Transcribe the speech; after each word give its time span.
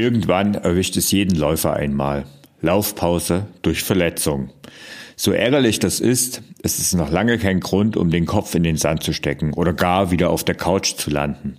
Irgendwann 0.00 0.54
erwischt 0.54 0.96
es 0.96 1.10
jeden 1.10 1.36
Läufer 1.36 1.74
einmal. 1.74 2.24
Laufpause 2.62 3.48
durch 3.60 3.82
Verletzung. 3.82 4.48
So 5.14 5.30
ärgerlich 5.30 5.78
das 5.78 6.00
ist, 6.00 6.40
ist 6.62 6.78
es 6.78 6.94
noch 6.94 7.10
lange 7.10 7.36
kein 7.36 7.60
Grund, 7.60 7.98
um 7.98 8.10
den 8.10 8.24
Kopf 8.24 8.54
in 8.54 8.62
den 8.62 8.78
Sand 8.78 9.02
zu 9.02 9.12
stecken 9.12 9.52
oder 9.52 9.74
gar 9.74 10.10
wieder 10.10 10.30
auf 10.30 10.42
der 10.42 10.54
Couch 10.54 10.94
zu 10.94 11.10
landen. 11.10 11.58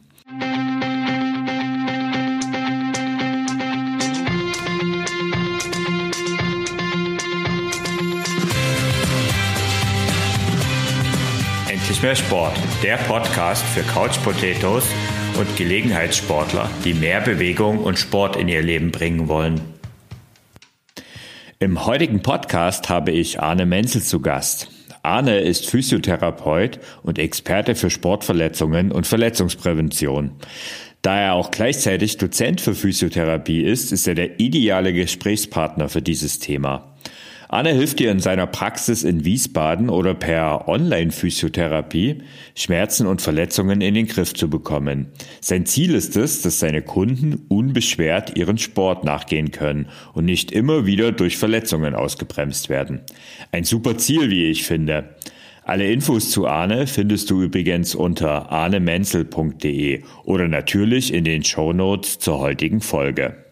Endlich 11.70 12.02
mehr 12.02 12.16
Sport, 12.16 12.58
der 12.82 12.98
Podcast 12.98 13.64
für 13.68 13.84
Couch 13.84 14.20
Potatoes 14.24 14.86
und 15.38 15.58
Gelegenheitssportler, 15.58 16.70
die 16.84 16.94
mehr 16.94 17.22
Bewegung 17.22 17.80
und 17.80 17.98
Sport 18.00 18.36
in 18.36 18.48
ihr 18.48 18.62
Leben 18.62 18.92
bringen 18.92 19.28
wollen. 19.28 19.62
Im 21.60 21.86
heutigen 21.86 22.22
Podcast 22.22 22.90
habe 22.90 23.12
ich 23.12 23.40
Arne 23.40 23.66
Menzel 23.66 24.02
zu 24.02 24.20
Gast. 24.20 24.70
Arne 25.04 25.40
ist 25.40 25.70
Physiotherapeut 25.70 26.80
und 27.04 27.20
Experte 27.20 27.76
für 27.76 27.90
Sportverletzungen 27.90 28.92
und 28.92 29.08
Verletzungsprävention. 29.08 30.32
Da 31.02 31.20
er 31.20 31.34
auch 31.34 31.50
gleichzeitig 31.50 32.18
Dozent 32.18 32.62
für 32.62 32.76
Physiotherapie 32.76 33.62
ist, 33.62 33.92
ist 33.92 34.08
er 34.08 34.16
der 34.16 34.40
ideale 34.40 34.94
Gesprächspartner 34.94 35.90
für 35.90 36.02
dieses 36.02 36.40
Thema. 36.40 36.96
Anne 37.52 37.74
hilft 37.74 38.00
dir 38.00 38.12
in 38.12 38.22
seiner 38.22 38.48
Praxis 38.48 39.04
in 39.04 39.26
Wiesbaden 39.26 39.90
oder 39.90 40.14
per 40.14 40.70
Online-Physiotherapie, 40.70 42.20
Schmerzen 42.56 43.08
und 43.08 43.22
Verletzungen 43.22 43.82
in 43.82 43.94
den 43.94 44.08
Griff 44.08 44.34
zu 44.34 44.50
bekommen. 44.50 45.08
Sein 45.42 45.66
Ziel 45.66 45.94
ist 45.94 46.16
es, 46.16 46.42
dass 46.44 46.60
seine 46.60 46.82
Kunden 46.82 47.46
unbeschwert 47.50 48.38
ihren 48.38 48.58
Sport 48.58 49.04
nachgehen 49.04 49.52
können 49.52 49.90
und 50.14 50.24
nicht 50.24 50.54
immer 50.54 50.86
wieder 50.86 51.12
durch 51.12 51.36
Verletzungen 51.36 51.94
ausgebremst 51.94 52.70
werden. 52.70 53.02
Ein 53.52 53.66
super 53.66 53.98
Ziel, 53.98 54.30
wie 54.30 54.46
ich 54.46 54.64
finde. 54.64 55.18
Alle 55.66 55.92
Infos 55.92 56.32
zu 56.32 56.48
Arne 56.48 56.88
findest 56.88 57.30
du 57.30 57.42
übrigens 57.42 57.96
unter 57.96 58.50
arnemenzel.de 58.50 60.04
oder 60.24 60.48
natürlich 60.48 61.14
in 61.14 61.26
den 61.26 61.44
Show 61.44 61.74
Notes 61.74 62.18
zur 62.18 62.40
heutigen 62.40 62.80
Folge. 62.80 63.51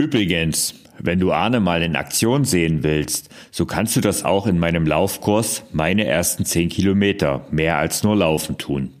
Übrigens, 0.00 0.72
wenn 0.98 1.20
du 1.20 1.30
Arne 1.30 1.60
mal 1.60 1.82
in 1.82 1.94
Aktion 1.94 2.46
sehen 2.46 2.82
willst, 2.82 3.28
so 3.50 3.66
kannst 3.66 3.96
du 3.96 4.00
das 4.00 4.24
auch 4.24 4.46
in 4.46 4.58
meinem 4.58 4.86
Laufkurs 4.86 5.62
meine 5.72 6.06
ersten 6.06 6.46
10 6.46 6.70
Kilometer 6.70 7.44
mehr 7.50 7.76
als 7.76 8.02
nur 8.02 8.16
laufen 8.16 8.56
tun. 8.56 8.94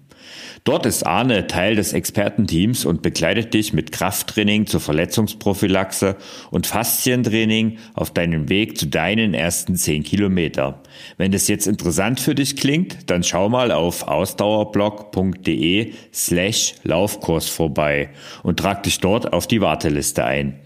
Dort 0.64 0.84
ist 0.84 1.06
Arne 1.06 1.46
Teil 1.46 1.74
des 1.74 1.94
Expertenteams 1.94 2.84
und 2.84 3.00
begleitet 3.00 3.54
dich 3.54 3.72
mit 3.72 3.92
Krafttraining 3.92 4.66
zur 4.66 4.80
Verletzungsprophylaxe 4.80 6.16
und 6.50 6.66
Faszientraining 6.66 7.78
auf 7.94 8.10
deinem 8.12 8.50
Weg 8.50 8.76
zu 8.76 8.86
deinen 8.86 9.32
ersten 9.32 9.76
10 9.76 10.02
Kilometer. 10.02 10.82
Wenn 11.16 11.32
das 11.32 11.48
jetzt 11.48 11.66
interessant 11.66 12.20
für 12.20 12.34
dich 12.34 12.56
klingt, 12.56 13.10
dann 13.10 13.22
schau 13.22 13.48
mal 13.48 13.72
auf 13.72 14.06
ausdauerblog.de 14.06 15.94
slash 16.12 16.74
Laufkurs 16.82 17.48
vorbei 17.48 18.10
und 18.42 18.58
trag 18.58 18.82
dich 18.82 19.00
dort 19.00 19.32
auf 19.32 19.46
die 19.46 19.62
Warteliste 19.62 20.26
ein. 20.26 20.60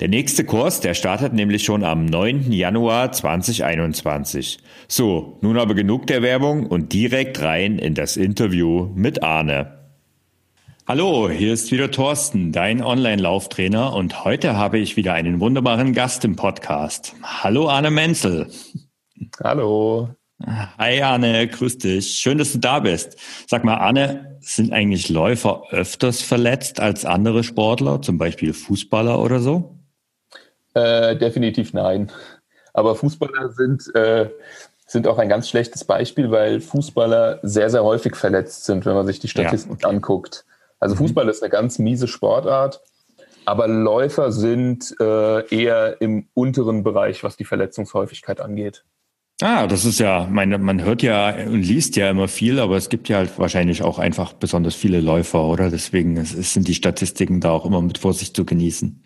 Der 0.00 0.06
nächste 0.06 0.44
Kurs, 0.44 0.78
der 0.78 0.94
startet 0.94 1.32
nämlich 1.32 1.64
schon 1.64 1.82
am 1.82 2.06
9. 2.06 2.52
Januar 2.52 3.10
2021. 3.10 4.60
So, 4.86 5.38
nun 5.40 5.58
aber 5.58 5.74
genug 5.74 6.06
der 6.06 6.22
Werbung 6.22 6.66
und 6.66 6.92
direkt 6.92 7.42
rein 7.42 7.80
in 7.80 7.96
das 7.96 8.16
Interview 8.16 8.92
mit 8.94 9.24
Arne. 9.24 9.88
Hallo, 10.86 11.28
hier 11.28 11.52
ist 11.52 11.72
wieder 11.72 11.90
Thorsten, 11.90 12.52
dein 12.52 12.80
Online-Lauftrainer 12.80 13.92
und 13.92 14.24
heute 14.24 14.56
habe 14.56 14.78
ich 14.78 14.96
wieder 14.96 15.14
einen 15.14 15.40
wunderbaren 15.40 15.94
Gast 15.94 16.24
im 16.24 16.36
Podcast. 16.36 17.16
Hallo 17.24 17.68
Arne 17.68 17.90
Menzel. 17.90 18.48
Hallo. 19.42 20.10
Hi 20.78 21.02
Arne, 21.02 21.48
grüß 21.48 21.78
dich. 21.78 22.20
Schön, 22.20 22.38
dass 22.38 22.52
du 22.52 22.58
da 22.58 22.78
bist. 22.78 23.16
Sag 23.48 23.64
mal, 23.64 23.78
Arne, 23.78 24.38
sind 24.38 24.72
eigentlich 24.72 25.08
Läufer 25.08 25.64
öfters 25.70 26.22
verletzt 26.22 26.78
als 26.78 27.04
andere 27.04 27.42
Sportler, 27.42 28.00
zum 28.00 28.16
Beispiel 28.16 28.52
Fußballer 28.52 29.20
oder 29.20 29.40
so? 29.40 29.77
Äh, 30.78 31.16
definitiv 31.16 31.72
nein. 31.72 32.12
Aber 32.72 32.94
Fußballer 32.94 33.50
sind, 33.50 33.92
äh, 33.96 34.30
sind 34.86 35.08
auch 35.08 35.18
ein 35.18 35.28
ganz 35.28 35.48
schlechtes 35.48 35.84
Beispiel, 35.84 36.30
weil 36.30 36.60
Fußballer 36.60 37.40
sehr, 37.42 37.68
sehr 37.70 37.82
häufig 37.82 38.14
verletzt 38.14 38.64
sind, 38.64 38.86
wenn 38.86 38.94
man 38.94 39.06
sich 39.06 39.18
die 39.18 39.28
Statistik 39.28 39.82
ja, 39.82 39.88
anguckt. 39.88 40.44
Also 40.78 40.94
mhm. 40.94 41.00
Fußball 41.00 41.28
ist 41.28 41.42
eine 41.42 41.50
ganz 41.50 41.80
miese 41.80 42.06
Sportart, 42.06 42.80
aber 43.44 43.66
Läufer 43.66 44.30
sind 44.30 44.94
äh, 45.00 45.48
eher 45.48 46.00
im 46.00 46.28
unteren 46.34 46.84
Bereich, 46.84 47.24
was 47.24 47.36
die 47.36 47.44
Verletzungshäufigkeit 47.44 48.40
angeht. 48.40 48.84
Ah, 49.40 49.66
das 49.66 49.84
ist 49.84 49.98
ja, 49.98 50.28
meine, 50.30 50.58
man 50.58 50.82
hört 50.84 51.02
ja 51.02 51.34
und 51.34 51.62
liest 51.62 51.96
ja 51.96 52.10
immer 52.10 52.28
viel, 52.28 52.60
aber 52.60 52.76
es 52.76 52.88
gibt 52.88 53.08
ja 53.08 53.18
halt 53.18 53.36
wahrscheinlich 53.38 53.82
auch 53.82 53.98
einfach 53.98 54.32
besonders 54.32 54.76
viele 54.76 55.00
Läufer, 55.00 55.44
oder? 55.44 55.70
Deswegen 55.70 56.16
es, 56.16 56.34
es 56.34 56.52
sind 56.52 56.68
die 56.68 56.74
Statistiken 56.74 57.40
da 57.40 57.50
auch 57.50 57.64
immer 57.64 57.80
mit 57.80 57.98
Vorsicht 57.98 58.36
zu 58.36 58.44
genießen. 58.44 59.02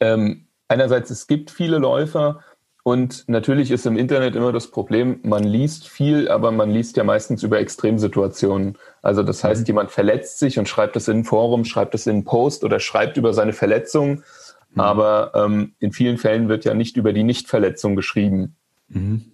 Ähm, 0.00 0.47
einerseits, 0.68 1.10
es 1.10 1.26
gibt 1.26 1.50
viele 1.50 1.78
Läufer 1.78 2.40
und 2.88 3.28
natürlich 3.28 3.70
ist 3.70 3.84
im 3.86 3.98
Internet 3.98 4.34
immer 4.34 4.52
das 4.52 4.70
Problem, 4.70 5.20
man 5.22 5.44
liest 5.44 5.88
viel, 5.88 6.28
aber 6.30 6.52
man 6.52 6.70
liest 6.70 6.96
ja 6.96 7.04
meistens 7.04 7.42
über 7.42 7.58
Extremsituationen. 7.58 8.78
Also 9.02 9.22
das 9.22 9.44
heißt, 9.44 9.62
mhm. 9.62 9.66
jemand 9.66 9.90
verletzt 9.90 10.38
sich 10.38 10.58
und 10.58 10.68
schreibt 10.68 10.96
das 10.96 11.08
in 11.08 11.18
ein 11.18 11.24
Forum, 11.24 11.64
schreibt 11.64 11.92
das 11.92 12.06
in 12.06 12.12
einen 12.12 12.24
Post 12.24 12.64
oder 12.64 12.80
schreibt 12.80 13.16
über 13.16 13.34
seine 13.34 13.52
Verletzung. 13.52 14.22
Mhm. 14.70 14.80
Aber 14.80 15.32
ähm, 15.34 15.74
in 15.80 15.92
vielen 15.92 16.18
Fällen 16.18 16.48
wird 16.48 16.64
ja 16.64 16.72
nicht 16.72 16.96
über 16.96 17.12
die 17.12 17.24
Nichtverletzung 17.24 17.94
geschrieben. 17.94 18.56
Mhm. 18.88 19.32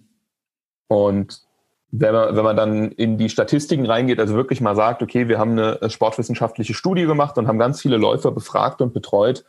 Und 0.87 1.41
wenn 1.91 2.13
man, 2.13 2.35
wenn 2.35 2.43
man 2.43 2.57
dann 2.57 2.91
in 2.91 3.17
die 3.17 3.29
Statistiken 3.29 3.85
reingeht, 3.85 4.19
also 4.19 4.35
wirklich 4.35 4.59
mal 4.59 4.75
sagt, 4.75 5.01
okay, 5.01 5.29
wir 5.29 5.39
haben 5.39 5.51
eine 5.51 5.89
sportwissenschaftliche 5.89 6.73
Studie 6.73 7.05
gemacht 7.05 7.37
und 7.37 7.47
haben 7.47 7.59
ganz 7.59 7.81
viele 7.81 7.95
Läufer 7.95 8.31
befragt 8.31 8.81
und 8.81 8.93
betreut, 8.93 9.45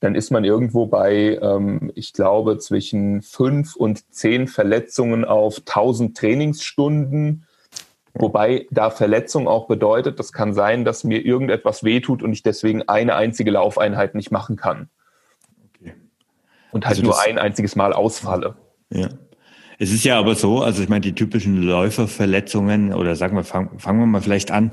dann 0.00 0.14
ist 0.14 0.30
man 0.30 0.44
irgendwo 0.44 0.86
bei, 0.86 1.38
ähm, 1.40 1.92
ich 1.94 2.14
glaube, 2.14 2.58
zwischen 2.58 3.20
fünf 3.20 3.76
und 3.76 4.12
zehn 4.12 4.48
Verletzungen 4.48 5.26
auf 5.26 5.58
1000 5.58 6.16
Trainingsstunden. 6.16 7.46
Wobei 8.14 8.66
da 8.70 8.90
Verletzung 8.90 9.46
auch 9.46 9.68
bedeutet, 9.68 10.18
das 10.18 10.32
kann 10.32 10.54
sein, 10.54 10.84
dass 10.84 11.04
mir 11.04 11.24
irgendetwas 11.24 11.84
wehtut 11.84 12.22
und 12.22 12.32
ich 12.32 12.42
deswegen 12.42 12.88
eine 12.88 13.14
einzige 13.14 13.50
Laufeinheit 13.50 14.14
nicht 14.14 14.30
machen 14.30 14.56
kann. 14.56 14.88
Okay. 15.78 15.94
Und 16.72 16.86
halt 16.86 16.96
also 16.96 17.02
nur 17.02 17.20
ein 17.20 17.38
einziges 17.38 17.76
Mal 17.76 17.92
ausfalle. 17.92 18.56
Ja. 18.90 19.08
Es 19.78 19.92
ist 19.92 20.04
ja 20.04 20.18
aber 20.18 20.34
so, 20.34 20.62
also 20.62 20.82
ich 20.82 20.88
meine, 20.88 21.00
die 21.00 21.14
typischen 21.14 21.62
Läuferverletzungen 21.62 22.92
oder 22.92 23.16
sagen 23.16 23.36
wir, 23.36 23.44
fangen, 23.44 23.78
fangen 23.78 24.00
wir 24.00 24.06
mal 24.06 24.20
vielleicht 24.20 24.50
an, 24.50 24.72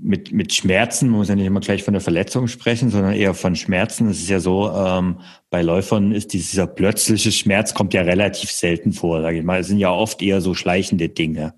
mit, 0.00 0.32
mit 0.32 0.52
Schmerzen, 0.52 1.08
man 1.08 1.18
muss 1.18 1.28
ja 1.28 1.34
nicht 1.34 1.46
immer 1.46 1.60
gleich 1.60 1.82
von 1.82 1.94
der 1.94 2.00
Verletzung 2.00 2.48
sprechen, 2.48 2.90
sondern 2.90 3.12
eher 3.12 3.34
von 3.34 3.56
Schmerzen. 3.56 4.08
Es 4.08 4.20
ist 4.20 4.30
ja 4.30 4.40
so, 4.40 4.70
ähm, 4.70 5.20
bei 5.50 5.62
Läufern 5.62 6.12
ist 6.12 6.32
dieser 6.32 6.66
plötzliche 6.66 7.32
Schmerz 7.32 7.74
kommt 7.74 7.94
ja 7.94 8.02
relativ 8.02 8.50
selten 8.50 8.92
vor, 8.92 9.22
sage 9.22 9.38
ich 9.38 9.44
mal. 9.44 9.60
Es 9.60 9.68
sind 9.68 9.78
ja 9.78 9.90
oft 9.90 10.22
eher 10.22 10.40
so 10.40 10.54
schleichende 10.54 11.08
Dinge. 11.08 11.54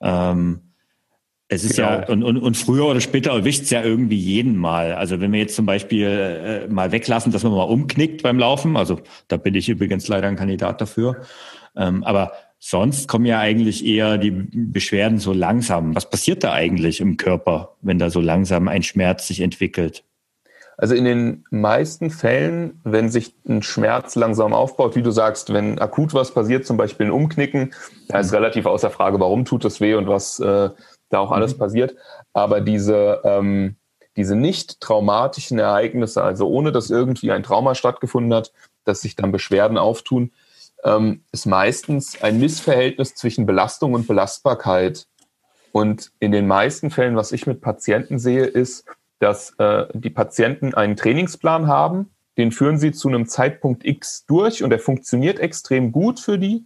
Ähm, 0.00 0.60
es 1.48 1.64
ist 1.64 1.76
genau. 1.76 1.88
ja, 1.88 2.08
und, 2.08 2.22
und, 2.22 2.36
und 2.36 2.56
früher 2.56 2.84
oder 2.84 3.00
später 3.00 3.30
erwischt 3.30 3.62
es 3.62 3.70
ja 3.70 3.82
irgendwie 3.82 4.18
jeden 4.18 4.56
mal. 4.56 4.92
Also 4.92 5.20
wenn 5.20 5.32
wir 5.32 5.40
jetzt 5.40 5.56
zum 5.56 5.64
Beispiel 5.64 6.06
äh, 6.06 6.68
mal 6.68 6.92
weglassen, 6.92 7.32
dass 7.32 7.42
man 7.42 7.52
mal 7.52 7.62
umknickt 7.62 8.22
beim 8.22 8.38
Laufen, 8.38 8.76
also 8.76 9.00
da 9.28 9.38
bin 9.38 9.54
ich 9.54 9.68
übrigens 9.68 10.06
leider 10.08 10.28
ein 10.28 10.36
Kandidat 10.36 10.80
dafür. 10.80 11.22
Ähm, 11.74 12.04
aber 12.04 12.32
Sonst 12.60 13.08
kommen 13.08 13.24
ja 13.24 13.38
eigentlich 13.38 13.86
eher 13.86 14.18
die 14.18 14.30
Beschwerden 14.30 15.18
so 15.18 15.32
langsam. 15.32 15.94
Was 15.94 16.10
passiert 16.10 16.42
da 16.42 16.52
eigentlich 16.52 17.00
im 17.00 17.16
Körper, 17.16 17.76
wenn 17.82 17.98
da 17.98 18.10
so 18.10 18.20
langsam 18.20 18.66
ein 18.66 18.82
Schmerz 18.82 19.28
sich 19.28 19.40
entwickelt? 19.40 20.04
Also 20.76 20.94
in 20.94 21.04
den 21.04 21.44
meisten 21.50 22.10
Fällen, 22.10 22.80
wenn 22.84 23.08
sich 23.08 23.34
ein 23.48 23.62
Schmerz 23.62 24.14
langsam 24.14 24.52
aufbaut, 24.52 24.94
wie 24.94 25.02
du 25.02 25.10
sagst, 25.10 25.52
wenn 25.52 25.80
akut 25.80 26.14
was 26.14 26.32
passiert, 26.32 26.66
zum 26.66 26.76
Beispiel 26.76 27.06
ein 27.06 27.12
Umknicken, 27.12 27.74
da 28.08 28.20
ist 28.20 28.32
relativ 28.32 28.64
außer 28.64 28.90
Frage, 28.90 29.18
warum 29.18 29.44
tut 29.44 29.64
es 29.64 29.80
weh 29.80 29.94
und 29.94 30.06
was 30.06 30.38
äh, 30.38 30.70
da 31.10 31.18
auch 31.18 31.32
alles 31.32 31.54
mhm. 31.54 31.58
passiert. 31.58 31.96
Aber 32.32 32.60
diese, 32.60 33.20
ähm, 33.24 33.76
diese 34.16 34.36
nicht 34.36 34.80
traumatischen 34.80 35.58
Ereignisse, 35.58 36.22
also 36.22 36.48
ohne 36.48 36.70
dass 36.70 36.90
irgendwie 36.90 37.32
ein 37.32 37.42
Trauma 37.42 37.74
stattgefunden 37.74 38.32
hat, 38.32 38.52
dass 38.84 39.00
sich 39.00 39.16
dann 39.16 39.32
Beschwerden 39.32 39.78
auftun, 39.78 40.30
ähm, 40.84 41.22
ist 41.32 41.46
meistens 41.46 42.22
ein 42.22 42.38
Missverhältnis 42.38 43.14
zwischen 43.14 43.46
Belastung 43.46 43.94
und 43.94 44.06
Belastbarkeit. 44.06 45.06
Und 45.72 46.12
in 46.18 46.32
den 46.32 46.46
meisten 46.46 46.90
Fällen, 46.90 47.16
was 47.16 47.32
ich 47.32 47.46
mit 47.46 47.60
Patienten 47.60 48.18
sehe, 48.18 48.44
ist, 48.44 48.84
dass 49.18 49.54
äh, 49.58 49.86
die 49.92 50.10
Patienten 50.10 50.74
einen 50.74 50.96
Trainingsplan 50.96 51.66
haben, 51.66 52.10
den 52.36 52.52
führen 52.52 52.78
sie 52.78 52.92
zu 52.92 53.08
einem 53.08 53.26
Zeitpunkt 53.26 53.84
X 53.84 54.24
durch 54.26 54.62
und 54.62 54.70
der 54.70 54.78
funktioniert 54.78 55.40
extrem 55.40 55.90
gut 55.92 56.20
für 56.20 56.38
die. 56.38 56.64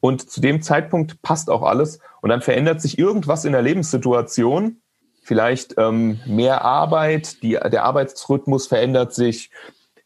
Und 0.00 0.30
zu 0.30 0.42
dem 0.42 0.60
Zeitpunkt 0.60 1.22
passt 1.22 1.48
auch 1.48 1.62
alles. 1.62 1.98
Und 2.20 2.28
dann 2.28 2.42
verändert 2.42 2.82
sich 2.82 2.98
irgendwas 2.98 3.46
in 3.46 3.52
der 3.52 3.62
Lebenssituation 3.62 4.82
vielleicht 5.24 5.74
ähm, 5.78 6.20
mehr 6.26 6.62
Arbeit, 6.62 7.42
die, 7.42 7.52
der 7.52 7.84
Arbeitsrhythmus 7.84 8.66
verändert 8.66 9.14
sich, 9.14 9.50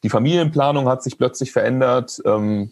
die 0.04 0.10
Familienplanung 0.10 0.88
hat 0.88 1.02
sich 1.02 1.18
plötzlich 1.18 1.50
verändert. 1.50 2.22
Ähm, 2.24 2.70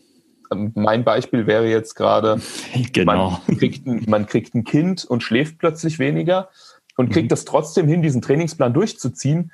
mein 0.50 1.04
Beispiel 1.04 1.46
wäre 1.46 1.69
jetzt 1.69 1.94
gerade, 1.94 2.40
genau. 2.93 3.40
man, 3.46 3.58
kriegt 3.58 3.87
ein, 3.87 4.04
man 4.08 4.26
kriegt 4.26 4.54
ein 4.54 4.64
Kind 4.64 5.04
und 5.04 5.22
schläft 5.22 5.58
plötzlich 5.58 5.98
weniger 5.98 6.48
und 6.96 7.10
kriegt 7.10 7.26
mhm. 7.26 7.31
das 7.31 7.44
trotzdem 7.44 7.87
hin, 7.88 8.02
diesen 8.02 8.22
Trainingsplan 8.22 8.72
durchzuziehen. 8.72 9.52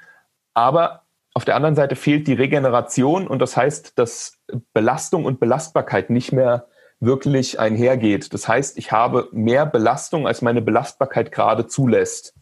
Aber 0.54 1.02
auf 1.34 1.44
der 1.44 1.56
anderen 1.56 1.74
Seite 1.74 1.96
fehlt 1.96 2.26
die 2.26 2.34
Regeneration 2.34 3.26
und 3.26 3.40
das 3.40 3.56
heißt, 3.56 3.98
dass 3.98 4.38
Belastung 4.74 5.24
und 5.24 5.40
Belastbarkeit 5.40 6.10
nicht 6.10 6.32
mehr 6.32 6.66
wirklich 7.00 7.58
einhergeht. 7.58 8.32
Das 8.32 8.46
heißt, 8.46 8.78
ich 8.78 8.92
habe 8.92 9.28
mehr 9.32 9.66
Belastung, 9.66 10.26
als 10.26 10.40
meine 10.40 10.62
Belastbarkeit 10.62 11.32
gerade 11.32 11.66
zulässt. 11.66 12.34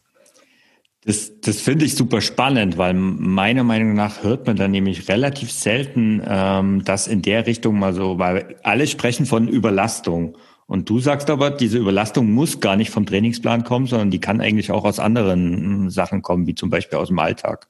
Das, 1.05 1.41
das 1.41 1.63
finde 1.63 1.87
ich 1.87 1.95
super 1.95 2.21
spannend, 2.21 2.77
weil 2.77 2.93
meiner 2.93 3.65
Meinung 3.65 3.95
nach 3.95 4.23
hört 4.23 4.47
man 4.47 4.57
dann 4.57 4.71
nämlich 4.71 5.09
relativ 5.09 5.51
selten 5.51 6.23
ähm, 6.27 6.85
das 6.85 7.07
in 7.07 7.23
der 7.23 7.47
Richtung 7.47 7.79
mal 7.79 7.95
so, 7.95 8.19
weil 8.19 8.57
alle 8.63 8.87
sprechen 8.87 9.25
von 9.25 9.49
Überlastung. 9.49 10.37
Und 10.67 10.89
du 10.91 11.01
sagst 11.01 11.31
aber, 11.31 11.51
diese 11.51 11.79
Überlastung 11.79 12.31
muss 12.31 12.61
gar 12.61 12.77
nicht 12.77 12.91
vom 12.91 13.07
Trainingsplan 13.07 13.65
kommen, 13.65 13.87
sondern 13.87 14.11
die 14.11 14.21
kann 14.21 14.41
eigentlich 14.41 14.71
auch 14.71 14.85
aus 14.85 15.01
anderen 15.01 15.91
Sachen 15.91 16.23
kommen, 16.23 16.47
wie 16.47 16.55
zum 16.55 16.71
Beispiel 16.71 16.99
aus 16.99 17.09
dem 17.09 17.19
Alltag. 17.19 17.67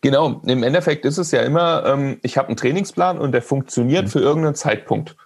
Genau, 0.00 0.40
im 0.46 0.62
Endeffekt 0.62 1.04
ist 1.04 1.18
es 1.18 1.32
ja 1.32 1.42
immer, 1.42 1.84
ähm, 1.84 2.18
ich 2.22 2.38
habe 2.38 2.48
einen 2.48 2.56
Trainingsplan 2.56 3.18
und 3.18 3.32
der 3.32 3.42
funktioniert 3.42 4.04
mhm. 4.04 4.08
für 4.08 4.20
irgendeinen 4.20 4.54
Zeitpunkt. 4.54 5.16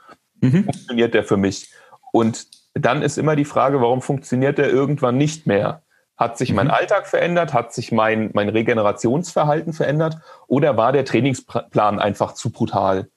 Mhm. 0.41 0.65
Funktioniert 0.65 1.15
der 1.15 1.25
für 1.25 1.37
mich. 1.37 1.71
Und 2.11 2.49
dann 2.75 3.03
ist 3.03 3.19
immer 3.19 3.37
die 3.37 3.45
Frage, 3.45 3.81
warum 3.81 4.03
funktioniert 4.03 4.59
der 4.59 4.71
irgendwann 4.71 5.17
nicht 5.17 5.47
mehr? 5.47 5.83
Hat 6.17 6.39
sich 6.39 6.53
mein 6.53 6.69
mhm. 6.69 6.73
Alltag 6.73 7.07
verändert? 7.07 7.53
Hat 7.53 7.73
sich 7.73 7.91
mein, 7.91 8.31
mein 8.35 8.49
Regenerationsverhalten 8.49 9.73
verändert? 9.73 10.19
Oder 10.47 10.77
war 10.77 10.93
der 10.93 11.05
Trainingsplan 11.05 11.99
einfach 11.99 12.35
zu 12.35 12.51
brutal? 12.51 13.09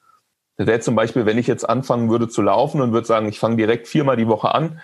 Das 0.58 0.66
wäre 0.66 0.80
zum 0.80 0.96
Beispiel, 0.96 1.28
wenn 1.28 1.38
ich 1.38 1.46
jetzt 1.46 1.70
anfangen 1.70 2.10
würde 2.10 2.28
zu 2.28 2.42
laufen 2.42 2.82
und 2.82 2.92
würde 2.92 3.06
sagen, 3.06 3.30
ich 3.30 3.40
fange 3.40 3.58
direkt 3.58 3.88
viermal 3.88 4.18
die 4.18 4.28
Woche 4.28 4.54
an, 4.54 4.82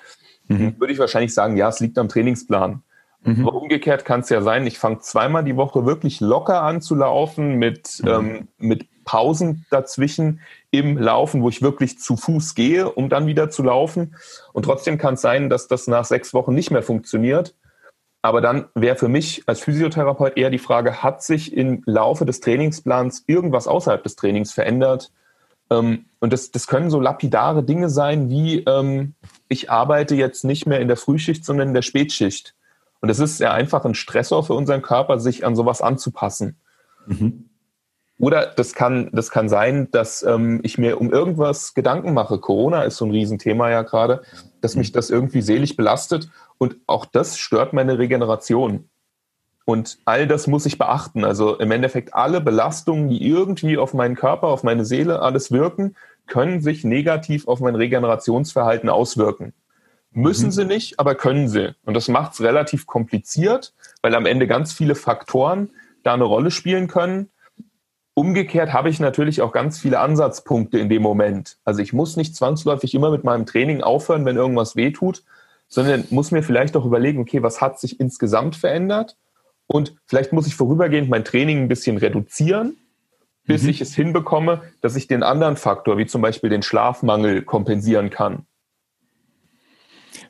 mhm. 0.48 0.80
würde 0.80 0.94
ich 0.94 1.00
wahrscheinlich 1.00 1.34
sagen, 1.34 1.58
ja, 1.58 1.68
es 1.70 1.80
liegt 1.80 1.98
am 1.98 2.08
Trainingsplan. 2.08 2.84
Mhm. 3.24 3.48
Aber 3.48 3.58
umgekehrt 3.60 4.06
kann 4.06 4.20
es 4.20 4.30
ja 4.30 4.44
sein, 4.44 4.68
ich 4.68 4.78
fange 4.78 5.00
zweimal 5.00 5.44
die 5.44 5.56
Woche 5.56 5.88
wirklich 5.88 6.20
locker 6.20 6.62
an 6.62 6.82
zu 6.82 6.94
laufen 6.94 7.56
mit, 7.56 8.00
mhm. 8.04 8.08
ähm, 8.08 8.48
mit 8.60 8.88
Pausen 9.06 9.66
dazwischen 9.72 10.42
im 10.70 11.00
Laufen, 11.00 11.42
wo 11.42 11.50
ich 11.50 11.64
wirklich 11.64 11.98
zu 11.98 12.16
Fuß 12.16 12.54
gehe, 12.54 12.92
um 12.92 13.10
dann 13.10 13.26
wieder 13.26 13.50
zu 13.50 13.64
laufen. 13.64 14.16
Und 14.54 14.64
trotzdem 14.64 15.00
kann 15.00 15.16
es 15.16 15.22
sein, 15.22 15.50
dass 15.50 15.68
das 15.68 15.88
nach 15.88 16.06
sechs 16.06 16.36
Wochen 16.36 16.54
nicht 16.54 16.70
mehr 16.70 16.84
funktioniert 16.84 17.56
aber 18.24 18.40
dann 18.40 18.66
wäre 18.74 18.96
für 18.96 19.10
mich 19.10 19.44
als 19.48 19.60
Physiotherapeut 19.60 20.38
eher 20.38 20.50
die 20.50 20.58
Frage, 20.58 21.04
hat 21.04 21.22
sich 21.22 21.54
im 21.54 21.84
Laufe 21.86 22.26
des 22.26 22.40
Trainingsplans 22.40 23.26
irgendwas 23.28 23.68
außerhalb 23.68 24.02
des 24.02 24.16
Trainings 24.16 24.54
verändert? 24.54 25.12
Ähm, 25.70 26.06
und 26.22 26.32
das, 26.32 26.50
das 26.50 26.68
können 26.68 26.90
so 26.90 27.02
lapidare 27.02 27.64
Dinge 27.64 27.90
sein, 27.90 28.30
wie 28.30 28.60
ähm, 28.60 29.16
ich 29.50 29.70
arbeite 29.70 30.16
jetzt 30.16 30.46
nicht 30.46 30.66
mehr 30.66 30.80
in 30.80 30.88
der 30.88 30.96
Frühschicht, 30.96 31.44
sondern 31.44 31.68
in 31.68 31.74
der 31.74 31.82
Spätschicht. 31.82 32.56
Und 33.02 33.10
es 33.10 33.20
ist 33.20 33.42
ja 33.42 33.52
einfach 33.52 33.84
ein 33.84 33.94
Stressor 33.94 34.46
für 34.46 34.54
unseren 34.54 34.82
Körper, 34.82 35.20
sich 35.20 35.46
an 35.46 35.58
sowas 35.58 35.82
anzupassen. 35.82 36.56
Mhm. 37.06 37.50
Oder 38.20 38.46
das 38.46 38.74
kann, 38.74 39.10
das 39.12 39.32
kann 39.32 39.50
sein, 39.50 39.92
dass 39.92 40.24
ähm, 40.24 40.62
ich 40.64 40.78
mir 40.78 41.02
um 41.02 41.12
irgendwas 41.12 41.74
Gedanken 41.74 42.14
mache. 42.14 42.40
Corona 42.40 42.84
ist 42.84 42.96
so 42.96 43.04
ein 43.04 43.12
Riesenthema 43.12 43.70
ja 43.70 43.82
gerade, 43.82 44.22
dass 44.62 44.78
mich 44.78 44.94
das 44.94 45.10
irgendwie 45.10 45.42
selig 45.42 45.76
belastet 45.76 46.30
und 46.58 46.78
auch 46.88 47.06
das 47.06 47.38
stört 47.38 47.74
meine 47.74 48.00
Regeneration. 48.00 48.90
Und 49.66 50.00
all 50.06 50.28
das 50.28 50.48
muss 50.48 50.66
ich 50.66 50.78
beachten. 50.78 51.24
Also 51.24 51.58
im 51.58 51.72
Endeffekt 51.72 52.14
alle 52.14 52.42
Belastungen, 52.42 53.08
die 53.10 53.26
irgendwie 53.26 53.78
auf 53.78 53.94
meinen 53.94 54.16
Körper, 54.16 54.48
auf 54.48 54.64
meine 54.64 54.86
Seele, 54.86 55.22
alles 55.22 55.52
wirken, 55.52 55.96
können 56.28 56.62
sich 56.62 56.84
negativ 56.84 57.48
auf 57.48 57.60
mein 57.60 57.76
Regenerationsverhalten 57.76 58.90
auswirken. 58.90 59.54
Müssen 60.12 60.48
mhm. 60.48 60.52
sie 60.52 60.66
nicht, 60.66 61.00
aber 61.00 61.16
können 61.16 61.48
sie. 61.48 61.76
Und 61.86 61.96
das 61.96 62.08
macht 62.08 62.34
es 62.34 62.42
relativ 62.42 62.86
kompliziert, 62.86 63.74
weil 64.02 64.16
am 64.16 64.26
Ende 64.26 64.48
ganz 64.48 64.74
viele 64.74 64.96
Faktoren 64.96 65.72
da 66.04 66.14
eine 66.14 66.26
Rolle 66.26 66.52
spielen 66.52 66.88
können. 66.88 67.30
Umgekehrt 68.14 68.74
habe 68.74 68.90
ich 68.90 69.00
natürlich 69.00 69.42
auch 69.42 69.52
ganz 69.52 69.80
viele 69.80 70.00
Ansatzpunkte 70.00 70.78
in 70.78 70.90
dem 70.90 71.02
Moment. 71.02 71.58
Also 71.66 71.82
ich 71.82 71.94
muss 71.94 72.16
nicht 72.16 72.36
zwangsläufig 72.36 72.94
immer 72.94 73.10
mit 73.10 73.24
meinem 73.24 73.48
Training 73.48 73.82
aufhören, 73.82 74.26
wenn 74.26 74.36
irgendwas 74.36 74.76
weh 74.76 74.92
tut, 74.92 75.24
sondern 75.74 76.04
muss 76.12 76.30
mir 76.30 76.44
vielleicht 76.44 76.78
auch 76.78 76.86
überlegen, 76.86 77.20
okay, 77.20 77.42
was 77.42 77.60
hat 77.60 77.80
sich 77.80 78.00
insgesamt 78.00 78.56
verändert? 78.56 79.18
Und 79.66 79.96
vielleicht 80.06 80.32
muss 80.32 80.46
ich 80.46 80.54
vorübergehend 80.54 81.10
mein 81.10 81.26
Training 81.26 81.64
ein 81.64 81.68
bisschen 81.68 81.98
reduzieren, 81.98 82.78
bis 83.46 83.64
mhm. 83.64 83.70
ich 83.70 83.82
es 83.82 83.96
hinbekomme, 83.96 84.62
dass 84.82 84.96
ich 84.96 85.08
den 85.08 85.24
anderen 85.24 85.58
Faktor, 85.58 85.98
wie 85.98 86.06
zum 86.06 86.22
Beispiel 86.22 86.52
den 86.52 86.62
Schlafmangel, 86.62 87.42
kompensieren 87.42 88.12
kann. 88.12 88.46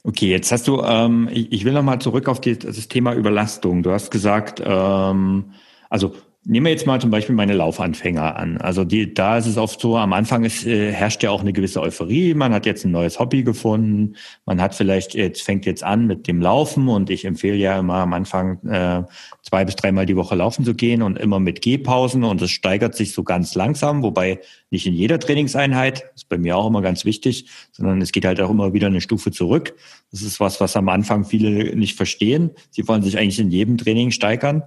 Okay, 0.05 0.29
jetzt 0.29 0.49
hast 0.49 0.65
du, 0.69 0.81
ähm, 0.81 1.27
ich, 1.29 1.51
ich 1.51 1.65
will 1.65 1.73
nochmal 1.73 1.99
zurück 1.99 2.29
auf 2.29 2.39
die, 2.39 2.57
das 2.57 2.87
Thema 2.87 3.13
Überlastung. 3.13 3.83
Du 3.83 3.91
hast 3.91 4.11
gesagt, 4.11 4.63
ähm, 4.65 5.51
also 5.89 6.15
Nehmen 6.45 6.65
wir 6.65 6.71
jetzt 6.71 6.85
mal 6.85 6.99
zum 6.99 7.09
Beispiel 7.09 7.35
meine 7.35 7.53
Laufanfänger 7.53 8.35
an. 8.35 8.57
Also 8.57 8.83
die, 8.83 9.13
da 9.13 9.37
ist 9.37 9.45
es 9.45 9.57
oft 9.57 9.79
so, 9.79 9.95
am 9.95 10.11
Anfang 10.11 10.43
ist, 10.43 10.65
äh, 10.65 10.91
herrscht 10.91 11.23
ja 11.23 11.31
auch 11.31 11.39
eine 11.39 11.53
gewisse 11.53 11.81
Euphorie. 11.81 12.33
Man 12.33 12.53
hat 12.53 12.65
jetzt 12.65 12.83
ein 12.83 12.91
neues 12.91 13.17
Hobby 13.17 13.43
gefunden. 13.43 14.17
Man 14.45 14.59
hat 14.59 14.75
vielleicht 14.75 15.13
jetzt 15.13 15.41
fängt 15.41 15.65
jetzt 15.65 15.85
an 15.85 16.05
mit 16.05 16.27
dem 16.27 16.41
Laufen 16.41 16.89
und 16.89 17.09
ich 17.09 17.23
empfehle 17.23 17.55
ja 17.55 17.79
immer 17.79 17.95
am 17.95 18.11
Anfang 18.11 18.61
äh, 18.67 19.03
zwei 19.41 19.63
bis 19.63 19.77
dreimal 19.77 20.05
die 20.05 20.17
Woche 20.17 20.35
laufen 20.35 20.65
zu 20.65 20.73
gehen 20.73 21.01
und 21.01 21.17
immer 21.17 21.39
mit 21.39 21.61
Gehpausen 21.61 22.25
und 22.25 22.41
es 22.41 22.51
steigert 22.51 22.95
sich 22.95 23.13
so 23.13 23.23
ganz 23.23 23.55
langsam, 23.55 24.03
wobei 24.03 24.41
nicht 24.69 24.85
in 24.85 24.95
jeder 24.95 25.19
Trainingseinheit, 25.19 26.11
ist 26.13 26.27
bei 26.27 26.37
mir 26.37 26.57
auch 26.57 26.67
immer 26.67 26.81
ganz 26.81 27.05
wichtig, 27.05 27.47
sondern 27.71 28.01
es 28.01 28.11
geht 28.11 28.25
halt 28.25 28.41
auch 28.41 28.49
immer 28.49 28.73
wieder 28.73 28.87
eine 28.87 28.99
Stufe 28.99 29.31
zurück. 29.31 29.75
Das 30.11 30.21
ist 30.21 30.41
was, 30.41 30.59
was 30.59 30.75
am 30.75 30.89
Anfang 30.89 31.23
viele 31.23 31.73
nicht 31.73 31.95
verstehen. 31.95 32.51
Sie 32.69 32.85
wollen 32.85 33.01
sich 33.01 33.17
eigentlich 33.17 33.39
in 33.39 33.49
jedem 33.49 33.77
Training 33.77 34.11
steigern. 34.11 34.63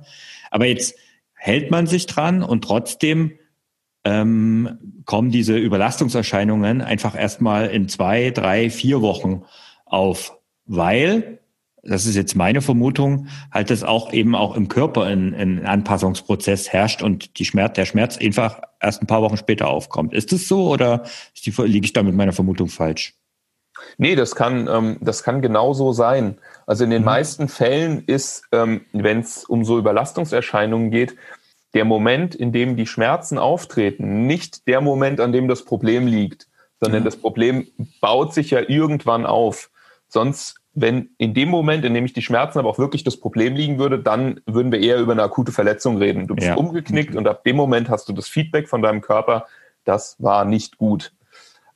Aber 0.50 0.64
jetzt 0.64 0.94
hält 1.46 1.70
man 1.70 1.86
sich 1.86 2.06
dran 2.06 2.42
und 2.42 2.64
trotzdem 2.64 3.38
ähm, 4.04 5.02
kommen 5.04 5.30
diese 5.30 5.56
Überlastungserscheinungen 5.56 6.82
einfach 6.82 7.16
erstmal 7.16 7.68
in 7.68 7.88
zwei, 7.88 8.32
drei, 8.32 8.68
vier 8.68 9.00
Wochen 9.00 9.44
auf, 9.84 10.36
weil, 10.64 11.38
das 11.84 12.04
ist 12.04 12.16
jetzt 12.16 12.34
meine 12.34 12.62
Vermutung, 12.62 13.28
halt 13.52 13.70
das 13.70 13.84
auch 13.84 14.12
eben 14.12 14.34
auch 14.34 14.56
im 14.56 14.66
Körper 14.66 15.04
ein, 15.04 15.64
Anpassungsprozess 15.64 16.72
herrscht 16.72 17.00
und 17.00 17.38
die 17.38 17.44
Schmerz, 17.44 17.74
der 17.74 17.86
Schmerz 17.86 18.18
einfach 18.18 18.60
erst 18.80 19.00
ein 19.02 19.06
paar 19.06 19.22
Wochen 19.22 19.36
später 19.36 19.68
aufkommt. 19.68 20.14
Ist 20.14 20.32
das 20.32 20.48
so 20.48 20.68
oder 20.68 21.04
liege 21.44 21.84
ich 21.84 21.92
da 21.92 22.02
mit 22.02 22.16
meiner 22.16 22.32
Vermutung 22.32 22.66
falsch? 22.66 23.14
Nee, 23.98 24.14
das 24.14 24.34
kann, 24.34 24.68
ähm, 24.68 24.98
das 25.00 25.22
kann 25.22 25.42
genauso 25.42 25.92
sein. 25.92 26.38
Also 26.66 26.84
in 26.84 26.90
den 26.90 27.02
mhm. 27.02 27.06
meisten 27.06 27.48
Fällen 27.48 28.04
ist, 28.06 28.44
ähm, 28.52 28.84
wenn 28.92 29.20
es 29.20 29.44
um 29.44 29.64
so 29.64 29.78
Überlastungserscheinungen 29.78 30.90
geht, 30.90 31.16
der 31.76 31.84
Moment, 31.84 32.34
in 32.34 32.52
dem 32.52 32.74
die 32.74 32.86
Schmerzen 32.86 33.36
auftreten, 33.36 34.26
nicht 34.26 34.66
der 34.66 34.80
Moment, 34.80 35.20
an 35.20 35.30
dem 35.30 35.46
das 35.46 35.62
Problem 35.62 36.06
liegt, 36.06 36.48
sondern 36.80 37.02
ja. 37.02 37.04
das 37.04 37.18
Problem 37.18 37.66
baut 38.00 38.32
sich 38.32 38.50
ja 38.50 38.60
irgendwann 38.66 39.26
auf. 39.26 39.70
Sonst, 40.08 40.56
wenn 40.72 41.10
in 41.18 41.34
dem 41.34 41.50
Moment, 41.50 41.84
in 41.84 41.92
dem 41.92 42.06
ich 42.06 42.14
die 42.14 42.22
Schmerzen 42.22 42.58
aber 42.58 42.70
auch 42.70 42.78
wirklich 42.78 43.04
das 43.04 43.18
Problem 43.18 43.54
liegen 43.54 43.78
würde, 43.78 43.98
dann 43.98 44.40
würden 44.46 44.72
wir 44.72 44.80
eher 44.80 44.98
über 44.98 45.12
eine 45.12 45.22
akute 45.22 45.52
Verletzung 45.52 45.98
reden. 45.98 46.26
Du 46.26 46.34
bist 46.34 46.46
ja. 46.46 46.54
umgeknickt 46.54 47.12
mhm. 47.12 47.18
und 47.18 47.28
ab 47.28 47.44
dem 47.44 47.56
Moment 47.56 47.90
hast 47.90 48.08
du 48.08 48.14
das 48.14 48.26
Feedback 48.26 48.70
von 48.70 48.80
deinem 48.80 49.02
Körper, 49.02 49.44
das 49.84 50.16
war 50.18 50.46
nicht 50.46 50.78
gut. 50.78 51.12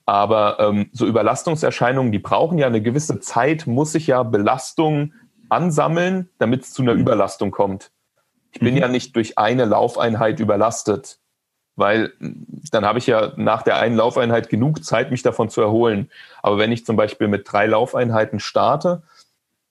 Aber 0.07 0.57
ähm, 0.61 0.89
so 0.93 1.05
Überlastungserscheinungen, 1.05 2.11
die 2.11 2.19
brauchen 2.21 2.57
ja 2.57 2.67
eine 2.67 2.81
gewisse 2.81 3.21
Zeit, 3.21 3.67
muss 3.67 3.93
sich 3.93 4.07
ja 4.07 4.23
Belastung 4.23 5.13
ansammeln, 5.51 6.31
damit 6.39 6.63
es 6.63 6.73
zu 6.73 6.81
einer 6.81 6.95
mhm. 6.95 7.01
Überlastung 7.01 7.51
kommt. 7.51 7.91
Ich 8.53 8.61
bin 8.61 8.75
mhm. 8.75 8.81
ja 8.81 8.89
nicht 8.89 9.17
durch 9.17 9.39
eine 9.39 9.65
Laufeinheit 9.65 10.41
überlastet, 10.41 11.19
weil 11.77 12.13
dann 12.73 12.85
habe 12.85 12.99
ich 12.99 13.07
ja 13.07 13.33
nach 13.37 13.63
der 13.63 13.77
einen 13.77 13.97
Laufeinheit 13.97 14.49
genug 14.49 14.85
Zeit, 14.85 15.11
mich 15.11 15.23
davon 15.23 15.49
zu 15.49 15.61
erholen. 15.61 16.11
Aber 16.43 16.59
wenn 16.59 16.73
ich 16.73 16.85
zum 16.85 16.97
Beispiel 16.97 17.29
mit 17.29 17.51
drei 17.51 17.67
Laufeinheiten 17.67 18.41
starte, 18.41 19.03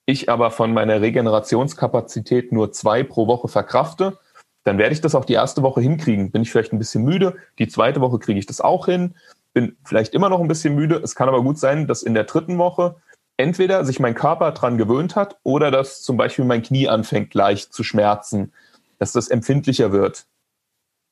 ich 0.06 0.28
aber 0.28 0.50
von 0.50 0.72
meiner 0.72 1.00
Regenerationskapazität 1.00 2.52
nur 2.52 2.72
zwei 2.72 3.02
pro 3.02 3.26
Woche 3.26 3.48
verkrafte, 3.48 4.18
dann 4.64 4.78
werde 4.78 4.92
ich 4.92 5.00
das 5.00 5.14
auch 5.14 5.24
die 5.24 5.34
erste 5.34 5.62
Woche 5.62 5.80
hinkriegen. 5.80 6.32
Bin 6.32 6.42
ich 6.42 6.50
vielleicht 6.50 6.72
ein 6.72 6.78
bisschen 6.78 7.04
müde, 7.04 7.36
die 7.58 7.68
zweite 7.68 8.00
Woche 8.00 8.18
kriege 8.18 8.38
ich 8.38 8.46
das 8.46 8.60
auch 8.60 8.86
hin 8.86 9.14
bin 9.52 9.76
vielleicht 9.84 10.14
immer 10.14 10.28
noch 10.28 10.40
ein 10.40 10.48
bisschen 10.48 10.74
müde. 10.74 10.96
Es 10.96 11.14
kann 11.14 11.28
aber 11.28 11.42
gut 11.42 11.58
sein, 11.58 11.86
dass 11.86 12.02
in 12.02 12.14
der 12.14 12.24
dritten 12.24 12.58
Woche 12.58 12.96
entweder 13.36 13.84
sich 13.84 14.00
mein 14.00 14.14
Körper 14.14 14.52
dran 14.52 14.78
gewöhnt 14.78 15.16
hat 15.16 15.38
oder 15.42 15.70
dass 15.70 16.02
zum 16.02 16.16
Beispiel 16.16 16.44
mein 16.44 16.62
Knie 16.62 16.88
anfängt 16.88 17.34
leicht 17.34 17.72
zu 17.72 17.82
schmerzen, 17.82 18.52
dass 19.00 19.12
das 19.12 19.28
empfindlicher 19.28 19.90
wird. 19.90 20.26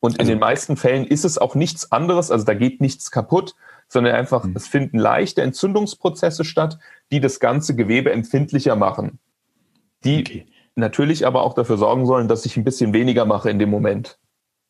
Und 0.01 0.15
in 0.15 0.21
also, 0.21 0.33
den 0.33 0.39
meisten 0.39 0.77
Fällen 0.77 1.05
ist 1.05 1.25
es 1.25 1.39
auch 1.39 1.57
nichts 1.57 1.91
anderes, 1.91 2.31
also 2.31 2.45
da 2.45 2.55
geht 2.55 2.81
nichts 2.81 3.11
kaputt, 3.11 3.57
sondern 3.89 4.15
einfach, 4.15 4.45
mhm. 4.45 4.55
es 4.55 4.69
finden 4.69 4.99
leichte 4.99 5.43
Entzündungsprozesse 5.43 6.45
statt, 6.45 6.79
die 7.11 7.19
das 7.19 7.41
ganze 7.41 7.75
Gewebe 7.75 8.13
empfindlicher 8.13 8.77
machen. 8.77 9.19
Die 10.05 10.21
okay. 10.21 10.47
natürlich 10.77 11.27
aber 11.27 11.43
auch 11.43 11.55
dafür 11.55 11.79
sorgen 11.79 12.07
sollen, 12.07 12.29
dass 12.29 12.47
ich 12.47 12.57
ein 12.57 12.63
bisschen 12.63 12.93
weniger 12.93 13.25
mache 13.25 13.51
in 13.51 13.59
dem 13.59 13.71
Moment. 13.71 14.19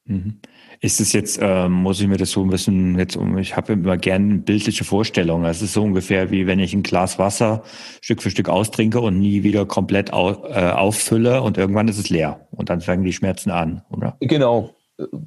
Mhm. 0.08 0.40
Ist 0.80 1.00
es 1.00 1.12
jetzt, 1.12 1.38
ähm, 1.42 1.72
muss 1.72 2.00
ich 2.00 2.08
mir 2.08 2.16
das 2.16 2.30
so 2.30 2.42
ein 2.42 2.48
bisschen 2.48 2.98
jetzt 2.98 3.16
um, 3.16 3.36
ich 3.36 3.56
habe 3.56 3.74
immer 3.74 3.98
gerne 3.98 4.38
bildliche 4.38 4.84
Vorstellungen. 4.84 5.44
Es 5.44 5.60
ist 5.60 5.74
so 5.74 5.82
ungefähr 5.82 6.30
wie 6.30 6.46
wenn 6.46 6.58
ich 6.58 6.72
ein 6.72 6.82
Glas 6.82 7.18
Wasser 7.18 7.62
Stück 8.00 8.22
für 8.22 8.30
Stück 8.30 8.48
austrinke 8.48 9.00
und 9.00 9.18
nie 9.18 9.42
wieder 9.42 9.66
komplett 9.66 10.12
au, 10.12 10.46
äh, 10.46 10.70
auffülle 10.70 11.42
und 11.42 11.58
irgendwann 11.58 11.88
ist 11.88 11.98
es 11.98 12.08
leer 12.08 12.48
und 12.50 12.70
dann 12.70 12.80
fangen 12.80 13.04
die 13.04 13.12
Schmerzen 13.12 13.50
an, 13.50 13.82
oder? 13.90 14.16
Genau. 14.20 14.74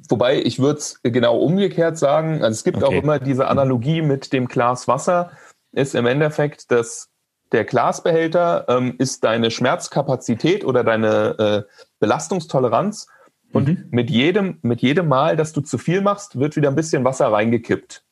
Wobei 0.08 0.42
ich 0.42 0.58
würde 0.58 0.80
es 0.80 1.00
genau 1.02 1.38
umgekehrt 1.38 1.96
sagen. 1.96 2.42
Also 2.42 2.50
es 2.50 2.64
gibt 2.64 2.78
okay. 2.78 2.86
auch 2.86 3.02
immer 3.02 3.18
diese 3.18 3.46
Analogie 3.46 4.02
mit 4.02 4.32
dem 4.32 4.46
Glas 4.46 4.88
Wasser, 4.88 5.30
ist 5.72 5.94
im 5.94 6.06
Endeffekt, 6.06 6.70
dass 6.70 7.08
der 7.52 7.64
Glasbehälter 7.64 8.66
ähm, 8.68 8.94
ist 8.98 9.24
deine 9.24 9.50
Schmerzkapazität 9.50 10.64
oder 10.64 10.82
deine 10.82 11.66
äh, 11.68 11.72
Belastungstoleranz 12.00 13.06
und 13.52 13.68
mhm. 13.68 13.84
mit 13.90 14.10
jedem, 14.10 14.58
mit 14.62 14.80
jedem 14.80 15.08
Mal, 15.08 15.36
dass 15.36 15.52
du 15.52 15.60
zu 15.60 15.78
viel 15.78 16.00
machst, 16.00 16.38
wird 16.38 16.56
wieder 16.56 16.68
ein 16.68 16.74
bisschen 16.74 17.04
Wasser 17.04 17.28
reingekippt. 17.28 18.02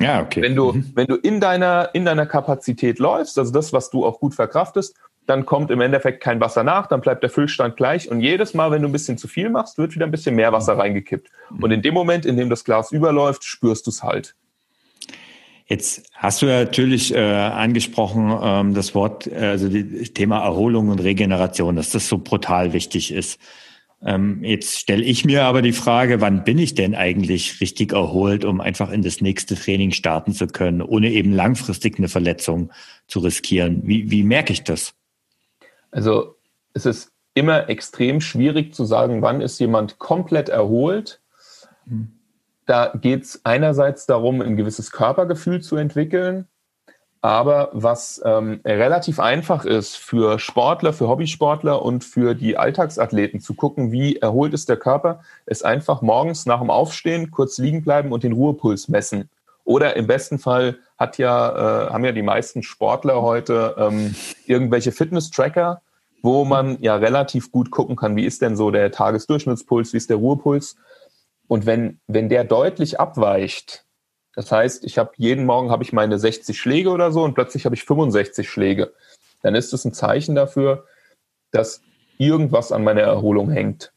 Ja, 0.00 0.22
okay. 0.22 0.42
Wenn 0.42 0.56
du, 0.56 0.72
mhm. 0.72 0.92
wenn 0.94 1.06
du 1.06 1.16
in 1.16 1.40
deiner, 1.40 1.90
in 1.94 2.04
deiner 2.04 2.26
Kapazität 2.26 2.98
läufst, 2.98 3.38
also 3.38 3.52
das, 3.52 3.72
was 3.72 3.90
du 3.90 4.04
auch 4.04 4.18
gut 4.18 4.34
verkraftest, 4.34 4.96
dann 5.26 5.46
kommt 5.46 5.70
im 5.70 5.80
Endeffekt 5.80 6.22
kein 6.22 6.40
Wasser 6.40 6.64
nach, 6.64 6.86
dann 6.86 7.00
bleibt 7.00 7.22
der 7.22 7.30
Füllstand 7.30 7.76
gleich 7.76 8.10
und 8.10 8.20
jedes 8.20 8.52
Mal, 8.52 8.70
wenn 8.70 8.82
du 8.82 8.88
ein 8.88 8.92
bisschen 8.92 9.16
zu 9.16 9.26
viel 9.26 9.48
machst, 9.48 9.78
wird 9.78 9.94
wieder 9.94 10.04
ein 10.04 10.10
bisschen 10.10 10.34
mehr 10.34 10.52
Wasser 10.52 10.76
reingekippt. 10.76 11.30
Und 11.60 11.70
in 11.70 11.80
dem 11.80 11.94
Moment, 11.94 12.26
in 12.26 12.36
dem 12.36 12.50
das 12.50 12.64
Glas 12.64 12.92
überläuft, 12.92 13.44
spürst 13.44 13.86
du 13.86 13.90
es 13.90 14.02
halt. 14.02 14.34
Jetzt 15.66 16.10
hast 16.12 16.42
du 16.42 16.46
ja 16.46 16.60
natürlich 16.64 17.14
äh, 17.14 17.18
angesprochen 17.18 18.38
ähm, 18.42 18.74
das 18.74 18.94
Wort, 18.94 19.26
äh, 19.26 19.34
also 19.36 19.68
das 19.68 20.12
Thema 20.12 20.44
Erholung 20.44 20.90
und 20.90 20.98
Regeneration, 21.00 21.76
dass 21.76 21.90
das 21.90 22.06
so 22.06 22.18
brutal 22.18 22.74
wichtig 22.74 23.12
ist. 23.12 23.40
Ähm, 24.06 24.44
jetzt 24.44 24.78
stelle 24.78 25.02
ich 25.02 25.24
mir 25.24 25.44
aber 25.44 25.62
die 25.62 25.72
Frage, 25.72 26.20
wann 26.20 26.44
bin 26.44 26.58
ich 26.58 26.74
denn 26.74 26.94
eigentlich 26.94 27.60
richtig 27.60 27.92
erholt, 27.92 28.44
um 28.44 28.60
einfach 28.60 28.90
in 28.90 29.02
das 29.02 29.22
nächste 29.22 29.54
Training 29.54 29.92
starten 29.92 30.32
zu 30.32 30.46
können, 30.46 30.82
ohne 30.82 31.10
eben 31.10 31.32
langfristig 31.32 31.98
eine 31.98 32.08
Verletzung 32.08 32.70
zu 33.08 33.20
riskieren? 33.20 33.80
Wie, 33.84 34.10
wie 34.10 34.22
merke 34.22 34.52
ich 34.52 34.62
das? 34.62 34.92
Also 35.90 36.36
es 36.74 36.84
ist 36.84 37.12
immer 37.32 37.68
extrem 37.70 38.20
schwierig 38.20 38.74
zu 38.74 38.84
sagen, 38.84 39.22
wann 39.22 39.40
ist 39.40 39.58
jemand 39.58 39.98
komplett 39.98 40.50
erholt. 40.50 41.20
Hm. 41.86 42.12
Da 42.66 42.92
geht 42.94 43.22
es 43.22 43.40
einerseits 43.44 44.06
darum, 44.06 44.40
ein 44.40 44.56
gewisses 44.56 44.90
Körpergefühl 44.90 45.62
zu 45.62 45.76
entwickeln. 45.76 46.46
Aber 47.24 47.70
was 47.72 48.20
ähm, 48.22 48.60
relativ 48.66 49.18
einfach 49.18 49.64
ist 49.64 49.96
für 49.96 50.38
Sportler, 50.38 50.92
für 50.92 51.08
Hobbysportler 51.08 51.80
und 51.80 52.04
für 52.04 52.34
die 52.34 52.58
Alltagsathleten 52.58 53.40
zu 53.40 53.54
gucken, 53.54 53.92
wie 53.92 54.16
erholt 54.16 54.52
ist 54.52 54.68
der 54.68 54.76
Körper, 54.76 55.22
ist 55.46 55.64
einfach 55.64 56.02
morgens 56.02 56.44
nach 56.44 56.60
dem 56.60 56.68
Aufstehen 56.68 57.30
kurz 57.30 57.56
liegen 57.56 57.82
bleiben 57.82 58.12
und 58.12 58.24
den 58.24 58.34
Ruhepuls 58.34 58.88
messen. 58.88 59.30
Oder 59.64 59.96
im 59.96 60.06
besten 60.06 60.38
Fall 60.38 60.76
hat 60.98 61.16
ja, 61.16 61.86
äh, 61.86 61.90
haben 61.94 62.04
ja 62.04 62.12
die 62.12 62.20
meisten 62.20 62.62
Sportler 62.62 63.22
heute 63.22 63.74
ähm, 63.78 64.14
irgendwelche 64.44 64.92
Fitness-Tracker, 64.92 65.80
wo 66.20 66.44
man 66.44 66.76
ja 66.82 66.94
relativ 66.96 67.50
gut 67.50 67.70
gucken 67.70 67.96
kann, 67.96 68.16
wie 68.16 68.26
ist 68.26 68.42
denn 68.42 68.54
so 68.54 68.70
der 68.70 68.92
Tagesdurchschnittspuls, 68.92 69.94
wie 69.94 69.96
ist 69.96 70.10
der 70.10 70.18
Ruhepuls. 70.18 70.76
Und 71.48 71.64
wenn, 71.64 72.00
wenn 72.06 72.28
der 72.28 72.44
deutlich 72.44 73.00
abweicht, 73.00 73.83
das 74.36 74.50
heißt, 74.50 74.84
ich 74.84 74.98
habe 74.98 75.12
jeden 75.16 75.44
Morgen 75.44 75.70
habe 75.70 75.84
ich 75.84 75.92
meine 75.92 76.18
60 76.18 76.58
Schläge 76.58 76.90
oder 76.90 77.12
so 77.12 77.22
und 77.22 77.34
plötzlich 77.34 77.64
habe 77.64 77.74
ich 77.74 77.84
65 77.84 78.48
Schläge. 78.48 78.92
Dann 79.42 79.54
ist 79.54 79.72
es 79.72 79.84
ein 79.84 79.92
Zeichen 79.92 80.34
dafür, 80.34 80.86
dass 81.50 81.82
irgendwas 82.18 82.72
an 82.72 82.84
meiner 82.84 83.02
Erholung 83.02 83.50
hängt. 83.50 83.92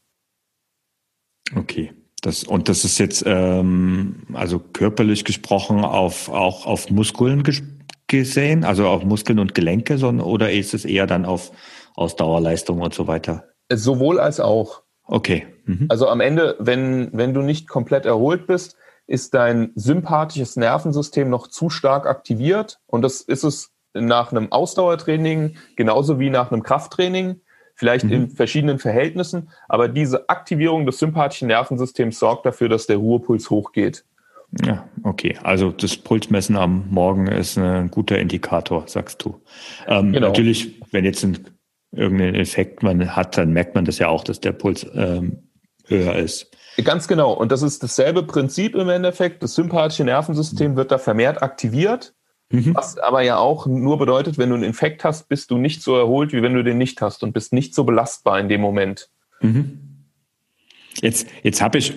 Okay. 1.56 1.92
Das, 2.20 2.44
und 2.44 2.68
das 2.68 2.84
ist 2.84 2.98
jetzt 2.98 3.22
ähm, 3.26 4.26
also 4.32 4.58
körperlich 4.58 5.24
gesprochen 5.24 5.84
auf 5.84 6.28
auch 6.28 6.66
auf 6.66 6.90
Muskeln 6.90 7.44
ges 7.44 7.62
gesehen, 8.08 8.64
also 8.64 8.88
auf 8.88 9.04
Muskeln 9.04 9.38
und 9.38 9.54
Gelenke, 9.54 9.98
sondern 9.98 10.26
oder 10.26 10.50
ist 10.50 10.72
es 10.72 10.84
eher 10.84 11.06
dann 11.06 11.26
auf 11.26 11.52
Ausdauerleistung 11.94 12.80
und 12.80 12.94
so 12.94 13.06
weiter? 13.06 13.44
Sowohl 13.70 14.18
als 14.18 14.40
auch. 14.40 14.82
Okay. 15.04 15.46
Mhm. 15.66 15.86
Also 15.90 16.08
am 16.08 16.20
Ende, 16.20 16.56
wenn, 16.58 17.10
wenn 17.12 17.34
du 17.34 17.42
nicht 17.42 17.68
komplett 17.68 18.06
erholt 18.06 18.46
bist, 18.46 18.77
ist 19.08 19.34
dein 19.34 19.72
sympathisches 19.74 20.56
Nervensystem 20.56 21.28
noch 21.28 21.48
zu 21.48 21.70
stark 21.70 22.06
aktiviert. 22.06 22.78
Und 22.86 23.02
das 23.02 23.22
ist 23.22 23.42
es 23.42 23.72
nach 23.94 24.30
einem 24.30 24.52
Ausdauertraining 24.52 25.56
genauso 25.76 26.20
wie 26.20 26.30
nach 26.30 26.52
einem 26.52 26.62
Krafttraining, 26.62 27.40
vielleicht 27.74 28.04
mhm. 28.04 28.12
in 28.12 28.30
verschiedenen 28.30 28.78
Verhältnissen. 28.78 29.48
Aber 29.66 29.88
diese 29.88 30.28
Aktivierung 30.28 30.84
des 30.84 30.98
sympathischen 30.98 31.48
Nervensystems 31.48 32.18
sorgt 32.18 32.44
dafür, 32.44 32.68
dass 32.68 32.86
der 32.86 32.98
Ruhepuls 32.98 33.50
hochgeht. 33.50 34.04
Ja, 34.64 34.86
okay. 35.02 35.36
Also 35.42 35.70
das 35.70 35.96
Pulsmessen 35.96 36.56
am 36.56 36.84
Morgen 36.90 37.28
ist 37.28 37.58
ein 37.58 37.90
guter 37.90 38.18
Indikator, 38.18 38.84
sagst 38.86 39.24
du. 39.24 39.40
Ähm, 39.86 40.12
genau. 40.12 40.28
Natürlich, 40.28 40.80
wenn 40.90 41.04
jetzt 41.04 41.24
ein, 41.24 41.38
irgendein 41.92 42.34
Effekt 42.34 42.82
man 42.82 43.16
hat, 43.16 43.38
dann 43.38 43.52
merkt 43.52 43.74
man 43.74 43.84
das 43.84 43.98
ja 43.98 44.08
auch, 44.08 44.24
dass 44.24 44.40
der 44.40 44.52
Puls 44.52 44.86
ähm, 44.94 45.47
höher 45.88 46.16
ist. 46.16 46.50
Ganz 46.84 47.08
genau. 47.08 47.32
Und 47.32 47.50
das 47.50 47.62
ist 47.62 47.82
dasselbe 47.82 48.22
Prinzip 48.22 48.74
im 48.76 48.88
Endeffekt. 48.88 49.42
Das 49.42 49.54
sympathische 49.54 50.04
Nervensystem 50.04 50.76
wird 50.76 50.92
da 50.92 50.98
vermehrt 50.98 51.42
aktiviert. 51.42 52.14
Mhm. 52.50 52.74
Was 52.74 52.98
aber 52.98 53.22
ja 53.22 53.36
auch 53.36 53.66
nur 53.66 53.98
bedeutet, 53.98 54.38
wenn 54.38 54.48
du 54.48 54.54
einen 54.54 54.64
Infekt 54.64 55.04
hast, 55.04 55.28
bist 55.28 55.50
du 55.50 55.58
nicht 55.58 55.82
so 55.82 55.96
erholt, 55.96 56.32
wie 56.32 56.42
wenn 56.42 56.54
du 56.54 56.62
den 56.62 56.78
nicht 56.78 57.00
hast 57.02 57.22
und 57.22 57.32
bist 57.32 57.52
nicht 57.52 57.74
so 57.74 57.84
belastbar 57.84 58.38
in 58.40 58.48
dem 58.48 58.60
Moment. 58.60 59.10
Mhm. 59.40 59.80
Jetzt, 61.00 61.28
jetzt 61.42 61.60
habe 61.60 61.78
ich, 61.78 61.94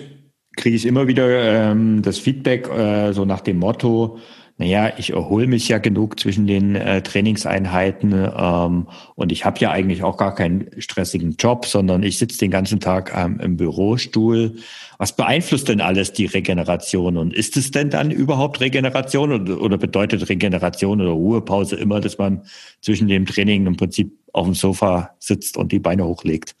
kriege 0.56 0.76
ich 0.76 0.84
immer 0.84 1.06
wieder 1.06 1.28
ähm, 1.30 2.02
das 2.02 2.18
Feedback 2.18 2.68
äh, 2.68 3.12
so 3.12 3.24
nach 3.24 3.40
dem 3.40 3.58
Motto, 3.58 4.18
naja, 4.62 4.92
ich 4.96 5.10
erhole 5.10 5.48
mich 5.48 5.66
ja 5.66 5.78
genug 5.78 6.20
zwischen 6.20 6.46
den 6.46 6.76
äh, 6.76 7.02
Trainingseinheiten 7.02 8.12
ähm, 8.12 8.86
und 9.16 9.32
ich 9.32 9.44
habe 9.44 9.58
ja 9.58 9.72
eigentlich 9.72 10.04
auch 10.04 10.16
gar 10.16 10.36
keinen 10.36 10.70
stressigen 10.80 11.34
Job, 11.36 11.66
sondern 11.66 12.04
ich 12.04 12.16
sitze 12.16 12.38
den 12.38 12.52
ganzen 12.52 12.78
Tag 12.78 13.12
ähm, 13.12 13.40
im 13.42 13.56
Bürostuhl. 13.56 14.54
Was 14.98 15.16
beeinflusst 15.16 15.66
denn 15.66 15.80
alles 15.80 16.12
die 16.12 16.26
Regeneration 16.26 17.16
und 17.16 17.34
ist 17.34 17.56
es 17.56 17.72
denn 17.72 17.90
dann 17.90 18.12
überhaupt 18.12 18.60
Regeneration 18.60 19.32
oder, 19.32 19.60
oder 19.60 19.78
bedeutet 19.78 20.28
Regeneration 20.28 21.00
oder 21.00 21.10
Ruhepause 21.10 21.74
immer, 21.74 21.98
dass 21.98 22.18
man 22.18 22.42
zwischen 22.80 23.08
dem 23.08 23.26
Training 23.26 23.66
im 23.66 23.76
Prinzip 23.76 24.16
auf 24.32 24.46
dem 24.46 24.54
Sofa 24.54 25.16
sitzt 25.18 25.56
und 25.56 25.72
die 25.72 25.80
Beine 25.80 26.04
hochlegt? 26.04 26.54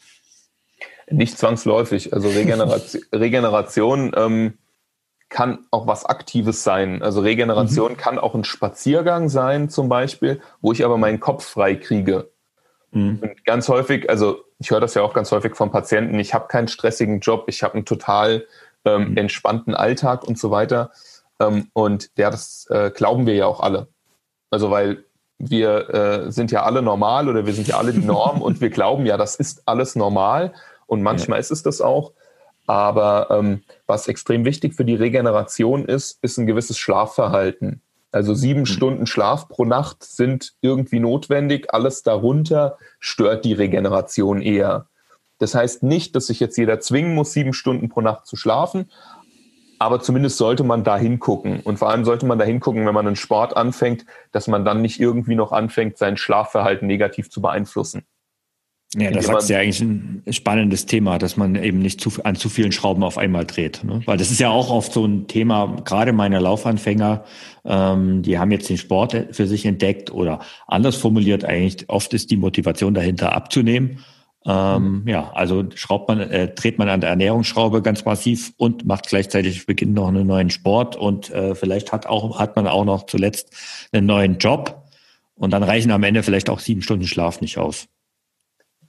Nicht 1.08 1.38
zwangsläufig. 1.38 2.12
Also 2.12 2.30
Regeneration, 2.30 3.02
Regeneration 3.12 4.10
ähm, 4.16 4.54
kann 5.32 5.66
auch 5.70 5.86
was 5.86 6.04
Aktives 6.04 6.62
sein. 6.62 7.02
Also 7.02 7.22
Regeneration 7.22 7.92
mhm. 7.92 7.96
kann 7.96 8.18
auch 8.18 8.34
ein 8.34 8.44
Spaziergang 8.44 9.28
sein, 9.28 9.68
zum 9.68 9.88
Beispiel, 9.88 10.40
wo 10.60 10.72
ich 10.72 10.84
aber 10.84 10.98
meinen 10.98 11.18
Kopf 11.18 11.44
frei 11.44 11.74
kriege. 11.74 12.30
Mhm. 12.92 13.18
Und 13.20 13.44
ganz 13.44 13.68
häufig, 13.68 14.08
also 14.08 14.44
ich 14.58 14.70
höre 14.70 14.80
das 14.80 14.94
ja 14.94 15.02
auch 15.02 15.14
ganz 15.14 15.32
häufig 15.32 15.56
von 15.56 15.70
Patienten, 15.70 16.18
ich 16.20 16.34
habe 16.34 16.46
keinen 16.46 16.68
stressigen 16.68 17.20
Job, 17.20 17.46
ich 17.48 17.62
habe 17.62 17.74
einen 17.74 17.86
total 17.86 18.46
ähm, 18.84 19.10
mhm. 19.10 19.16
entspannten 19.16 19.74
Alltag 19.74 20.24
und 20.24 20.38
so 20.38 20.50
weiter. 20.50 20.90
Ähm, 21.40 21.68
und 21.72 22.10
ja, 22.16 22.30
das 22.30 22.66
äh, 22.70 22.90
glauben 22.90 23.26
wir 23.26 23.34
ja 23.34 23.46
auch 23.46 23.60
alle. 23.60 23.88
Also 24.50 24.70
weil 24.70 25.04
wir 25.38 25.90
äh, 25.90 26.30
sind 26.30 26.52
ja 26.52 26.62
alle 26.62 26.82
normal 26.82 27.28
oder 27.28 27.46
wir 27.46 27.54
sind 27.54 27.66
ja 27.66 27.78
alle 27.78 27.92
die 27.92 28.04
Norm 28.04 28.42
und 28.42 28.60
wir 28.60 28.70
glauben 28.70 29.06
ja, 29.06 29.16
das 29.16 29.34
ist 29.34 29.62
alles 29.66 29.96
normal. 29.96 30.52
Und 30.86 31.02
manchmal 31.02 31.38
ja. 31.38 31.40
ist 31.40 31.50
es 31.50 31.62
das 31.62 31.80
auch. 31.80 32.12
Aber 32.72 33.26
ähm, 33.30 33.64
was 33.86 34.08
extrem 34.08 34.46
wichtig 34.46 34.72
für 34.72 34.86
die 34.86 34.94
Regeneration 34.94 35.84
ist, 35.84 36.18
ist 36.22 36.38
ein 36.38 36.46
gewisses 36.46 36.78
Schlafverhalten. 36.78 37.82
Also 38.12 38.32
sieben 38.32 38.60
mhm. 38.60 38.66
Stunden 38.66 39.06
Schlaf 39.06 39.46
pro 39.48 39.66
Nacht 39.66 40.02
sind 40.02 40.54
irgendwie 40.62 40.98
notwendig. 40.98 41.74
Alles 41.74 42.02
darunter 42.02 42.78
stört 42.98 43.44
die 43.44 43.52
Regeneration 43.52 44.40
eher. 44.40 44.86
Das 45.36 45.54
heißt 45.54 45.82
nicht, 45.82 46.16
dass 46.16 46.28
sich 46.28 46.40
jetzt 46.40 46.56
jeder 46.56 46.80
zwingen 46.80 47.14
muss, 47.14 47.34
sieben 47.34 47.52
Stunden 47.52 47.90
pro 47.90 48.00
Nacht 48.00 48.26
zu 48.26 48.36
schlafen, 48.36 48.90
aber 49.78 50.00
zumindest 50.00 50.38
sollte 50.38 50.64
man 50.64 50.82
da 50.82 50.96
hingucken. 50.96 51.60
Und 51.60 51.78
vor 51.78 51.90
allem 51.90 52.06
sollte 52.06 52.24
man 52.24 52.38
da 52.38 52.46
hingucken, 52.46 52.86
wenn 52.86 52.94
man 52.94 53.06
einen 53.06 53.16
Sport 53.16 53.54
anfängt, 53.54 54.06
dass 54.30 54.48
man 54.48 54.64
dann 54.64 54.80
nicht 54.80 54.98
irgendwie 54.98 55.34
noch 55.34 55.52
anfängt, 55.52 55.98
sein 55.98 56.16
Schlafverhalten 56.16 56.86
negativ 56.86 57.28
zu 57.28 57.42
beeinflussen. 57.42 58.06
Ja, 58.94 59.10
das 59.10 59.26
ist 59.26 59.48
ja 59.48 59.58
eigentlich 59.58 59.80
ein 59.80 60.22
spannendes 60.30 60.84
Thema, 60.84 61.16
dass 61.18 61.38
man 61.38 61.54
eben 61.54 61.78
nicht 61.78 61.98
zu, 61.98 62.12
an 62.24 62.36
zu 62.36 62.50
vielen 62.50 62.72
Schrauben 62.72 63.02
auf 63.02 63.16
einmal 63.16 63.46
dreht. 63.46 63.82
Ne? 63.84 64.02
Weil 64.04 64.18
das 64.18 64.30
ist 64.30 64.38
ja 64.38 64.50
auch 64.50 64.70
oft 64.70 64.92
so 64.92 65.06
ein 65.06 65.28
Thema, 65.28 65.80
gerade 65.84 66.12
meine 66.12 66.38
Laufanfänger, 66.38 67.24
ähm, 67.64 68.20
die 68.20 68.38
haben 68.38 68.50
jetzt 68.50 68.68
den 68.68 68.76
Sport 68.76 69.28
für 69.30 69.46
sich 69.46 69.64
entdeckt 69.64 70.10
oder 70.10 70.40
anders 70.66 70.96
formuliert 70.96 71.42
eigentlich, 71.44 71.88
oft 71.88 72.12
ist 72.12 72.30
die 72.30 72.36
Motivation 72.36 72.92
dahinter 72.92 73.32
abzunehmen. 73.32 74.00
Ähm, 74.44 75.02
mhm. 75.02 75.08
Ja, 75.08 75.30
also 75.32 75.64
schraubt 75.74 76.08
man, 76.08 76.20
äh, 76.20 76.48
dreht 76.48 76.78
man 76.78 76.90
an 76.90 77.00
der 77.00 77.10
Ernährungsschraube 77.10 77.80
ganz 77.80 78.04
massiv 78.04 78.52
und 78.58 78.84
macht 78.84 79.08
gleichzeitig 79.08 79.64
beginnt 79.64 79.94
noch 79.94 80.08
einen 80.08 80.26
neuen 80.26 80.50
Sport 80.50 80.96
und 80.96 81.30
äh, 81.30 81.54
vielleicht 81.54 81.92
hat 81.92 82.06
auch 82.06 82.38
hat 82.38 82.56
man 82.56 82.66
auch 82.66 82.84
noch 82.84 83.06
zuletzt 83.06 83.54
einen 83.92 84.06
neuen 84.06 84.38
Job 84.38 84.82
und 85.34 85.52
dann 85.52 85.62
reichen 85.62 85.92
am 85.92 86.02
Ende 86.02 86.22
vielleicht 86.22 86.50
auch 86.50 86.58
sieben 86.58 86.82
Stunden 86.82 87.06
Schlaf 87.06 87.40
nicht 87.40 87.56
aus. 87.56 87.88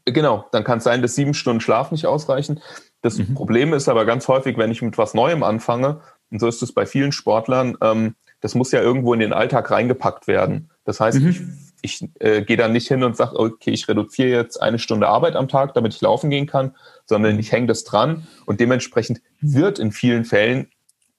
Genau, 0.05 0.45
dann 0.51 0.63
kann 0.63 0.79
es 0.79 0.83
sein, 0.83 1.01
dass 1.01 1.15
sieben 1.15 1.33
Stunden 1.33 1.61
Schlaf 1.61 1.91
nicht 1.91 2.05
ausreichen. 2.05 2.61
Das 3.01 3.17
mhm. 3.17 3.33
Problem 3.35 3.73
ist 3.73 3.87
aber 3.87 4.05
ganz 4.05 4.27
häufig, 4.27 4.57
wenn 4.57 4.71
ich 4.71 4.81
mit 4.81 4.97
was 4.97 5.13
Neuem 5.13 5.43
anfange, 5.43 6.01
und 6.29 6.39
so 6.39 6.47
ist 6.47 6.61
es 6.63 6.73
bei 6.73 6.85
vielen 6.85 7.11
Sportlern, 7.11 7.77
ähm, 7.81 8.15
das 8.41 8.55
muss 8.55 8.71
ja 8.71 8.81
irgendwo 8.81 9.13
in 9.13 9.21
den 9.21 9.31
Alltag 9.31 9.71
reingepackt 9.71 10.27
werden. 10.27 10.69
Das 10.83 10.99
heißt, 10.99 11.21
mhm. 11.21 11.29
ich, 11.29 11.41
ich 11.81 12.09
äh, 12.19 12.41
gehe 12.41 12.57
dann 12.57 12.73
nicht 12.73 12.87
hin 12.87 13.03
und 13.03 13.15
sage, 13.15 13.39
okay, 13.39 13.71
ich 13.71 13.87
reduziere 13.87 14.29
jetzt 14.29 14.61
eine 14.61 14.79
Stunde 14.79 15.07
Arbeit 15.07 15.35
am 15.35 15.47
Tag, 15.47 15.73
damit 15.75 15.93
ich 15.93 16.01
laufen 16.01 16.29
gehen 16.29 16.47
kann, 16.47 16.75
sondern 17.05 17.39
ich 17.39 17.51
hänge 17.51 17.67
das 17.67 17.85
dran 17.85 18.27
und 18.45 18.59
dementsprechend 18.59 19.21
wird 19.39 19.79
in 19.79 19.91
vielen 19.91 20.25
Fällen 20.25 20.69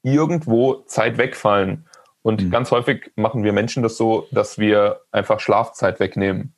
irgendwo 0.02 0.84
Zeit 0.86 1.16
wegfallen. 1.16 1.86
Und 2.22 2.42
mhm. 2.42 2.50
ganz 2.50 2.70
häufig 2.70 3.12
machen 3.16 3.44
wir 3.44 3.52
Menschen 3.52 3.82
das 3.82 3.96
so, 3.96 4.26
dass 4.30 4.58
wir 4.58 5.00
einfach 5.12 5.40
Schlafzeit 5.40 6.00
wegnehmen. 6.00 6.53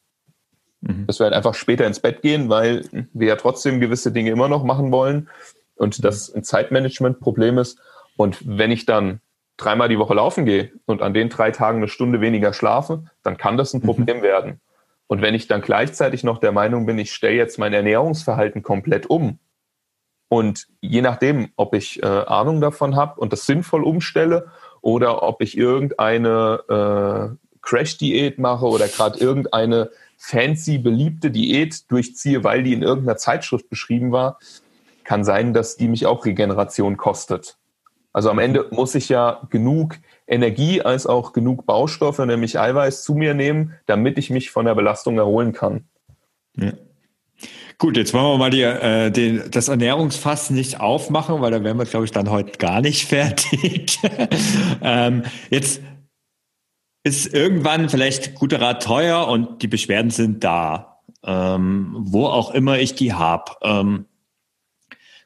Mhm. 0.80 1.06
Dass 1.06 1.18
wir 1.18 1.24
halt 1.24 1.34
einfach 1.34 1.54
später 1.54 1.86
ins 1.86 2.00
Bett 2.00 2.22
gehen, 2.22 2.48
weil 2.48 2.84
wir 3.12 3.28
ja 3.28 3.36
trotzdem 3.36 3.80
gewisse 3.80 4.12
Dinge 4.12 4.30
immer 4.30 4.48
noch 4.48 4.64
machen 4.64 4.92
wollen 4.92 5.28
und 5.76 6.04
das 6.04 6.32
ein 6.34 6.44
Zeitmanagement-Problem 6.44 7.58
ist. 7.58 7.78
Und 8.16 8.38
wenn 8.44 8.70
ich 8.70 8.86
dann 8.86 9.20
dreimal 9.56 9.88
die 9.88 9.98
Woche 9.98 10.14
laufen 10.14 10.44
gehe 10.44 10.72
und 10.84 11.02
an 11.02 11.14
den 11.14 11.28
drei 11.28 11.50
Tagen 11.50 11.78
eine 11.78 11.88
Stunde 11.88 12.20
weniger 12.20 12.52
schlafe, 12.52 13.04
dann 13.22 13.36
kann 13.36 13.56
das 13.56 13.74
ein 13.74 13.80
mhm. 13.80 13.86
Problem 13.86 14.18
mhm. 14.18 14.22
werden. 14.22 14.60
Und 15.06 15.22
wenn 15.22 15.34
ich 15.34 15.46
dann 15.46 15.60
gleichzeitig 15.60 16.24
noch 16.24 16.38
der 16.38 16.52
Meinung 16.52 16.84
bin, 16.86 16.98
ich 16.98 17.12
stelle 17.12 17.36
jetzt 17.36 17.58
mein 17.58 17.72
Ernährungsverhalten 17.72 18.62
komplett 18.62 19.08
um 19.08 19.38
und 20.28 20.66
je 20.80 21.02
nachdem, 21.02 21.50
ob 21.56 21.74
ich 21.74 22.02
äh, 22.02 22.06
Ahnung 22.06 22.60
davon 22.60 22.96
habe 22.96 23.20
und 23.20 23.32
das 23.32 23.46
sinnvoll 23.46 23.84
umstelle 23.84 24.50
oder 24.80 25.22
ob 25.22 25.40
ich 25.40 25.56
irgendeine 25.56 27.36
äh, 27.38 27.58
Crash-Diät 27.62 28.38
mache 28.38 28.66
oder 28.66 28.88
gerade 28.88 29.18
irgendeine 29.18 29.90
fancy, 30.16 30.78
beliebte 30.78 31.30
Diät 31.30 31.90
durchziehe, 31.90 32.44
weil 32.44 32.62
die 32.62 32.72
in 32.72 32.82
irgendeiner 32.82 33.16
Zeitschrift 33.16 33.68
beschrieben 33.68 34.12
war, 34.12 34.38
kann 35.04 35.24
sein, 35.24 35.54
dass 35.54 35.76
die 35.76 35.88
mich 35.88 36.06
auch 36.06 36.24
Regeneration 36.24 36.96
kostet. 36.96 37.56
Also 38.12 38.30
am 38.30 38.38
Ende 38.38 38.66
muss 38.70 38.94
ich 38.94 39.08
ja 39.08 39.42
genug 39.50 39.98
Energie 40.26 40.80
als 40.80 41.06
auch 41.06 41.32
genug 41.32 41.66
Baustoffe, 41.66 42.18
nämlich 42.20 42.58
Eiweiß, 42.58 43.04
zu 43.04 43.14
mir 43.14 43.34
nehmen, 43.34 43.74
damit 43.84 44.18
ich 44.18 44.30
mich 44.30 44.50
von 44.50 44.64
der 44.64 44.74
Belastung 44.74 45.18
erholen 45.18 45.52
kann. 45.52 45.84
Ja. 46.56 46.72
Gut, 47.78 47.98
jetzt 47.98 48.14
wollen 48.14 48.24
wir 48.24 48.38
mal 48.38 48.50
die, 48.50 48.62
äh, 48.62 49.10
den, 49.10 49.42
das 49.50 49.68
Ernährungsfass 49.68 50.48
nicht 50.48 50.80
aufmachen, 50.80 51.42
weil 51.42 51.50
da 51.50 51.62
wären 51.62 51.76
wir, 51.76 51.84
glaube 51.84 52.06
ich, 52.06 52.10
dann 52.10 52.30
heute 52.30 52.56
gar 52.56 52.80
nicht 52.80 53.04
fertig. 53.08 53.98
ähm, 54.82 55.24
jetzt 55.50 55.82
ist 57.06 57.32
irgendwann 57.32 57.88
vielleicht 57.88 58.34
guter 58.34 58.60
Rat 58.60 58.82
teuer 58.82 59.28
und 59.28 59.62
die 59.62 59.68
Beschwerden 59.68 60.10
sind 60.10 60.42
da, 60.42 60.98
ähm, 61.22 61.94
wo 62.00 62.26
auch 62.26 62.52
immer 62.52 62.80
ich 62.80 62.96
die 62.96 63.12
habe. 63.12 63.52
Ähm, 63.62 64.06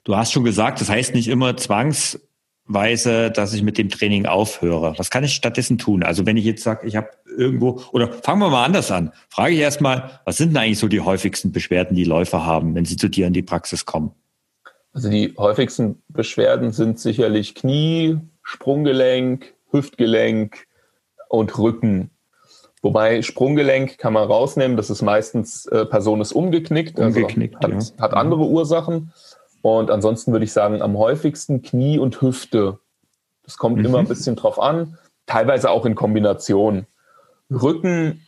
du 0.04 0.14
hast 0.14 0.30
schon 0.30 0.44
gesagt, 0.44 0.82
das 0.82 0.90
heißt 0.90 1.14
nicht 1.14 1.28
immer 1.28 1.56
zwangsweise, 1.56 3.30
dass 3.30 3.54
ich 3.54 3.62
mit 3.62 3.78
dem 3.78 3.88
Training 3.88 4.26
aufhöre. 4.26 4.92
Was 4.98 5.08
kann 5.08 5.24
ich 5.24 5.32
stattdessen 5.32 5.78
tun? 5.78 6.02
Also 6.02 6.26
wenn 6.26 6.36
ich 6.36 6.44
jetzt 6.44 6.64
sage, 6.64 6.86
ich 6.86 6.96
habe 6.96 7.08
irgendwo, 7.24 7.80
oder 7.92 8.12
fangen 8.12 8.42
wir 8.42 8.50
mal 8.50 8.66
anders 8.66 8.90
an. 8.90 9.14
Frage 9.30 9.54
ich 9.54 9.60
erstmal, 9.60 10.20
was 10.26 10.36
sind 10.36 10.50
denn 10.50 10.58
eigentlich 10.58 10.78
so 10.78 10.88
die 10.88 11.00
häufigsten 11.00 11.50
Beschwerden, 11.50 11.96
die 11.96 12.04
Läufer 12.04 12.44
haben, 12.44 12.74
wenn 12.74 12.84
sie 12.84 12.98
zu 12.98 13.08
dir 13.08 13.26
in 13.26 13.32
die 13.32 13.42
Praxis 13.42 13.86
kommen? 13.86 14.10
Also 14.92 15.08
die 15.08 15.32
häufigsten 15.38 16.02
Beschwerden 16.08 16.72
sind 16.72 17.00
sicherlich 17.00 17.54
Knie, 17.54 18.18
Sprunggelenk, 18.42 19.54
Hüftgelenk, 19.70 20.66
und 21.30 21.56
Rücken. 21.58 22.10
Wobei 22.82 23.22
Sprunggelenk 23.22 23.98
kann 23.98 24.14
man 24.14 24.24
rausnehmen, 24.24 24.76
das 24.76 24.90
ist 24.90 25.02
meistens, 25.02 25.66
äh, 25.66 25.86
Person 25.86 26.20
ist 26.20 26.32
umgeknickt, 26.32 26.98
also 26.98 27.20
umgeknickt 27.20 27.62
hat, 27.62 27.70
ja. 27.70 28.02
hat 28.02 28.14
andere 28.14 28.44
Ursachen. 28.44 29.12
Und 29.62 29.90
ansonsten 29.90 30.32
würde 30.32 30.44
ich 30.44 30.52
sagen, 30.52 30.82
am 30.82 30.96
häufigsten 30.96 31.62
Knie 31.62 31.98
und 31.98 32.20
Hüfte. 32.20 32.78
Das 33.44 33.58
kommt 33.58 33.78
mhm. 33.78 33.84
immer 33.84 33.98
ein 33.98 34.08
bisschen 34.08 34.36
drauf 34.36 34.60
an, 34.60 34.98
teilweise 35.26 35.70
auch 35.70 35.84
in 35.84 35.94
Kombination. 35.94 36.86
Rücken 37.50 38.26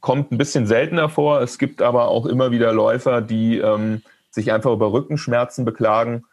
kommt 0.00 0.30
ein 0.32 0.38
bisschen 0.38 0.66
seltener 0.66 1.08
vor. 1.08 1.40
Es 1.40 1.58
gibt 1.58 1.80
aber 1.80 2.08
auch 2.08 2.26
immer 2.26 2.50
wieder 2.50 2.72
Läufer, 2.72 3.22
die 3.22 3.58
ähm, 3.58 4.02
sich 4.30 4.52
einfach 4.52 4.72
über 4.72 4.92
Rückenschmerzen 4.92 5.64
beklagen. 5.64 6.24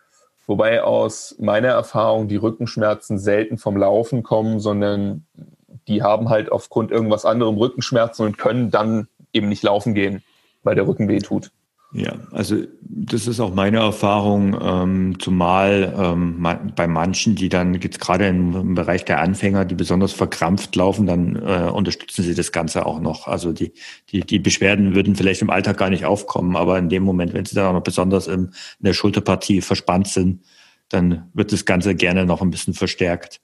Wobei 0.46 0.84
aus 0.84 1.36
meiner 1.40 1.70
Erfahrung 1.70 2.28
die 2.28 2.36
Rückenschmerzen 2.36 3.18
selten 3.18 3.58
vom 3.58 3.78
Laufen 3.78 4.24
kommen, 4.24 4.60
sondern 4.60 5.26
die 5.88 6.04
haben 6.04 6.30
halt 6.30 6.52
aufgrund 6.52 6.92
irgendwas 6.92 7.26
anderem 7.26 7.58
Rückenschmerzen 7.58 8.26
und 8.26 8.38
können 8.38 8.72
dann 8.72 9.08
eben 9.34 9.50
nicht 9.50 9.64
laufen 9.64 9.94
gehen, 9.94 10.24
weil 10.64 10.76
der 10.76 10.88
Rücken 10.88 11.08
weh 11.08 11.20
tut. 11.20 11.52
Ja, 11.94 12.14
also 12.32 12.56
das 12.82 13.28
ist 13.28 13.42
auch 13.42 13.54
meine 13.54 13.80
Erfahrung, 13.80 14.58
ähm, 14.62 15.20
zumal 15.20 15.94
ähm, 15.98 16.48
bei 16.74 16.88
manchen, 16.88 17.36
die 17.36 17.50
dann 17.50 17.74
jetzt 17.74 18.00
gerade 18.00 18.28
im, 18.28 18.76
Bereich 18.76 19.04
der 19.04 19.20
Anfänger, 19.20 19.66
die 19.66 19.76
besonders 19.76 20.14
verkrampft 20.14 20.74
laufen, 20.78 21.06
dann 21.06 21.36
äh, 21.36 21.70
unterstützen 21.70 22.24
sie 22.24 22.34
das 22.34 22.54
Ganze 22.54 22.86
auch 22.86 23.02
noch. 23.02 23.28
Also 23.28 23.52
die, 23.52 23.74
die, 24.10 24.22
die 24.22 24.40
Beschwerden 24.40 24.96
würden 24.96 25.18
vielleicht 25.18 25.42
im 25.42 25.50
Alltag 25.50 25.78
gar 25.78 25.90
nicht 25.90 26.06
aufkommen, 26.06 26.56
aber 26.56 26.80
in 26.80 26.88
dem 26.88 27.04
Moment, 27.04 27.34
wenn 27.34 27.44
sie 27.44 27.56
dann 27.56 27.66
auch 27.66 27.74
noch 27.74 27.84
besonders 27.84 28.28
im, 28.28 28.52
in 28.80 28.86
der 28.86 28.94
Schulterpartie 28.94 29.60
verspannt 29.60 30.08
sind, 30.08 30.44
dann 30.88 31.30
wird 31.34 31.52
das 31.52 31.66
Ganze 31.66 31.94
gerne 31.96 32.26
noch 32.26 32.42
ein 32.42 32.52
bisschen 32.52 32.74
verstärkt. 32.74 33.42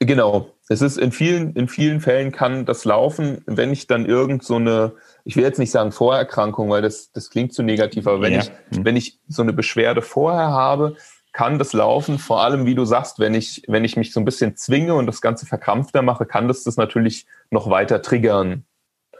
Genau. 0.00 0.50
Es 0.68 0.82
ist 0.82 0.98
in 0.98 1.12
vielen, 1.12 1.54
in 1.54 1.68
vielen 1.68 2.00
Fällen 2.00 2.30
kann 2.30 2.66
das 2.66 2.84
laufen, 2.84 3.42
wenn 3.46 3.72
ich 3.72 3.86
dann 3.86 4.06
irgend 4.06 4.44
so 4.44 4.56
eine, 4.56 4.92
ich 5.24 5.36
will 5.36 5.44
jetzt 5.44 5.58
nicht 5.58 5.70
sagen 5.70 5.92
Vorerkrankung, 5.92 6.68
weil 6.70 6.82
das, 6.82 7.10
das 7.12 7.30
klingt 7.30 7.54
zu 7.54 7.62
negativ, 7.62 8.06
aber 8.06 8.20
wenn 8.20 8.34
ja. 8.34 8.40
ich, 8.40 8.50
wenn 8.70 8.96
ich 8.96 9.18
so 9.28 9.42
eine 9.42 9.52
Beschwerde 9.52 10.02
vorher 10.02 10.48
habe, 10.48 10.96
kann 11.32 11.58
das 11.58 11.72
laufen. 11.72 12.18
Vor 12.18 12.42
allem, 12.42 12.66
wie 12.66 12.74
du 12.74 12.84
sagst, 12.84 13.18
wenn 13.18 13.34
ich, 13.34 13.62
wenn 13.66 13.84
ich 13.84 13.96
mich 13.96 14.12
so 14.12 14.20
ein 14.20 14.24
bisschen 14.24 14.56
zwinge 14.56 14.94
und 14.94 15.06
das 15.06 15.20
Ganze 15.20 15.46
verkrampfter 15.46 16.02
mache, 16.02 16.26
kann 16.26 16.48
das 16.48 16.64
das 16.64 16.76
natürlich 16.76 17.26
noch 17.50 17.70
weiter 17.70 18.02
triggern. 18.02 18.64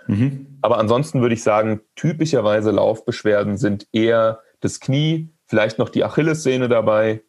Mhm. 0.06 0.58
Aber 0.62 0.78
ansonsten 0.78 1.20
würde 1.20 1.34
ich 1.34 1.42
sagen, 1.42 1.80
typischerweise 1.96 2.70
Laufbeschwerden 2.70 3.56
sind 3.56 3.86
eher 3.92 4.40
das 4.60 4.80
Knie, 4.80 5.30
vielleicht 5.46 5.78
noch 5.78 5.88
die 5.88 6.04
Achillessehne 6.04 6.68
dabei, 6.68 7.22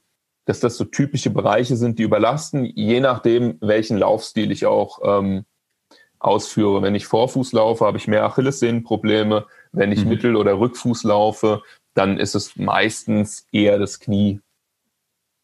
dass 0.49 0.59
das 0.59 0.77
so 0.77 0.83
typische 0.83 1.29
Bereiche 1.29 1.75
sind, 1.75 1.99
die 1.99 2.03
überlasten, 2.03 2.65
je 2.65 2.99
nachdem, 3.01 3.59
welchen 3.61 3.99
Laufstil 3.99 4.49
ich 4.49 4.65
auch 4.65 4.97
ähm, 5.03 5.45
ausführe. 6.17 6.81
Wenn 6.81 6.95
ich 6.95 7.05
Vorfuß 7.05 7.53
laufe, 7.53 7.85
habe 7.85 7.99
ich 7.99 8.07
mehr 8.07 8.23
Achillessehnenprobleme. 8.23 9.45
Wenn 9.73 9.91
ich 9.91 10.03
mhm. 10.03 10.09
Mittel- 10.09 10.35
oder 10.35 10.59
Rückfuß 10.59 11.03
laufe, 11.03 11.61
dann 11.93 12.17
ist 12.17 12.33
es 12.33 12.55
meistens 12.55 13.45
eher 13.51 13.77
das 13.77 13.99
Knie. 13.99 14.39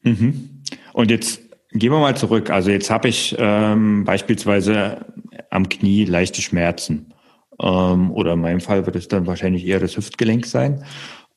Mhm. 0.01 0.63
Und 0.93 1.11
jetzt 1.11 1.39
gehen 1.71 1.91
wir 1.91 1.99
mal 1.99 2.17
zurück. 2.17 2.49
Also 2.49 2.71
jetzt 2.71 2.89
habe 2.89 3.07
ich 3.07 3.35
ähm, 3.37 4.05
beispielsweise 4.05 5.05
am 5.51 5.69
Knie 5.69 6.05
leichte 6.05 6.41
Schmerzen. 6.41 7.13
Ähm, 7.61 8.09
oder 8.09 8.33
in 8.33 8.41
meinem 8.41 8.59
Fall 8.59 8.87
wird 8.87 8.95
es 8.95 9.07
dann 9.07 9.27
wahrscheinlich 9.27 9.67
eher 9.67 9.79
das 9.79 9.97
Hüftgelenk 9.97 10.47
sein 10.47 10.83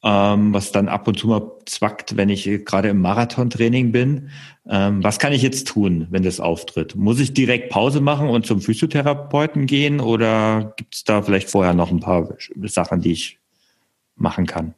ähm, 0.05 0.55
was 0.55 0.71
dann 0.73 0.89
ab 0.89 1.09
und 1.09 1.19
zu 1.19 1.27
mal 1.27 1.51
zwackt, 1.67 2.17
wenn 2.17 2.29
ich 2.29 2.45
gerade 2.65 2.89
im 2.89 3.01
Marathontraining 3.01 3.91
bin. 3.91 4.31
Ähm, 4.69 5.03
was 5.03 5.19
kann 5.19 5.33
ich 5.33 5.43
jetzt 5.43 5.67
tun, 5.67 6.07
wenn 6.11 6.23
das 6.23 6.41
auftritt? 6.41 6.95
Muss 6.95 7.19
ich 7.19 7.35
direkt 7.35 7.71
Pause 7.71 8.01
machen 8.01 8.29
und 8.29 8.47
zum 8.47 8.61
Physiotherapeuten 8.61 9.67
gehen 9.67 10.01
oder 10.01 10.75
gibt 10.77 10.95
es 10.95 11.05
da 11.05 11.23
vielleicht 11.23 11.51
vorher 11.51 11.75
noch 11.75 11.91
ein 11.91 12.01
paar 12.01 12.29
Sachen, 12.65 13.01
die 13.01 13.13
ich 13.13 13.39
machen 14.15 14.47
kann? 14.47 14.75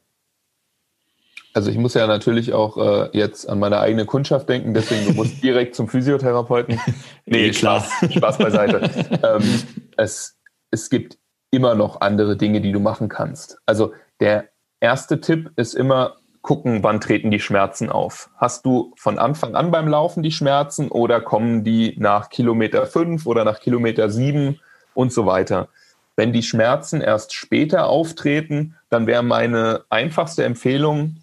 Also 1.53 1.69
ich 1.69 1.77
muss 1.77 1.93
ja 1.93 2.07
natürlich 2.07 2.53
auch 2.53 2.77
äh, 2.77 3.09
jetzt 3.11 3.47
an 3.47 3.59
meine 3.59 3.81
eigene 3.81 4.05
Kundschaft 4.05 4.47
denken, 4.47 4.73
deswegen 4.73 5.05
du 5.05 5.13
musst 5.13 5.43
direkt 5.43 5.75
zum 5.75 5.87
Physiotherapeuten. 5.87 6.79
Nee, 7.25 7.47
nee 7.47 7.49
klar. 7.51 7.81
Spaß, 7.81 8.13
Spaß 8.13 8.37
beiseite. 8.39 8.89
ähm, 9.23 9.61
es, 9.95 10.37
es 10.71 10.89
gibt 10.89 11.17
immer 11.51 11.75
noch 11.75 12.01
andere 12.01 12.35
Dinge, 12.35 12.59
die 12.61 12.71
du 12.71 12.79
machen 12.79 13.09
kannst. 13.09 13.57
Also 13.65 13.93
der 14.19 14.49
erste 14.81 15.21
Tipp 15.21 15.51
ist 15.55 15.73
immer 15.73 16.17
gucken, 16.41 16.83
wann 16.83 16.99
treten 16.99 17.31
die 17.31 17.39
Schmerzen 17.39 17.89
auf. 17.89 18.29
Hast 18.35 18.65
du 18.65 18.93
von 18.97 19.19
Anfang 19.19 19.55
an 19.55 19.71
beim 19.71 19.87
Laufen 19.87 20.23
die 20.23 20.31
Schmerzen 20.31 20.89
oder 20.89 21.21
kommen 21.21 21.63
die 21.63 21.95
nach 21.97 22.29
Kilometer 22.29 22.85
fünf 22.87 23.25
oder 23.25 23.45
nach 23.45 23.59
Kilometer 23.59 24.09
sieben 24.09 24.59
und 24.93 25.13
so 25.13 25.25
weiter? 25.25 25.69
Wenn 26.15 26.33
die 26.33 26.43
Schmerzen 26.43 26.99
erst 26.99 27.33
später 27.33 27.87
auftreten, 27.87 28.75
dann 28.89 29.07
wäre 29.07 29.23
meine 29.23 29.85
einfachste 29.89 30.43
Empfehlung, 30.43 31.17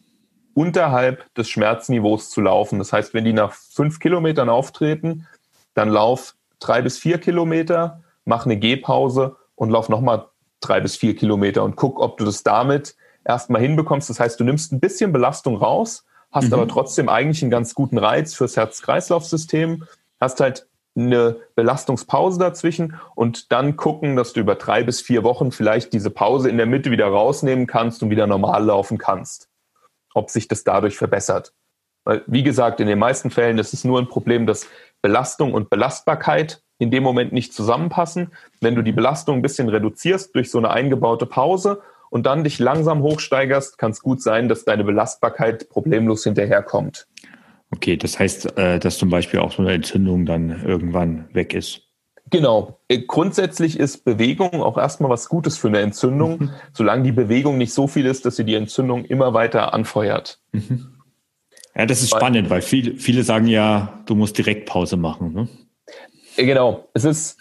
unterhalb 0.55 1.33
des 1.35 1.49
Schmerzniveaus 1.51 2.31
zu 2.31 2.41
laufen. 2.41 2.79
Das 2.79 2.93
heißt, 2.93 3.15
wenn 3.15 3.25
die 3.25 3.33
nach 3.33 3.53
fünf 3.53 4.01
Kilometern 4.01 4.49
auftreten, 4.49 5.27
dann 5.75 5.89
lauf 5.89 6.35
drei 6.59 6.83
bis 6.83 6.99
vier 6.99 7.19
Kilometer, 7.19 8.03
mach 8.25 8.45
eine 8.45 8.57
Gehpause 8.57 9.37
und 9.55 9.71
lauf 9.71 9.89
nochmal 9.89 10.27
drei 10.61 10.81
bis 10.81 10.97
vier 10.97 11.15
Kilometer 11.15 11.63
und 11.63 11.77
guck, 11.77 12.01
ob 12.01 12.19
du 12.19 12.25
das 12.25 12.43
damit 12.43 12.97
erstmal 13.25 13.61
hinbekommst. 13.61 14.11
Das 14.11 14.21
heißt, 14.21 14.39
du 14.41 14.45
nimmst 14.45 14.73
ein 14.73 14.81
bisschen 14.81 15.13
Belastung 15.13 15.57
raus, 15.57 16.05
hast 16.31 16.49
mhm. 16.49 16.55
aber 16.55 16.69
trotzdem 16.69 17.09
eigentlich 17.09 17.43
einen 17.43 17.51
ganz 17.51 17.75
guten 17.75 17.99
Reiz 17.99 18.35
fürs 18.35 18.57
Herz-Kreislauf-System, 18.57 19.85
hast 20.21 20.41
halt 20.41 20.67
eine 20.97 21.37
Belastungspause 21.55 22.39
dazwischen 22.39 22.97
und 23.15 23.53
dann 23.53 23.77
gucken, 23.77 24.17
dass 24.17 24.33
du 24.33 24.41
über 24.41 24.57
drei 24.57 24.83
bis 24.83 25.01
vier 25.01 25.23
Wochen 25.23 25.53
vielleicht 25.53 25.93
diese 25.93 26.11
Pause 26.11 26.51
in 26.51 26.57
der 26.57 26.67
Mitte 26.67 26.91
wieder 26.91 27.07
rausnehmen 27.07 27.67
kannst 27.67 28.03
und 28.03 28.11
wieder 28.11 28.27
normal 28.27 28.65
laufen 28.65 28.99
kannst. 28.99 29.49
Ob 30.15 30.31
sich 30.31 30.49
das 30.49 30.65
dadurch 30.65 30.97
verbessert. 30.97 31.53
Weil, 32.05 32.23
wie 32.27 32.43
gesagt, 32.43 32.81
in 32.81 32.89
den 32.89 32.99
meisten 32.99 33.31
Fällen 33.31 33.59
ist 33.59 33.75
es 33.75 33.85
nur 33.85 34.01
ein 34.01 34.09
Problem, 34.09 34.47
dass 34.47 34.67
Belastung 35.03 35.55
und 35.55 35.71
Belastbarkeit 35.71 36.63
in 36.79 36.91
dem 36.91 37.03
Moment 37.03 37.33
nicht 37.33 37.53
zusammenpassen. 37.53 38.33
Wenn 38.61 38.75
du 38.75 38.83
die 38.83 38.93
Belastung 38.93 39.37
ein 39.37 39.43
bisschen 39.43 39.69
reduzierst 39.69 40.35
durch 40.35 40.51
so 40.51 40.59
eine 40.59 40.71
eingebaute 40.71 41.27
Pause 41.27 41.83
und 42.11 42.27
dann 42.27 42.45
dich 42.45 42.59
langsam 42.59 43.03
hochsteigerst, 43.03 43.79
kann 43.79 43.91
es 43.91 44.01
gut 44.01 44.23
sein, 44.23 44.49
dass 44.49 44.65
deine 44.65 44.85
Belastbarkeit 44.85 45.69
problemlos 45.69 46.25
hinterherkommt. 46.25 47.07
Okay, 47.71 47.97
das 47.97 48.19
heißt, 48.19 48.57
äh, 48.59 48.79
dass 48.79 48.99
zum 48.99 49.11
Beispiel 49.11 49.41
auch 49.41 49.53
so 49.53 49.63
eine 49.63 49.73
Entzündung 49.73 50.25
dann 50.25 50.65
irgendwann 50.65 51.29
weg 51.33 51.55
ist. 51.55 51.83
Genau. 52.31 52.81
Äh, 52.89 53.01
grundsätzlich 53.01 53.79
ist 53.79 54.05
Bewegung 54.05 54.63
auch 54.63 54.79
erstmal 54.79 55.11
was 55.11 55.29
Gutes 55.29 55.59
für 55.59 55.69
eine 55.69 55.81
Entzündung, 55.81 56.39
mhm. 56.39 56.51
solange 56.73 57.03
die 57.03 57.13
Bewegung 57.13 57.59
nicht 57.59 57.73
so 57.73 57.87
viel 57.87 58.07
ist, 58.07 58.25
dass 58.27 58.37
sie 58.37 58.45
die 58.45 58.55
Entzündung 58.55 59.05
immer 59.05 59.35
weiter 59.35 59.75
anfeuert. 59.75 60.41
Mhm. 60.53 60.95
Ja, 61.75 61.87
das 61.87 62.03
ist 62.03 62.11
spannend, 62.11 62.51
weil 62.51 62.61
viele, 62.61 62.97
viele 62.97 63.23
sagen 63.23 63.47
ja, 63.47 64.03
du 64.07 64.15
musst 64.15 64.37
direkt 64.37 64.67
Pause 64.67 64.97
machen. 64.97 65.33
Ne? 65.33 65.49
Äh, 66.39 66.47
genau. 66.47 66.89
Es 66.95 67.05
ist, 67.05 67.39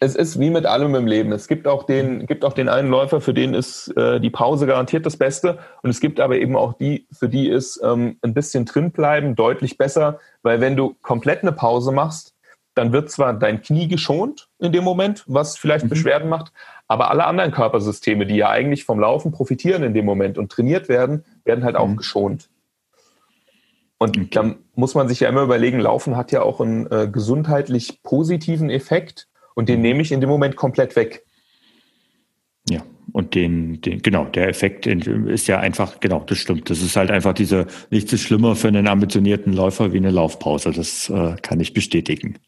es 0.00 0.16
ist 0.16 0.40
wie 0.40 0.50
mit 0.50 0.66
allem 0.66 0.94
im 0.94 1.06
Leben. 1.06 1.32
Es 1.32 1.46
gibt 1.46 1.68
auch 1.68 1.84
den, 1.84 2.26
gibt 2.26 2.44
auch 2.44 2.52
den 2.52 2.68
einen 2.68 2.90
Läufer, 2.90 3.20
für 3.20 3.34
den 3.34 3.54
ist 3.54 3.88
äh, 3.96 4.20
die 4.20 4.30
Pause 4.30 4.66
garantiert 4.66 5.06
das 5.06 5.16
Beste. 5.16 5.58
Und 5.82 5.90
es 5.90 6.00
gibt 6.00 6.20
aber 6.20 6.38
eben 6.38 6.56
auch 6.56 6.72
die, 6.72 7.06
für 7.12 7.28
die 7.28 7.48
ist 7.48 7.80
ähm, 7.84 8.16
ein 8.22 8.34
bisschen 8.34 8.64
drin 8.64 8.90
bleiben 8.90 9.36
deutlich 9.36 9.78
besser, 9.78 10.18
weil 10.42 10.60
wenn 10.60 10.76
du 10.76 10.96
komplett 11.02 11.42
eine 11.42 11.52
Pause 11.52 11.92
machst, 11.92 12.34
dann 12.74 12.92
wird 12.92 13.10
zwar 13.10 13.34
dein 13.34 13.62
Knie 13.62 13.88
geschont 13.88 14.48
in 14.58 14.72
dem 14.72 14.84
Moment, 14.84 15.24
was 15.26 15.58
vielleicht 15.58 15.84
mhm. 15.84 15.90
Beschwerden 15.90 16.28
macht, 16.28 16.52
aber 16.86 17.10
alle 17.10 17.26
anderen 17.26 17.50
Körpersysteme, 17.50 18.26
die 18.26 18.36
ja 18.36 18.48
eigentlich 18.48 18.84
vom 18.84 19.00
Laufen 19.00 19.32
profitieren 19.32 19.82
in 19.82 19.92
dem 19.92 20.04
Moment 20.04 20.38
und 20.38 20.50
trainiert 20.50 20.88
werden, 20.88 21.24
werden 21.44 21.64
halt 21.64 21.74
mhm. 21.74 21.80
auch 21.80 21.96
geschont. 21.96 22.48
Und 23.98 24.34
dann 24.34 24.60
muss 24.80 24.94
man 24.94 25.08
sich 25.08 25.20
ja 25.20 25.28
immer 25.28 25.42
überlegen, 25.42 25.78
Laufen 25.78 26.16
hat 26.16 26.32
ja 26.32 26.42
auch 26.42 26.60
einen 26.60 26.90
äh, 26.90 27.08
gesundheitlich 27.10 28.02
positiven 28.02 28.70
Effekt 28.70 29.28
und 29.54 29.68
den 29.68 29.82
nehme 29.82 30.02
ich 30.02 30.10
in 30.10 30.20
dem 30.20 30.30
Moment 30.30 30.56
komplett 30.56 30.96
weg. 30.96 31.24
Ja, 32.68 32.82
und 33.12 33.34
den, 33.34 33.80
den, 33.80 34.00
genau, 34.02 34.24
der 34.24 34.48
Effekt 34.48 34.86
ist 34.86 35.46
ja 35.48 35.60
einfach, 35.60 36.00
genau, 36.00 36.20
das 36.20 36.38
stimmt. 36.38 36.70
Das 36.70 36.80
ist 36.80 36.96
halt 36.96 37.10
einfach 37.10 37.34
diese, 37.34 37.66
nichts 37.90 38.12
ist 38.12 38.22
schlimmer 38.22 38.56
für 38.56 38.68
einen 38.68 38.88
ambitionierten 38.88 39.52
Läufer 39.52 39.92
wie 39.92 39.98
eine 39.98 40.10
Laufpause. 40.10 40.70
Das 40.72 41.10
äh, 41.10 41.36
kann 41.42 41.60
ich 41.60 41.74
bestätigen. 41.74 42.38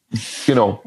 Genau. 0.47 0.83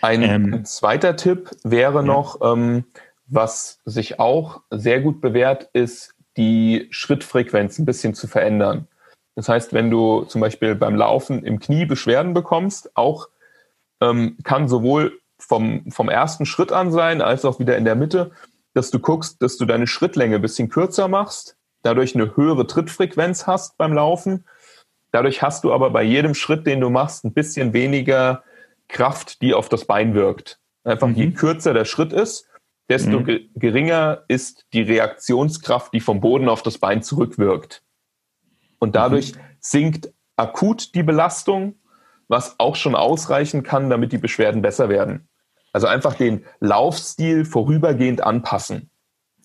Ein, 0.00 0.22
ähm, 0.22 0.64
zweiter 0.64 1.16
Tipp 1.16 1.50
wäre 1.62 2.04
noch, 2.04 2.40
ähm, 2.42 2.84
was 3.26 3.80
sich 3.84 4.20
auch 4.20 4.60
sehr 4.70 5.00
gut 5.00 5.20
bewährt, 5.20 5.70
ist, 5.72 6.14
die 6.36 6.88
Schrittfrequenz 6.90 7.78
ein 7.78 7.84
bisschen 7.84 8.14
zu 8.14 8.26
verändern. 8.26 8.88
Das 9.36 9.48
heißt, 9.48 9.72
wenn 9.72 9.90
du 9.90 10.24
zum 10.24 10.40
Beispiel 10.40 10.74
beim 10.74 10.96
Laufen 10.96 11.44
im 11.44 11.58
Knie 11.58 11.86
Beschwerden 11.86 12.34
bekommst, 12.34 12.96
auch 12.96 13.28
ähm, 14.00 14.36
kann 14.44 14.68
sowohl 14.68 15.18
vom, 15.38 15.90
vom 15.90 16.08
ersten 16.08 16.46
Schritt 16.46 16.72
an 16.72 16.92
sein, 16.92 17.20
als 17.20 17.44
auch 17.44 17.58
wieder 17.58 17.76
in 17.76 17.84
der 17.84 17.96
Mitte, 17.96 18.30
dass 18.74 18.90
du 18.90 18.98
guckst, 18.98 19.42
dass 19.42 19.56
du 19.56 19.64
deine 19.64 19.86
Schrittlänge 19.86 20.36
ein 20.36 20.42
bisschen 20.42 20.68
kürzer 20.68 21.08
machst, 21.08 21.56
dadurch 21.82 22.14
eine 22.14 22.36
höhere 22.36 22.66
Trittfrequenz 22.66 23.46
hast 23.46 23.76
beim 23.76 23.92
Laufen. 23.92 24.44
Dadurch 25.12 25.42
hast 25.42 25.62
du 25.64 25.72
aber 25.72 25.90
bei 25.90 26.02
jedem 26.02 26.34
Schritt, 26.34 26.66
den 26.66 26.80
du 26.80 26.90
machst, 26.90 27.24
ein 27.24 27.32
bisschen 27.32 27.72
weniger 27.72 28.42
Kraft, 28.88 29.42
die 29.42 29.54
auf 29.54 29.68
das 29.68 29.84
Bein 29.84 30.14
wirkt. 30.14 30.58
Einfach 30.82 31.08
mhm. 31.08 31.14
je 31.14 31.30
kürzer 31.32 31.72
der 31.72 31.84
Schritt 31.84 32.12
ist, 32.12 32.48
desto 32.88 33.20
mhm. 33.20 33.48
geringer 33.54 34.24
ist 34.28 34.66
die 34.72 34.82
Reaktionskraft, 34.82 35.92
die 35.92 36.00
vom 36.00 36.20
Boden 36.20 36.48
auf 36.48 36.62
das 36.62 36.78
Bein 36.78 37.02
zurückwirkt. 37.02 37.83
Und 38.84 38.96
dadurch 38.96 39.34
mhm. 39.34 39.40
sinkt 39.60 40.12
akut 40.36 40.94
die 40.94 41.02
Belastung, 41.02 41.76
was 42.28 42.60
auch 42.60 42.76
schon 42.76 42.94
ausreichen 42.94 43.62
kann, 43.62 43.88
damit 43.88 44.12
die 44.12 44.18
Beschwerden 44.18 44.60
besser 44.60 44.90
werden. 44.90 45.26
Also 45.72 45.86
einfach 45.86 46.14
den 46.14 46.44
Laufstil 46.60 47.46
vorübergehend 47.46 48.22
anpassen. 48.22 48.90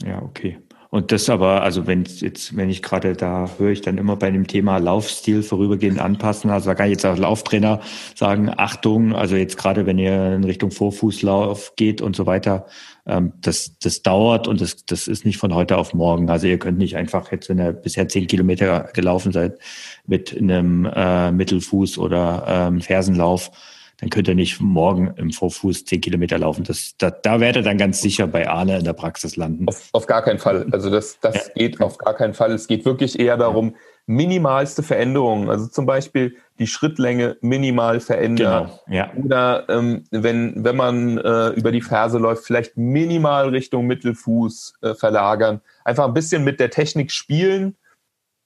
Ja, 0.03 0.21
okay. 0.21 0.59
Und 0.91 1.11
das 1.11 1.29
aber, 1.29 1.61
also 1.61 1.85
wenn 1.85 2.03
jetzt, 2.05 2.57
wenn 2.57 2.67
ich 2.69 2.81
gerade 2.81 3.13
da 3.13 3.47
höre 3.59 3.69
ich 3.69 3.81
dann 3.81 3.99
immer 3.99 4.15
bei 4.15 4.31
dem 4.31 4.47
Thema 4.47 4.77
Laufstil 4.77 5.43
vorübergehend 5.43 5.99
anpassen. 5.99 6.49
Also 6.49 6.67
da 6.69 6.75
kann 6.75 6.87
ich 6.87 6.93
jetzt 6.93 7.05
als 7.05 7.19
Lauftrainer 7.19 7.79
sagen, 8.15 8.51
Achtung, 8.57 9.13
also 9.13 9.35
jetzt 9.35 9.55
gerade 9.55 9.85
wenn 9.85 9.99
ihr 9.99 10.33
in 10.33 10.43
Richtung 10.43 10.71
Vorfußlauf 10.71 11.75
geht 11.75 12.01
und 12.01 12.15
so 12.15 12.25
weiter, 12.25 12.65
ähm, 13.05 13.33
das, 13.39 13.77
das 13.77 14.01
dauert 14.01 14.47
und 14.47 14.61
das, 14.61 14.83
das 14.85 15.07
ist 15.07 15.25
nicht 15.25 15.37
von 15.37 15.53
heute 15.53 15.77
auf 15.77 15.93
morgen. 15.93 16.27
Also 16.31 16.47
ihr 16.47 16.57
könnt 16.57 16.79
nicht 16.79 16.97
einfach 16.97 17.31
jetzt, 17.31 17.49
wenn 17.49 17.59
ihr 17.59 17.71
bisher 17.71 18.07
zehn 18.07 18.25
Kilometer 18.25 18.89
gelaufen 18.93 19.31
seid, 19.31 19.59
mit 20.07 20.35
einem 20.35 20.85
äh, 20.85 21.31
Mittelfuß 21.31 21.99
oder 21.99 22.45
ähm, 22.47 22.81
Fersenlauf 22.81 23.51
dann 23.99 24.09
könnt 24.09 24.27
ihr 24.27 24.35
nicht 24.35 24.61
morgen 24.61 25.13
im 25.17 25.31
Vorfuß 25.31 25.85
zehn 25.85 25.99
Kilometer 25.99 26.37
laufen. 26.37 26.63
Das, 26.63 26.95
da, 26.97 27.11
da 27.11 27.39
werdet 27.39 27.63
ihr 27.63 27.69
dann 27.69 27.77
ganz 27.77 28.01
sicher 28.01 28.27
bei 28.27 28.47
Arne 28.47 28.77
in 28.77 28.85
der 28.85 28.93
Praxis 28.93 29.35
landen. 29.35 29.67
Auf, 29.67 29.89
auf 29.91 30.05
gar 30.05 30.21
keinen 30.21 30.39
Fall. 30.39 30.67
Also 30.71 30.89
das, 30.89 31.19
das 31.19 31.35
ja. 31.35 31.53
geht 31.55 31.81
auf 31.81 31.97
gar 31.97 32.13
keinen 32.13 32.33
Fall. 32.33 32.53
Es 32.53 32.67
geht 32.67 32.85
wirklich 32.85 33.19
eher 33.19 33.35
darum, 33.35 33.75
minimalste 34.05 34.81
Veränderungen, 34.81 35.49
also 35.49 35.67
zum 35.67 35.85
Beispiel 35.85 36.35
die 36.57 36.65
Schrittlänge 36.65 37.37
minimal 37.41 37.99
verändern. 37.99 38.65
Genau, 38.65 38.79
ja. 38.89 39.11
Oder 39.15 39.69
ähm, 39.69 40.05
wenn, 40.09 40.63
wenn 40.63 40.75
man 40.75 41.17
äh, 41.19 41.49
über 41.49 41.71
die 41.71 41.81
Ferse 41.81 42.17
läuft, 42.17 42.43
vielleicht 42.43 42.75
minimal 42.75 43.49
Richtung 43.49 43.85
Mittelfuß 43.85 44.73
äh, 44.81 44.93
verlagern. 44.95 45.61
Einfach 45.83 46.05
ein 46.05 46.15
bisschen 46.15 46.43
mit 46.43 46.59
der 46.59 46.71
Technik 46.71 47.11
spielen, 47.11 47.75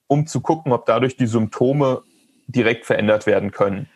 um 0.08 0.28
zu 0.28 0.42
gucken, 0.42 0.74
ob 0.74 0.86
dadurch 0.86 1.16
die 1.16 1.28
Symptome 1.28 2.02
direkt 2.48 2.86
verändert 2.86 3.26
werden 3.26 3.52
können. 3.52 3.88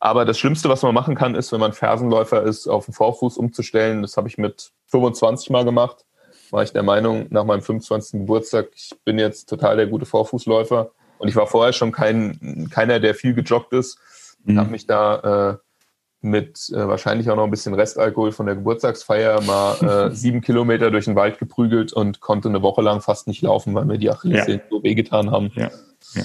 Aber 0.00 0.24
das 0.24 0.38
Schlimmste, 0.38 0.68
was 0.68 0.82
man 0.82 0.94
machen 0.94 1.14
kann, 1.14 1.34
ist, 1.34 1.52
wenn 1.52 1.60
man 1.60 1.72
Fersenläufer 1.72 2.42
ist, 2.42 2.66
auf 2.66 2.86
den 2.86 2.94
Vorfuß 2.94 3.36
umzustellen. 3.36 4.02
Das 4.02 4.16
habe 4.16 4.28
ich 4.28 4.38
mit 4.38 4.70
25 4.86 5.50
Mal 5.50 5.64
gemacht. 5.64 6.04
War 6.50 6.62
ich 6.62 6.72
der 6.72 6.82
Meinung, 6.82 7.26
nach 7.30 7.44
meinem 7.44 7.62
25. 7.62 8.20
Geburtstag, 8.20 8.68
ich 8.74 8.92
bin 9.04 9.18
jetzt 9.18 9.48
total 9.48 9.76
der 9.76 9.86
gute 9.86 10.06
Vorfußläufer. 10.06 10.90
Und 11.18 11.28
ich 11.28 11.36
war 11.36 11.46
vorher 11.46 11.72
schon 11.72 11.92
kein, 11.92 12.68
keiner, 12.72 13.00
der 13.00 13.14
viel 13.14 13.34
gejoggt 13.34 13.72
ist. 13.72 13.98
Mhm. 14.44 14.58
Habe 14.58 14.70
mich 14.70 14.86
da 14.86 15.50
äh, 15.50 15.56
mit 16.20 16.70
äh, 16.70 16.88
wahrscheinlich 16.88 17.28
auch 17.30 17.36
noch 17.36 17.44
ein 17.44 17.50
bisschen 17.50 17.74
Restalkohol 17.74 18.32
von 18.32 18.46
der 18.46 18.54
Geburtstagsfeier 18.54 19.40
mal 19.42 20.08
äh, 20.08 20.10
sieben 20.14 20.40
Kilometer 20.40 20.90
durch 20.90 21.04
den 21.04 21.16
Wald 21.16 21.38
geprügelt 21.38 21.92
und 21.92 22.20
konnte 22.20 22.48
eine 22.48 22.62
Woche 22.62 22.82
lang 22.82 23.00
fast 23.00 23.26
nicht 23.26 23.42
laufen, 23.42 23.74
weil 23.74 23.84
mir 23.84 23.98
die 23.98 24.10
Achillessehnen 24.10 24.60
ja. 24.60 24.66
so 24.70 24.82
wehgetan 24.82 25.30
haben. 25.30 25.50
Ja. 25.54 25.70
Ja 26.14 26.24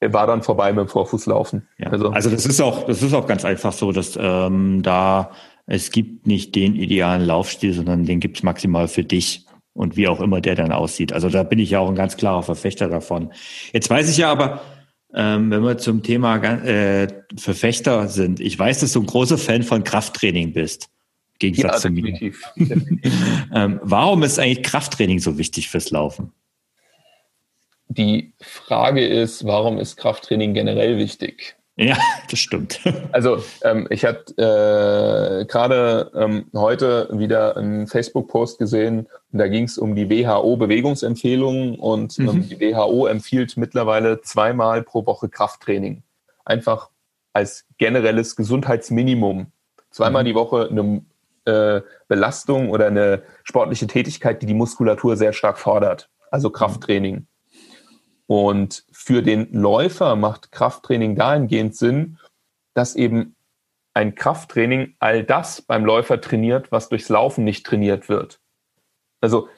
war 0.00 0.26
dann 0.26 0.42
vorbei 0.42 0.72
mit 0.72 0.86
dem 0.86 0.88
Vorfußlaufen. 0.88 1.66
Ja. 1.78 1.88
Also, 1.88 2.10
also 2.10 2.30
das 2.30 2.46
ist 2.46 2.60
auch, 2.60 2.86
das 2.86 3.02
ist 3.02 3.14
auch 3.14 3.26
ganz 3.26 3.44
einfach 3.44 3.72
so, 3.72 3.92
dass 3.92 4.18
ähm, 4.20 4.82
da 4.82 5.32
es 5.66 5.90
gibt 5.90 6.26
nicht 6.26 6.54
den 6.54 6.74
idealen 6.74 7.26
Laufstil, 7.26 7.74
sondern 7.74 8.04
den 8.04 8.20
gibt's 8.20 8.42
maximal 8.42 8.88
für 8.88 9.04
dich 9.04 9.44
und 9.74 9.96
wie 9.96 10.08
auch 10.08 10.20
immer 10.20 10.40
der 10.40 10.54
dann 10.54 10.72
aussieht. 10.72 11.12
Also 11.12 11.28
da 11.28 11.42
bin 11.42 11.58
ich 11.58 11.70
ja 11.70 11.80
auch 11.80 11.88
ein 11.88 11.94
ganz 11.94 12.16
klarer 12.16 12.42
Verfechter 12.42 12.88
davon. 12.88 13.32
Jetzt 13.72 13.90
weiß 13.90 14.08
ich 14.08 14.16
ja 14.16 14.32
aber, 14.32 14.62
ähm, 15.14 15.50
wenn 15.50 15.62
wir 15.62 15.78
zum 15.78 16.02
Thema 16.02 16.36
äh, 16.36 17.08
Verfechter 17.36 18.08
sind, 18.08 18.40
ich 18.40 18.58
weiß, 18.58 18.80
dass 18.80 18.92
du 18.92 19.00
ein 19.00 19.06
großer 19.06 19.38
Fan 19.38 19.62
von 19.62 19.84
Krafttraining 19.84 20.52
bist. 20.52 20.88
Gegensatz 21.38 21.74
ja, 21.74 21.78
zu 21.80 21.90
mir. 21.90 22.12
Definitiv. 22.12 22.42
ähm, 23.54 23.78
warum 23.82 24.22
ist 24.22 24.38
eigentlich 24.38 24.62
Krafttraining 24.62 25.20
so 25.20 25.38
wichtig 25.38 25.68
fürs 25.68 25.90
Laufen? 25.90 26.32
Die 27.98 28.32
Frage 28.40 29.04
ist, 29.04 29.44
warum 29.44 29.78
ist 29.78 29.96
Krafttraining 29.96 30.54
generell 30.54 30.98
wichtig? 30.98 31.56
Ja, 31.76 31.96
das 32.30 32.38
stimmt. 32.38 32.80
Also 33.12 33.42
ähm, 33.64 33.88
ich 33.90 34.04
hatte 34.04 34.32
äh, 34.36 35.44
gerade 35.46 36.12
ähm, 36.14 36.46
heute 36.54 37.08
wieder 37.12 37.56
einen 37.56 37.88
Facebook-Post 37.88 38.58
gesehen, 38.58 39.08
da 39.32 39.48
ging 39.48 39.64
es 39.64 39.78
um 39.78 39.96
die 39.96 40.08
WHO-Bewegungsempfehlungen 40.08 41.76
und 41.76 42.18
ähm, 42.18 42.24
mhm. 42.24 42.30
ähm, 42.30 42.48
die 42.48 42.60
WHO 42.60 43.06
empfiehlt 43.06 43.56
mittlerweile 43.56 44.20
zweimal 44.20 44.82
pro 44.82 45.04
Woche 45.04 45.28
Krafttraining. 45.28 46.02
Einfach 46.44 46.90
als 47.32 47.64
generelles 47.78 48.36
Gesundheitsminimum. 48.36 49.50
Zweimal 49.90 50.22
mhm. 50.22 50.26
die 50.26 50.34
Woche 50.36 50.68
eine 50.70 51.02
äh, 51.46 51.80
Belastung 52.06 52.70
oder 52.70 52.86
eine 52.86 53.22
sportliche 53.42 53.88
Tätigkeit, 53.88 54.40
die 54.40 54.46
die 54.46 54.54
Muskulatur 54.54 55.16
sehr 55.16 55.32
stark 55.32 55.58
fordert. 55.58 56.08
Also 56.30 56.50
Krafttraining. 56.50 57.26
Und 58.28 58.84
für 58.92 59.22
den 59.22 59.50
Läufer 59.54 60.14
macht 60.14 60.52
Krafttraining 60.52 61.16
dahingehend 61.16 61.74
Sinn, 61.74 62.18
dass 62.74 62.94
eben 62.94 63.34
ein 63.94 64.14
Krafttraining 64.14 64.94
all 64.98 65.24
das 65.24 65.62
beim 65.62 65.84
Läufer 65.84 66.20
trainiert, 66.20 66.70
was 66.70 66.90
durchs 66.90 67.08
Laufen 67.08 67.42
nicht 67.42 67.64
trainiert 67.64 68.10
wird. 68.10 68.38
Also 69.22 69.48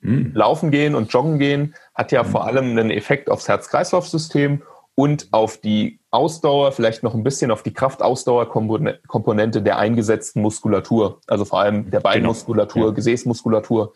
mhm. 0.00 0.32
Laufen 0.34 0.70
gehen 0.70 0.94
und 0.94 1.10
Joggen 1.10 1.38
gehen 1.38 1.74
hat 1.94 2.12
ja 2.12 2.22
mhm. 2.22 2.28
vor 2.28 2.46
allem 2.46 2.70
einen 2.70 2.90
Effekt 2.90 3.30
aufs 3.30 3.48
Herz-Kreislauf-System 3.48 4.62
und 4.94 5.28
auf 5.30 5.56
die 5.56 5.98
Ausdauer, 6.10 6.72
vielleicht 6.72 7.02
noch 7.02 7.14
ein 7.14 7.24
bisschen 7.24 7.50
auf 7.50 7.62
die 7.62 7.72
Kraftausdauerkomponente 7.72 9.62
der 9.62 9.78
eingesetzten 9.78 10.42
Muskulatur, 10.42 11.20
also 11.26 11.46
vor 11.46 11.60
allem 11.60 11.90
der 11.90 12.00
genau. 12.00 12.12
Beinmuskulatur, 12.12 12.82
genau. 12.82 12.94
Gesäßmuskulatur. 12.94 13.94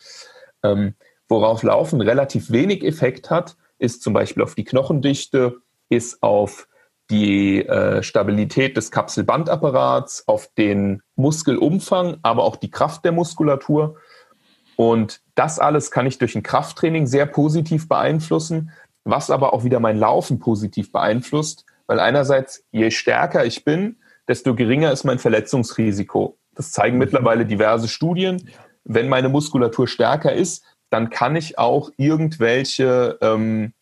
Ähm, 0.62 0.94
worauf 1.28 1.62
Laufen 1.62 2.00
relativ 2.00 2.50
wenig 2.50 2.82
Effekt 2.84 3.30
hat, 3.30 3.56
ist 3.82 4.02
zum 4.02 4.12
Beispiel 4.12 4.42
auf 4.42 4.54
die 4.54 4.64
Knochendichte, 4.64 5.56
ist 5.88 6.22
auf 6.22 6.68
die 7.10 7.66
äh, 7.66 8.02
Stabilität 8.02 8.76
des 8.76 8.90
Kapselbandapparats, 8.90 10.26
auf 10.26 10.48
den 10.56 11.02
Muskelumfang, 11.16 12.16
aber 12.22 12.44
auch 12.44 12.56
die 12.56 12.70
Kraft 12.70 13.04
der 13.04 13.12
Muskulatur. 13.12 13.96
Und 14.76 15.20
das 15.34 15.58
alles 15.58 15.90
kann 15.90 16.06
ich 16.06 16.16
durch 16.16 16.34
ein 16.34 16.42
Krafttraining 16.42 17.06
sehr 17.06 17.26
positiv 17.26 17.88
beeinflussen 17.88 18.72
was 19.04 19.30
aber 19.30 19.52
auch 19.52 19.64
wieder 19.64 19.80
mein 19.80 19.98
Laufen 19.98 20.38
positiv 20.38 20.92
beeinflusst, 20.92 21.64
weil 21.86 22.00
einerseits, 22.00 22.64
je 22.70 22.90
stärker 22.90 23.44
ich 23.44 23.64
bin, 23.64 23.96
desto 24.28 24.54
geringer 24.54 24.92
ist 24.92 25.04
mein 25.04 25.18
Verletzungsrisiko. 25.18 26.38
Das 26.54 26.70
zeigen 26.70 26.96
mhm. 26.96 27.00
mittlerweile 27.00 27.46
diverse 27.46 27.88
Studien. 27.88 28.48
Wenn 28.84 29.08
meine 29.08 29.28
Muskulatur 29.28 29.88
stärker 29.88 30.32
ist, 30.32 30.64
dann 30.92 31.08
kann 31.08 31.36
ich 31.36 31.58
auch 31.58 31.90
irgendwelche 31.96 33.18
ähm, 33.22 33.72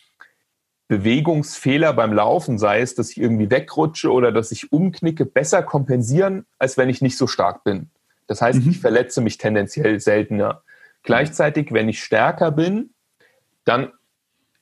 Bewegungsfehler 0.87 1.93
beim 1.93 2.13
Laufen, 2.13 2.57
sei 2.57 2.81
es, 2.81 2.95
dass 2.95 3.11
ich 3.11 3.21
irgendwie 3.21 3.51
wegrutsche 3.51 4.13
oder 4.13 4.31
dass 4.31 4.53
ich 4.53 4.73
umknicke, 4.73 5.27
besser 5.27 5.65
kompensieren, 5.65 6.47
als 6.59 6.79
wenn 6.79 6.89
ich 6.89 7.03
nicht 7.03 7.19
so 7.19 7.27
stark 7.27 7.65
bin. 7.65 7.91
Das 8.29 8.41
heißt, 8.41 8.63
mhm. 8.63 8.71
ich 8.71 8.79
verletze 8.79 9.21
mich 9.21 9.39
tendenziell 9.39 9.99
seltener. 9.99 10.63
Gleichzeitig, 11.03 11.73
wenn 11.73 11.89
ich 11.89 12.01
stärker 12.01 12.53
bin, 12.53 12.91
dann 13.65 13.91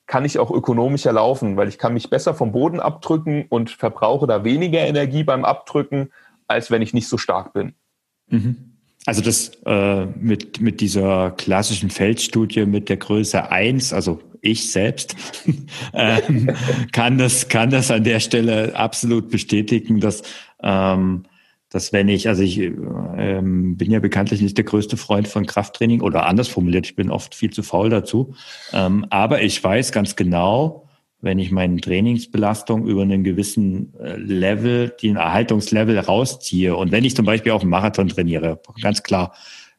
kann 0.06 0.24
ich 0.24 0.38
auch 0.38 0.50
ökonomischer 0.50 1.12
laufen, 1.12 1.58
weil 1.58 1.68
ich 1.68 1.76
kann 1.76 1.92
mich 1.92 2.08
besser 2.08 2.32
vom 2.32 2.52
Boden 2.52 2.80
abdrücken 2.80 3.44
und 3.50 3.70
verbrauche 3.70 4.26
da 4.26 4.42
weniger 4.42 4.80
Energie 4.80 5.22
beim 5.22 5.44
Abdrücken, 5.44 6.12
als 6.46 6.70
wenn 6.70 6.80
ich 6.80 6.94
nicht 6.94 7.08
so 7.08 7.18
stark 7.18 7.52
bin. 7.52 7.74
Mhm. 8.28 8.67
Also 9.08 9.22
das 9.22 9.52
äh, 9.64 10.04
mit, 10.20 10.60
mit 10.60 10.82
dieser 10.82 11.30
klassischen 11.30 11.88
Feldstudie 11.88 12.66
mit 12.66 12.90
der 12.90 12.98
Größe 12.98 13.50
eins, 13.50 13.94
also 13.94 14.20
ich 14.42 14.70
selbst, 14.70 15.16
ähm, 15.94 16.50
kann, 16.92 17.16
das, 17.16 17.48
kann 17.48 17.70
das 17.70 17.90
an 17.90 18.04
der 18.04 18.20
Stelle 18.20 18.76
absolut 18.76 19.30
bestätigen, 19.30 20.00
dass 20.00 20.22
ähm, 20.62 21.24
dass 21.70 21.94
wenn 21.94 22.08
ich, 22.08 22.28
also 22.28 22.42
ich 22.42 22.58
ähm, 22.58 23.78
bin 23.78 23.90
ja 23.90 24.00
bekanntlich 24.00 24.42
nicht 24.42 24.58
der 24.58 24.66
größte 24.66 24.98
Freund 24.98 25.26
von 25.26 25.46
Krafttraining 25.46 26.02
oder 26.02 26.26
anders 26.26 26.48
formuliert, 26.48 26.84
ich 26.84 26.96
bin 26.96 27.10
oft 27.10 27.34
viel 27.34 27.50
zu 27.50 27.62
faul 27.62 27.88
dazu. 27.88 28.34
Ähm, 28.74 29.06
aber 29.08 29.40
ich 29.40 29.64
weiß 29.64 29.90
ganz 29.90 30.16
genau, 30.16 30.87
wenn 31.20 31.38
ich 31.38 31.50
meine 31.50 31.80
Trainingsbelastung 31.80 32.86
über 32.86 33.02
einen 33.02 33.24
gewissen 33.24 33.94
äh, 34.00 34.16
Level, 34.16 34.94
den 35.02 35.16
Erhaltungslevel 35.16 35.98
rausziehe 35.98 36.76
und 36.76 36.92
wenn 36.92 37.04
ich 37.04 37.16
zum 37.16 37.26
Beispiel 37.26 37.52
auch 37.52 37.62
einen 37.62 37.70
Marathon 37.70 38.08
trainiere, 38.08 38.60
ganz 38.80 39.02
klar, 39.02 39.34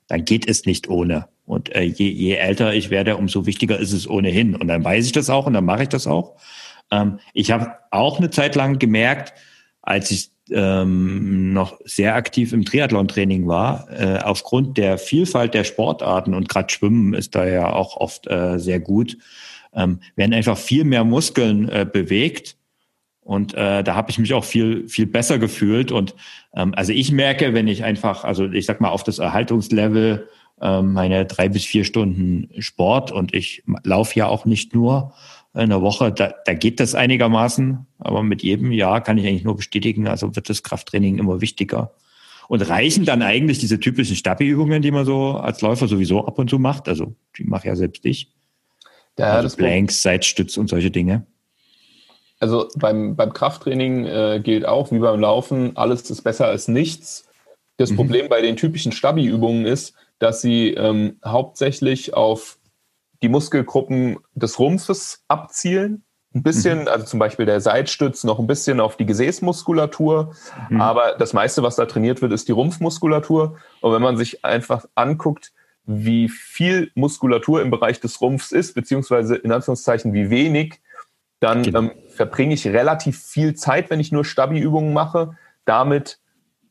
dann 0.07 0.25
geht 0.25 0.49
es 0.49 0.65
nicht 0.65 0.89
ohne. 0.89 1.27
Und 1.45 1.73
äh, 1.75 1.83
je, 1.83 2.09
je 2.09 2.33
älter 2.33 2.73
ich 2.73 2.89
werde, 2.89 3.17
umso 3.17 3.45
wichtiger 3.45 3.79
ist 3.79 3.93
es 3.93 4.07
ohnehin. 4.07 4.55
Und 4.55 4.67
dann 4.67 4.83
weiß 4.83 5.05
ich 5.05 5.11
das 5.13 5.29
auch 5.29 5.47
und 5.47 5.53
dann 5.53 5.65
mache 5.65 5.83
ich 5.83 5.89
das 5.89 6.07
auch. 6.07 6.35
Ähm, 6.91 7.19
ich 7.33 7.51
habe 7.51 7.71
auch 7.91 8.19
eine 8.19 8.29
Zeit 8.29 8.55
lang 8.55 8.77
gemerkt, 8.77 9.33
als 9.81 10.11
ich 10.11 10.29
ähm, 10.51 11.53
noch 11.53 11.79
sehr 11.85 12.15
aktiv 12.15 12.53
im 12.53 12.65
Triathlon-Training 12.65 13.47
war, 13.47 13.87
äh, 13.91 14.19
aufgrund 14.19 14.77
der 14.77 14.97
Vielfalt 14.97 15.53
der 15.53 15.63
Sportarten 15.63 16.33
und 16.33 16.49
gerade 16.49 16.69
Schwimmen 16.71 17.13
ist 17.13 17.35
da 17.35 17.47
ja 17.47 17.71
auch 17.71 17.97
oft 17.97 18.27
äh, 18.27 18.57
sehr 18.59 18.79
gut, 18.79 19.17
ähm, 19.73 19.99
werden 20.15 20.33
einfach 20.33 20.57
viel 20.57 20.83
mehr 20.83 21.03
Muskeln 21.03 21.69
äh, 21.69 21.85
bewegt. 21.91 22.57
Und 23.21 23.53
äh, 23.53 23.83
da 23.83 23.95
habe 23.95 24.09
ich 24.09 24.17
mich 24.17 24.33
auch 24.33 24.43
viel, 24.43 24.87
viel 24.87 25.05
besser 25.05 25.37
gefühlt. 25.37 25.91
Und 25.91 26.15
ähm, 26.55 26.73
also 26.75 26.91
ich 26.91 27.11
merke, 27.11 27.53
wenn 27.53 27.67
ich 27.67 27.83
einfach, 27.83 28.23
also 28.23 28.45
ich 28.49 28.65
sag 28.65 28.81
mal, 28.81 28.89
auf 28.89 29.03
das 29.03 29.19
Erhaltungslevel 29.19 30.27
ähm, 30.61 30.93
meine 30.93 31.25
drei 31.25 31.49
bis 31.49 31.65
vier 31.65 31.85
Stunden 31.85 32.49
Sport 32.59 33.11
und 33.11 33.33
ich 33.33 33.63
laufe 33.83 34.17
ja 34.17 34.27
auch 34.27 34.45
nicht 34.45 34.73
nur, 34.73 35.13
in 35.55 35.69
der 35.69 35.81
Woche, 35.81 36.11
da, 36.11 36.33
da 36.45 36.53
geht 36.53 36.79
das 36.79 36.95
einigermaßen, 36.95 37.85
aber 37.97 38.23
mit 38.23 38.43
jedem 38.43 38.71
Jahr 38.71 39.01
kann 39.01 39.17
ich 39.17 39.25
eigentlich 39.25 39.43
nur 39.43 39.55
bestätigen, 39.55 40.07
also 40.07 40.35
wird 40.35 40.49
das 40.49 40.63
Krafttraining 40.63 41.17
immer 41.17 41.41
wichtiger. 41.41 41.93
Und 42.47 42.67
reichen 42.67 43.05
dann 43.05 43.21
eigentlich 43.21 43.59
diese 43.59 43.79
typischen 43.79 44.15
Stabi-Übungen, 44.15 44.81
die 44.81 44.91
man 44.91 45.05
so 45.05 45.33
als 45.33 45.61
Läufer 45.61 45.87
sowieso 45.87 46.25
ab 46.25 46.39
und 46.39 46.49
zu 46.49 46.57
macht? 46.57 46.87
Also 46.87 47.15
die 47.37 47.43
mache 47.43 47.67
ja 47.67 47.75
selbst 47.75 48.05
ich. 48.05 48.31
Ja, 49.19 49.33
also 49.33 49.55
Blanks, 49.57 50.01
Seitstütz 50.01 50.57
und 50.57 50.69
solche 50.69 50.91
Dinge. 50.91 51.25
Also 52.39 52.69
beim, 52.75 53.15
beim 53.15 53.33
Krafttraining 53.33 54.05
äh, 54.05 54.39
gilt 54.41 54.65
auch, 54.65 54.91
wie 54.91 54.99
beim 54.99 55.19
Laufen, 55.19 55.75
alles 55.75 56.09
ist 56.09 56.21
besser 56.21 56.47
als 56.47 56.67
nichts. 56.67 57.27
Das 57.77 57.91
mhm. 57.91 57.97
Problem 57.97 58.29
bei 58.29 58.41
den 58.41 58.55
typischen 58.55 58.91
Stabi-Übungen 58.91 59.65
ist, 59.65 59.93
dass 60.19 60.41
sie 60.41 60.73
ähm, 60.73 61.17
hauptsächlich 61.25 62.13
auf 62.13 62.57
die 63.21 63.29
Muskelgruppen 63.29 64.17
des 64.33 64.57
Rumpfes 64.59 65.23
abzielen. 65.27 66.03
Ein 66.33 66.43
bisschen, 66.43 66.81
mhm. 66.81 66.87
also 66.87 67.05
zum 67.05 67.19
Beispiel 67.19 67.45
der 67.45 67.59
Seitstütz, 67.59 68.23
noch 68.23 68.39
ein 68.39 68.47
bisschen 68.47 68.79
auf 68.79 68.95
die 68.95 69.05
Gesäßmuskulatur. 69.05 70.33
Mhm. 70.69 70.79
Aber 70.79 71.15
das 71.17 71.33
meiste, 71.33 71.63
was 71.63 71.75
da 71.75 71.85
trainiert 71.85 72.21
wird, 72.21 72.31
ist 72.31 72.47
die 72.47 72.53
Rumpfmuskulatur. 72.53 73.57
Und 73.81 73.93
wenn 73.93 74.01
man 74.01 74.15
sich 74.15 74.45
einfach 74.45 74.85
anguckt, 74.95 75.51
wie 75.91 76.29
viel 76.29 76.91
Muskulatur 76.93 77.63
im 77.63 77.71
Bereich 77.71 77.99
des 77.99 78.21
Rumpfs 78.21 78.51
ist, 78.51 78.75
beziehungsweise 78.75 79.35
in 79.35 79.51
Anführungszeichen 79.51 80.13
wie 80.13 80.29
wenig, 80.29 80.81
dann 81.39 81.63
genau. 81.63 81.79
ähm, 81.79 81.91
verbringe 82.09 82.53
ich 82.53 82.67
relativ 82.67 83.19
viel 83.19 83.55
Zeit, 83.55 83.89
wenn 83.89 83.99
ich 83.99 84.11
nur 84.11 84.23
Stabi-Übungen 84.23 84.93
mache, 84.93 85.35
damit 85.65 86.19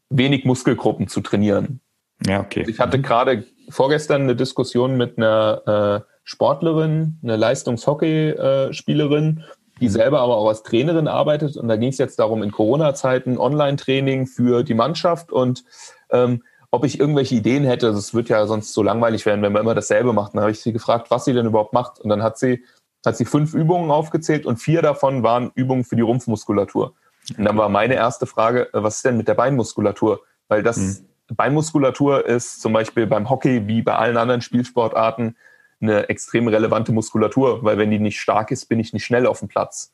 wenig 0.09 0.45
Muskelgruppen 0.45 1.09
zu 1.09 1.21
trainieren. 1.21 1.81
Ja, 2.27 2.41
okay. 2.41 2.65
Ich 2.69 2.79
hatte 2.79 2.99
mhm. 2.99 3.03
gerade 3.03 3.45
vorgestern 3.71 4.23
eine 4.23 4.37
Diskussion 4.37 4.97
mit 4.97 5.19
einer 5.19 6.05
äh, 6.07 6.13
Sportlerin, 6.23 7.19
eine 7.25 7.35
Leistungshockeyspielerin, 7.35 9.43
die 9.81 9.87
mhm. 9.87 9.91
selber 9.91 10.21
aber 10.21 10.37
auch 10.37 10.49
als 10.49 10.63
Trainerin 10.63 11.09
arbeitet. 11.09 11.57
Und 11.57 11.67
da 11.67 11.75
ging 11.75 11.89
es 11.89 11.99
jetzt 11.99 12.21
darum, 12.21 12.45
in 12.45 12.53
Corona-Zeiten 12.53 13.37
Online-Training 13.37 14.29
für 14.29 14.63
die 14.63 14.75
Mannschaft 14.75 15.33
und 15.33 15.65
ähm, 16.11 16.45
ob 16.71 16.85
ich 16.85 17.01
irgendwelche 17.01 17.35
Ideen 17.35 17.65
hätte. 17.65 17.89
Es 17.89 18.15
wird 18.15 18.29
ja 18.29 18.47
sonst 18.47 18.73
so 18.73 18.83
langweilig 18.83 19.25
werden, 19.27 19.43
wenn 19.43 19.53
man 19.53 19.63
immer 19.63 19.75
dasselbe 19.75 20.13
macht. 20.13 20.35
Dann 20.35 20.43
habe 20.43 20.51
ich 20.51 20.61
sie 20.61 20.73
gefragt, 20.73 21.11
was 21.11 21.25
sie 21.25 21.33
denn 21.33 21.47
überhaupt 21.47 21.73
macht. 21.73 21.99
Und 22.01 22.11
dann 22.11 22.23
hat 22.23 22.39
sie, 22.39 22.65
hat 23.05 23.17
sie 23.17 23.25
fünf 23.25 23.55
Übungen 23.55 23.91
aufgezählt 23.91 24.47
und 24.47 24.59
vier 24.59 24.83
davon 24.83 25.23
waren 25.23 25.51
Übungen 25.55 25.85
für 25.85 25.97
die 25.97 26.03
Rumpfmuskulatur. 26.03 26.95
Und 27.37 27.45
dann 27.45 27.57
war 27.57 27.69
meine 27.69 27.95
erste 27.95 28.27
Frage, 28.27 28.73
äh, 28.73 28.83
was 28.83 28.97
ist 28.97 29.05
denn 29.05 29.17
mit 29.17 29.29
der 29.29 29.35
Beinmuskulatur? 29.35 30.21
Weil 30.49 30.63
das 30.63 30.79
mhm. 30.79 31.07
Beinmuskulatur 31.37 32.27
ist 32.27 32.61
zum 32.61 32.73
Beispiel 32.73 33.07
beim 33.07 33.29
Hockey 33.29 33.67
wie 33.67 33.83
bei 33.83 33.97
allen 33.97 34.17
anderen 34.17 34.41
Spielsportarten 34.41 35.37
eine 35.81 36.09
extrem 36.09 36.49
relevante 36.49 36.93
Muskulatur, 36.93 37.63
weil 37.63 37.79
wenn 37.79 37.91
die 37.91 37.99
nicht 37.99 38.21
stark 38.21 38.51
ist, 38.51 38.67
bin 38.67 38.81
ich 38.81 38.93
nicht 38.93 39.05
schnell 39.05 39.27
auf 39.27 39.41
dem 39.41 39.49
Platz. 39.49 39.93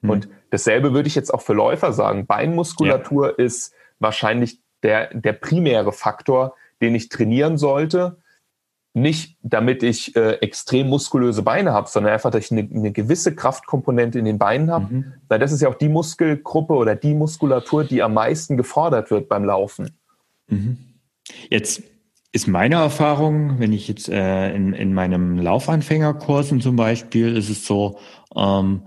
Mhm. 0.00 0.10
Und 0.10 0.28
dasselbe 0.50 0.92
würde 0.92 1.08
ich 1.08 1.14
jetzt 1.14 1.32
auch 1.32 1.40
für 1.40 1.54
Läufer 1.54 1.92
sagen. 1.92 2.26
Beinmuskulatur 2.26 3.30
ja. 3.30 3.44
ist 3.44 3.72
wahrscheinlich 3.98 4.60
der, 4.82 5.14
der 5.14 5.32
primäre 5.32 5.92
Faktor, 5.92 6.56
den 6.80 6.94
ich 6.94 7.08
trainieren 7.08 7.56
sollte. 7.58 8.18
Nicht 8.94 9.38
damit 9.42 9.82
ich 9.82 10.14
äh, 10.16 10.34
extrem 10.42 10.88
muskulöse 10.88 11.42
Beine 11.42 11.72
habe, 11.72 11.88
sondern 11.88 12.12
einfach, 12.12 12.30
dass 12.30 12.44
ich 12.44 12.52
eine, 12.52 12.68
eine 12.70 12.92
gewisse 12.92 13.34
Kraftkomponente 13.34 14.18
in 14.18 14.26
den 14.26 14.38
Beinen 14.38 14.70
habe. 14.70 14.92
Mhm. 14.92 15.12
Weil 15.28 15.38
das 15.38 15.52
ist 15.52 15.62
ja 15.62 15.68
auch 15.68 15.76
die 15.76 15.88
Muskelgruppe 15.88 16.74
oder 16.74 16.94
die 16.94 17.14
Muskulatur, 17.14 17.84
die 17.84 18.02
am 18.02 18.12
meisten 18.12 18.58
gefordert 18.58 19.10
wird 19.10 19.28
beim 19.28 19.44
Laufen. 19.44 19.96
Mhm. 20.48 20.76
Jetzt 21.48 21.82
ist 22.32 22.48
meine 22.48 22.76
Erfahrung, 22.76 23.58
wenn 23.60 23.72
ich 23.72 23.88
jetzt 23.88 24.08
äh, 24.08 24.54
in, 24.54 24.72
in 24.72 24.92
meinem 24.92 25.38
Laufanfängerkursen 25.38 26.60
zum 26.60 26.76
Beispiel, 26.76 27.36
ist 27.36 27.50
es 27.50 27.66
so, 27.66 27.98
ähm, 28.34 28.82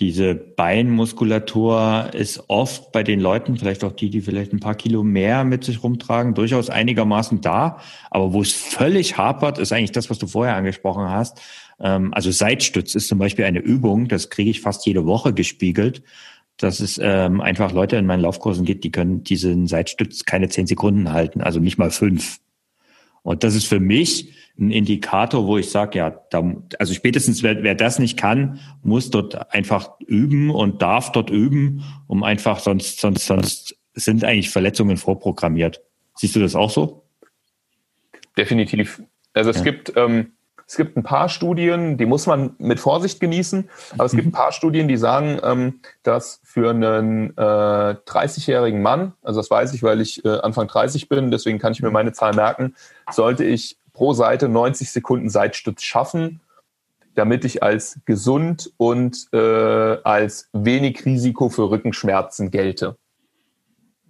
diese 0.00 0.34
Beinmuskulatur 0.34 2.10
ist 2.14 2.44
oft 2.48 2.90
bei 2.90 3.02
den 3.02 3.20
Leuten, 3.20 3.58
vielleicht 3.58 3.84
auch 3.84 3.92
die, 3.92 4.08
die 4.08 4.22
vielleicht 4.22 4.52
ein 4.52 4.60
paar 4.60 4.74
Kilo 4.74 5.02
mehr 5.02 5.44
mit 5.44 5.62
sich 5.62 5.82
rumtragen, 5.82 6.32
durchaus 6.34 6.70
einigermaßen 6.70 7.42
da. 7.42 7.78
Aber 8.10 8.32
wo 8.32 8.40
es 8.40 8.52
völlig 8.52 9.18
hapert, 9.18 9.58
ist 9.58 9.72
eigentlich 9.72 9.92
das, 9.92 10.08
was 10.08 10.18
du 10.18 10.26
vorher 10.26 10.56
angesprochen 10.56 11.10
hast. 11.10 11.40
Ähm, 11.78 12.14
also 12.14 12.30
Seitstütz 12.30 12.94
ist 12.94 13.08
zum 13.08 13.18
Beispiel 13.18 13.44
eine 13.44 13.58
Übung, 13.58 14.08
das 14.08 14.30
kriege 14.30 14.50
ich 14.50 14.62
fast 14.62 14.86
jede 14.86 15.04
Woche 15.04 15.34
gespiegelt, 15.34 16.02
dass 16.56 16.80
es 16.80 16.98
ähm, 17.02 17.42
einfach 17.42 17.72
Leute 17.72 17.96
in 17.96 18.06
meinen 18.06 18.20
Laufkursen 18.20 18.64
gibt, 18.64 18.84
die 18.84 18.92
können 18.92 19.22
diesen 19.22 19.66
Seitstütz 19.66 20.24
keine 20.24 20.48
zehn 20.48 20.66
Sekunden 20.66 21.12
halten, 21.12 21.42
also 21.42 21.60
nicht 21.60 21.76
mal 21.76 21.90
fünf. 21.90 22.40
Und 23.22 23.44
das 23.44 23.54
ist 23.54 23.66
für 23.66 23.80
mich 23.80 24.32
ein 24.58 24.70
Indikator, 24.70 25.46
wo 25.46 25.56
ich 25.56 25.70
sage, 25.70 25.98
ja, 25.98 26.10
da, 26.30 26.54
also 26.78 26.92
spätestens 26.92 27.42
wer, 27.42 27.62
wer 27.62 27.74
das 27.74 27.98
nicht 27.98 28.18
kann, 28.18 28.60
muss 28.82 29.10
dort 29.10 29.52
einfach 29.54 29.92
üben 30.00 30.50
und 30.50 30.82
darf 30.82 31.12
dort 31.12 31.30
üben, 31.30 31.82
um 32.06 32.22
einfach 32.22 32.58
sonst, 32.58 33.00
sonst, 33.00 33.26
sonst 33.26 33.76
sind 33.94 34.24
eigentlich 34.24 34.50
Verletzungen 34.50 34.96
vorprogrammiert. 34.96 35.80
Siehst 36.16 36.36
du 36.36 36.40
das 36.40 36.54
auch 36.54 36.70
so? 36.70 37.04
Definitiv. 38.36 39.02
Also 39.32 39.50
es 39.50 39.58
ja. 39.58 39.62
gibt 39.62 39.92
ähm, 39.96 40.32
Es 40.70 40.76
gibt 40.76 40.96
ein 40.96 41.02
paar 41.02 41.28
Studien, 41.28 41.96
die 41.96 42.06
muss 42.06 42.28
man 42.28 42.54
mit 42.58 42.78
Vorsicht 42.78 43.18
genießen, 43.18 43.68
aber 43.94 44.04
es 44.04 44.12
gibt 44.12 44.28
ein 44.28 44.30
paar 44.30 44.52
Studien, 44.52 44.86
die 44.86 44.96
sagen, 44.96 45.40
ähm, 45.42 45.80
dass 46.04 46.40
für 46.44 46.70
einen 46.70 47.36
äh, 47.36 47.40
30-jährigen 47.40 48.80
Mann, 48.80 49.12
also 49.20 49.40
das 49.40 49.50
weiß 49.50 49.74
ich, 49.74 49.82
weil 49.82 50.00
ich 50.00 50.24
äh, 50.24 50.28
Anfang 50.28 50.68
30 50.68 51.08
bin, 51.08 51.32
deswegen 51.32 51.58
kann 51.58 51.72
ich 51.72 51.82
mir 51.82 51.90
meine 51.90 52.12
Zahl 52.12 52.34
merken, 52.34 52.76
sollte 53.10 53.42
ich 53.42 53.78
pro 53.92 54.12
Seite 54.12 54.48
90 54.48 54.92
Sekunden 54.92 55.28
Seitstütz 55.28 55.82
schaffen, 55.82 56.40
damit 57.16 57.44
ich 57.44 57.64
als 57.64 57.98
gesund 58.04 58.72
und 58.76 59.26
äh, 59.32 59.38
als 60.04 60.50
wenig 60.52 61.04
Risiko 61.04 61.48
für 61.48 61.68
Rückenschmerzen 61.68 62.52
gelte. 62.52 62.96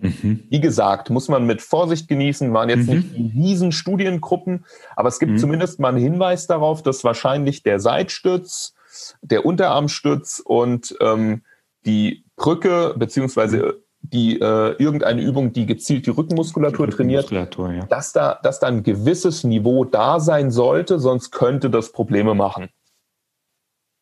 Mhm. 0.00 0.44
Wie 0.48 0.60
gesagt, 0.60 1.10
muss 1.10 1.28
man 1.28 1.46
mit 1.46 1.60
Vorsicht 1.60 2.08
genießen, 2.08 2.52
waren 2.52 2.68
jetzt 2.68 2.88
mhm. 2.88 2.94
nicht 2.94 3.16
die 3.16 3.32
riesen 3.38 3.72
Studiengruppen, 3.72 4.64
aber 4.96 5.08
es 5.08 5.18
gibt 5.18 5.32
mhm. 5.32 5.38
zumindest 5.38 5.78
mal 5.78 5.88
einen 5.88 5.98
Hinweis 5.98 6.46
darauf, 6.46 6.82
dass 6.82 7.04
wahrscheinlich 7.04 7.62
der 7.62 7.80
Seitstütz, 7.80 8.74
der 9.22 9.44
Unterarmstütz 9.44 10.42
und 10.44 10.96
ähm, 11.00 11.42
die 11.84 12.24
Brücke 12.36 12.94
beziehungsweise 12.96 13.82
die 14.02 14.40
äh, 14.40 14.74
irgendeine 14.78 15.20
Übung, 15.20 15.52
die 15.52 15.66
gezielt 15.66 16.06
die 16.06 16.10
Rückenmuskulatur, 16.10 16.86
die 16.86 16.92
Rückenmuskulatur 16.92 17.50
trainiert, 17.50 17.82
ja. 17.82 17.86
dass 17.86 18.12
da, 18.12 18.40
dass 18.42 18.58
da 18.58 18.68
ein 18.68 18.82
gewisses 18.82 19.44
Niveau 19.44 19.84
da 19.84 20.20
sein 20.20 20.50
sollte, 20.50 20.98
sonst 20.98 21.30
könnte 21.30 21.68
das 21.68 21.92
Probleme 21.92 22.34
machen. 22.34 22.70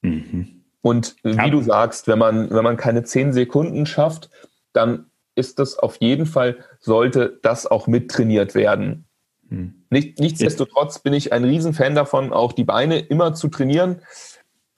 Mhm. 0.03 0.65
Und 0.81 1.17
wie 1.25 1.35
ja. 1.35 1.51
du 1.51 1.61
sagst, 1.61 2.07
wenn 2.07 2.21
man, 2.21 2.51
wenn 2.51 2.63
man 2.63 2.77
keine 2.77 3.03
zehn 3.03 3.33
Sekunden 3.33 3.85
schafft, 3.85 4.31
dann 4.73 5.08
ist 5.39 5.59
das 5.59 5.79
auf 5.79 5.97
jeden 6.01 6.27
Fall, 6.27 6.59
sollte 6.81 7.39
das 7.43 7.67
auch 7.67 7.87
mittrainiert 7.87 8.55
werden. 8.55 9.07
Hm. 9.49 9.85
Nicht, 9.89 10.19
nichtsdestotrotz 10.19 10.99
bin 10.99 11.15
ich 11.15 11.33
ein 11.33 11.45
Riesenfan 11.45 11.95
davon, 11.95 12.33
auch 12.33 12.53
die 12.53 12.65
Beine 12.65 12.99
immer 12.99 13.33
zu 13.35 13.49
trainieren, 13.49 14.03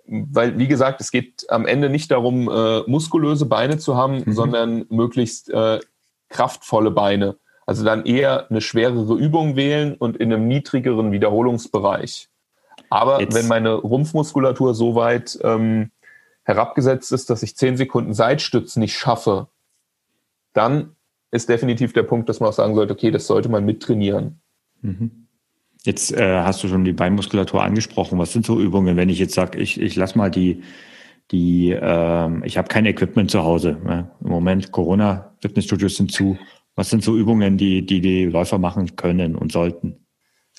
weil, 0.06 0.58
wie 0.58 0.68
gesagt, 0.68 1.00
es 1.00 1.10
geht 1.10 1.46
am 1.50 1.66
Ende 1.66 1.88
nicht 1.88 2.10
darum, 2.10 2.48
äh, 2.48 2.80
muskulöse 2.86 3.46
Beine 3.46 3.78
zu 3.78 3.96
haben, 3.96 4.22
mhm. 4.24 4.32
sondern 4.32 4.86
möglichst 4.88 5.50
äh, 5.50 5.80
kraftvolle 6.28 6.90
Beine. 6.90 7.36
Also 7.64 7.84
dann 7.84 8.04
eher 8.04 8.50
eine 8.50 8.60
schwerere 8.60 9.14
Übung 9.14 9.54
wählen 9.54 9.94
und 9.94 10.16
in 10.16 10.32
einem 10.32 10.48
niedrigeren 10.48 11.12
Wiederholungsbereich. 11.12 12.28
Aber 12.88 13.20
Jetzt. 13.20 13.34
wenn 13.34 13.46
meine 13.46 13.74
Rumpfmuskulatur 13.74 14.74
so 14.74 14.96
weit 14.96 15.38
ähm, 15.44 15.92
herabgesetzt 16.42 17.12
ist, 17.12 17.30
dass 17.30 17.44
ich 17.44 17.56
zehn 17.56 17.76
Sekunden 17.76 18.12
Seitstütz 18.12 18.74
nicht 18.74 18.96
schaffe, 18.96 19.46
dann 20.52 20.96
ist 21.30 21.48
definitiv 21.48 21.92
der 21.92 22.02
Punkt, 22.02 22.28
dass 22.28 22.40
man 22.40 22.48
auch 22.48 22.54
sagen 22.54 22.74
sollte, 22.74 22.92
okay, 22.92 23.10
das 23.10 23.26
sollte 23.26 23.48
man 23.48 23.64
mittrainieren. 23.64 24.40
Mhm. 24.82 25.26
Jetzt 25.82 26.12
äh, 26.12 26.40
hast 26.40 26.62
du 26.62 26.68
schon 26.68 26.84
die 26.84 26.92
Beinmuskulatur 26.92 27.62
angesprochen. 27.62 28.18
Was 28.18 28.32
sind 28.32 28.44
so 28.44 28.60
Übungen, 28.60 28.96
wenn 28.96 29.08
ich 29.08 29.18
jetzt 29.18 29.34
sage, 29.34 29.58
ich, 29.58 29.80
ich 29.80 29.96
lass 29.96 30.14
mal 30.14 30.30
die, 30.30 30.62
die 31.30 31.70
ähm, 31.70 32.42
ich 32.44 32.58
habe 32.58 32.68
kein 32.68 32.86
Equipment 32.86 33.30
zu 33.30 33.44
Hause. 33.44 33.78
Ne? 33.84 34.10
Im 34.22 34.30
Moment 34.30 34.72
Corona, 34.72 35.34
Fitnessstudios 35.40 35.96
sind 35.96 36.12
zu. 36.12 36.38
Was 36.74 36.90
sind 36.90 37.02
so 37.02 37.16
Übungen, 37.16 37.56
die 37.56 37.84
die, 37.86 38.00
die 38.00 38.24
Läufer 38.24 38.58
machen 38.58 38.96
können 38.96 39.36
und 39.36 39.52
sollten? 39.52 40.06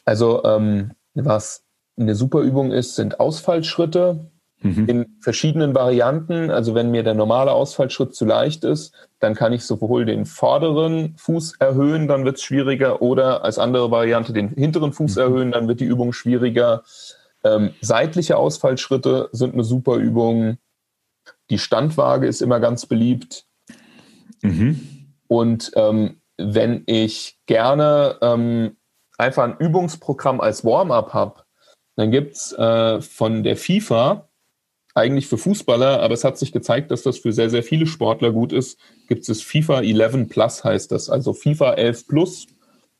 Also 0.05 0.43
ähm, 0.43 0.91
was 1.13 1.65
eine 1.97 2.15
super 2.15 2.41
Übung 2.41 2.71
ist, 2.71 2.95
sind 2.95 3.19
Ausfallschritte 3.19 4.31
mhm. 4.61 4.87
in 4.87 5.17
verschiedenen 5.19 5.75
Varianten. 5.75 6.49
Also 6.49 6.75
wenn 6.75 6.91
mir 6.91 7.03
der 7.03 7.13
normale 7.13 7.51
Ausfallschritt 7.51 8.15
zu 8.15 8.25
leicht 8.25 8.63
ist, 8.63 8.93
dann 9.19 9.35
kann 9.35 9.53
ich 9.53 9.63
sowohl 9.63 10.05
den 10.05 10.25
vorderen 10.25 11.15
Fuß 11.17 11.57
erhöhen, 11.59 12.07
dann 12.07 12.25
wird 12.25 12.37
es 12.37 12.43
schwieriger, 12.43 13.01
oder 13.01 13.43
als 13.43 13.59
andere 13.59 13.91
Variante 13.91 14.33
den 14.33 14.49
hinteren 14.49 14.93
Fuß 14.93 15.15
mhm. 15.15 15.21
erhöhen, 15.21 15.51
dann 15.51 15.67
wird 15.67 15.79
die 15.79 15.85
Übung 15.85 16.13
schwieriger. 16.13 16.83
Ähm, 17.43 17.71
seitliche 17.81 18.37
Ausfallschritte 18.37 19.29
sind 19.31 19.53
eine 19.53 19.63
super 19.63 19.95
Übung. 19.95 20.57
Die 21.49 21.59
Standwaage 21.59 22.27
ist 22.27 22.41
immer 22.41 22.59
ganz 22.59 22.85
beliebt. 22.85 23.45
Mhm. 24.41 25.07
Und 25.27 25.71
ähm, 25.75 26.21
wenn 26.37 26.83
ich 26.87 27.37
gerne 27.45 28.17
ähm, 28.21 28.77
einfach 29.17 29.43
ein 29.43 29.57
Übungsprogramm 29.57 30.41
als 30.41 30.65
Warm-up 30.65 31.13
habe, 31.13 31.43
dann 31.95 32.11
gibt 32.11 32.35
es 32.35 32.53
äh, 32.53 33.01
von 33.01 33.43
der 33.43 33.57
FIFA 33.57 34.27
eigentlich 34.93 35.27
für 35.27 35.37
Fußballer, 35.37 36.01
aber 36.01 36.13
es 36.13 36.23
hat 36.23 36.37
sich 36.37 36.51
gezeigt, 36.51 36.91
dass 36.91 37.03
das 37.03 37.19
für 37.19 37.31
sehr, 37.31 37.49
sehr 37.49 37.63
viele 37.63 37.87
Sportler 37.87 38.31
gut 38.31 38.51
ist. 38.51 38.77
Gibt 39.07 39.27
es 39.27 39.41
FIFA 39.41 39.81
11 39.81 40.29
Plus 40.29 40.63
heißt 40.63 40.91
das, 40.91 41.09
also 41.09 41.33
FIFA 41.33 41.73
11 41.73 42.07
Plus. 42.07 42.47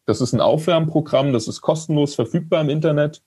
Das 0.05 0.21
ist 0.21 0.33
ein 0.33 0.41
Aufwärmprogramm, 0.41 1.33
das 1.33 1.47
ist 1.47 1.61
kostenlos 1.61 2.15
verfügbar 2.15 2.61
im 2.61 2.69
Internet. 2.69 3.21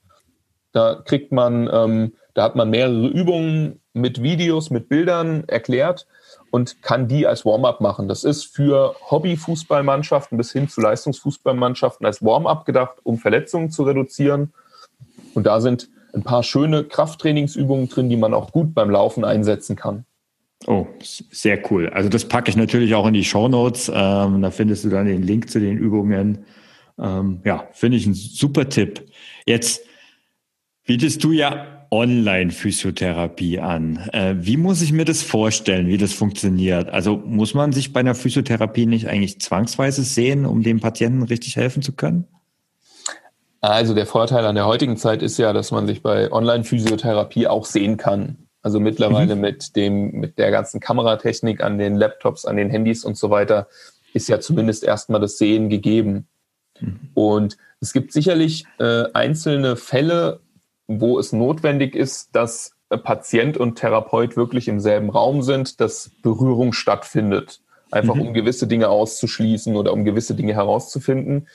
Da 0.72 1.00
kriegt 1.04 1.30
man, 1.30 1.68
ähm, 1.72 2.14
da 2.34 2.42
hat 2.42 2.56
man 2.56 2.70
mehrere 2.70 3.06
Übungen 3.06 3.80
mit 3.92 4.22
Videos, 4.22 4.70
mit 4.70 4.88
Bildern 4.88 5.44
erklärt 5.46 6.06
und 6.50 6.82
kann 6.82 7.06
die 7.06 7.26
als 7.26 7.44
Warm-up 7.44 7.80
machen. 7.80 8.08
Das 8.08 8.24
ist 8.24 8.44
für 8.44 8.96
Hobby-Fußballmannschaften 9.10 10.36
bis 10.36 10.52
hin 10.52 10.68
zu 10.68 10.80
Leistungsfußballmannschaften 10.80 12.04
als 12.04 12.24
Warm-up 12.24 12.64
gedacht, 12.64 12.96
um 13.04 13.18
Verletzungen 13.18 13.70
zu 13.70 13.84
reduzieren. 13.84 14.52
Und 15.34 15.46
da 15.46 15.60
sind 15.60 15.88
ein 16.14 16.22
paar 16.22 16.42
schöne 16.42 16.84
Krafttrainingsübungen 16.84 17.88
drin, 17.88 18.08
die 18.08 18.16
man 18.16 18.34
auch 18.34 18.52
gut 18.52 18.74
beim 18.74 18.90
Laufen 18.90 19.24
einsetzen 19.24 19.76
kann. 19.76 20.04
Oh, 20.66 20.86
sehr 21.00 21.60
cool. 21.70 21.90
Also 21.90 22.08
das 22.08 22.26
packe 22.26 22.50
ich 22.50 22.56
natürlich 22.56 22.94
auch 22.94 23.06
in 23.06 23.14
die 23.14 23.24
Show 23.24 23.48
Notes. 23.48 23.90
Ähm, 23.92 24.40
da 24.40 24.50
findest 24.50 24.84
du 24.84 24.88
dann 24.88 25.06
den 25.06 25.22
Link 25.22 25.50
zu 25.50 25.60
den 25.60 25.76
Übungen. 25.76 26.44
Ähm, 26.98 27.40
ja, 27.44 27.68
finde 27.72 27.98
ich 27.98 28.06
ein 28.06 28.14
super 28.14 28.68
Tipp. 28.68 29.04
Jetzt 29.46 29.82
bietest 30.86 31.22
du 31.22 31.32
ja 31.32 31.86
Online-Physiotherapie 31.90 33.60
an. 33.60 34.08
Äh, 34.12 34.36
wie 34.38 34.56
muss 34.56 34.82
ich 34.82 34.92
mir 34.92 35.04
das 35.04 35.22
vorstellen, 35.22 35.86
wie 35.86 35.98
das 35.98 36.12
funktioniert? 36.12 36.88
Also 36.90 37.16
muss 37.16 37.54
man 37.54 37.72
sich 37.72 37.92
bei 37.92 38.00
einer 38.00 38.14
Physiotherapie 38.14 38.86
nicht 38.86 39.08
eigentlich 39.08 39.40
zwangsweise 39.40 40.02
sehen, 40.02 40.46
um 40.46 40.62
dem 40.62 40.80
Patienten 40.80 41.22
richtig 41.22 41.56
helfen 41.56 41.82
zu 41.82 41.92
können? 41.92 42.24
Also 43.70 43.94
der 43.94 44.04
Vorteil 44.04 44.44
an 44.44 44.56
der 44.56 44.66
heutigen 44.66 44.98
Zeit 44.98 45.22
ist 45.22 45.38
ja, 45.38 45.54
dass 45.54 45.70
man 45.70 45.86
sich 45.86 46.02
bei 46.02 46.30
Online-Physiotherapie 46.30 47.46
auch 47.46 47.64
sehen 47.64 47.96
kann. 47.96 48.36
Also 48.60 48.78
mittlerweile 48.78 49.36
mhm. 49.36 49.40
mit 49.40 49.74
dem, 49.74 50.10
mit 50.10 50.38
der 50.38 50.50
ganzen 50.50 50.80
Kameratechnik 50.80 51.62
an 51.62 51.78
den 51.78 51.96
Laptops, 51.96 52.44
an 52.44 52.58
den 52.58 52.68
Handys 52.68 53.06
und 53.06 53.16
so 53.16 53.30
weiter, 53.30 53.68
ist 54.12 54.28
ja 54.28 54.38
zumindest 54.38 54.84
erstmal 54.84 55.18
das 55.18 55.38
Sehen 55.38 55.70
gegeben. 55.70 56.26
Mhm. 56.78 57.08
Und 57.14 57.56
es 57.80 57.94
gibt 57.94 58.12
sicherlich 58.12 58.66
äh, 58.80 59.04
einzelne 59.14 59.76
Fälle, 59.76 60.40
wo 60.86 61.18
es 61.18 61.32
notwendig 61.32 61.94
ist, 61.96 62.36
dass 62.36 62.74
Patient 62.90 63.56
und 63.56 63.76
Therapeut 63.76 64.36
wirklich 64.36 64.68
im 64.68 64.78
selben 64.78 65.08
Raum 65.08 65.40
sind, 65.40 65.80
dass 65.80 66.10
Berührung 66.22 66.74
stattfindet. 66.74 67.60
Einfach 67.90 68.14
mhm. 68.14 68.28
um 68.28 68.34
gewisse 68.34 68.66
Dinge 68.66 68.90
auszuschließen 68.90 69.74
oder 69.74 69.94
um 69.94 70.04
gewisse 70.04 70.34
Dinge 70.34 70.52
herauszufinden. 70.52 71.48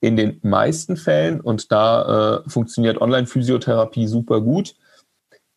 In 0.00 0.16
den 0.16 0.40
meisten 0.42 0.96
Fällen, 0.96 1.40
und 1.40 1.72
da 1.72 2.42
äh, 2.44 2.50
funktioniert 2.50 3.00
Online-Physiotherapie 3.00 4.06
super 4.06 4.40
gut, 4.40 4.74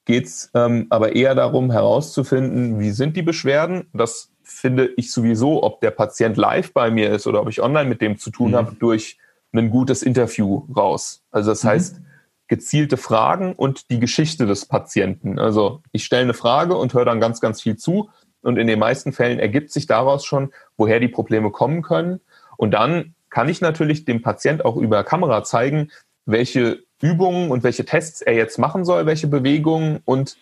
geht 0.06 0.26
es 0.26 0.50
ähm, 0.56 0.88
aber 0.90 1.16
eher 1.16 1.36
darum 1.36 1.72
herauszufinden, 1.72 2.80
wie 2.80 2.92
sind 2.92 3.16
die 3.16 3.22
Beschwerden. 3.22 3.88
Das 3.94 4.32
finde 4.44 4.90
ich 4.98 5.12
sowieso, 5.12 5.62
ob 5.62 5.82
der 5.82 5.92
Patient 5.92 6.36
live 6.36 6.74
bei 6.74 6.90
mir 6.90 7.12
ist 7.12 7.28
oder 7.28 7.42
ob 7.42 7.50
ich 7.50 7.62
online 7.62 7.88
mit 7.88 8.02
dem 8.02 8.18
zu 8.18 8.32
tun 8.32 8.52
mhm. 8.52 8.56
habe, 8.56 8.76
durch 8.80 9.20
ein 9.54 9.70
gutes 9.70 10.02
Interview 10.02 10.66
raus. 10.76 11.22
Also 11.32 11.52
das 11.52 11.64
mhm. 11.64 11.68
heißt, 11.68 12.02
gezielte 12.48 12.98
Fragen 12.98 13.54
und 13.54 13.92
die 13.92 14.00
Geschichte 14.00 14.48
des 14.48 14.66
Patienten. 14.66 15.38
Also 15.38 15.82
ich 15.92 16.04
stelle 16.04 16.24
eine 16.24 16.34
Frage 16.34 16.76
und 16.76 16.94
höre 16.94 17.06
dann 17.06 17.20
ganz, 17.20 17.40
ganz 17.40 17.62
viel 17.62 17.78
zu. 17.78 18.10
Und 18.42 18.58
in 18.58 18.68
den 18.68 18.80
meisten 18.80 19.14
Fällen 19.14 19.40
ergibt 19.40 19.72
sich 19.72 19.86
daraus 19.86 20.26
schon, 20.26 20.52
woher 20.76 21.00
die 21.00 21.08
Probleme 21.08 21.52
kommen 21.52 21.84
können. 21.84 22.20
Und 22.58 22.72
dann 22.72 23.14
kann 23.30 23.50
ich 23.50 23.62
natürlich 23.62 24.06
dem 24.06 24.22
Patient 24.22 24.66
auch 24.66 24.76
über 24.76 25.04
Kamera 25.04 25.44
zeigen, 25.44 25.92
welche 26.26 26.84
Übungen 27.02 27.52
und 27.52 27.64
welche 27.64 27.86
Tests 27.86 28.22
er 28.22 28.34
jetzt 28.34 28.58
machen 28.58 28.86
soll, 28.86 29.06
welche 29.06 29.28
Bewegungen 29.28 30.02
und 30.06 30.38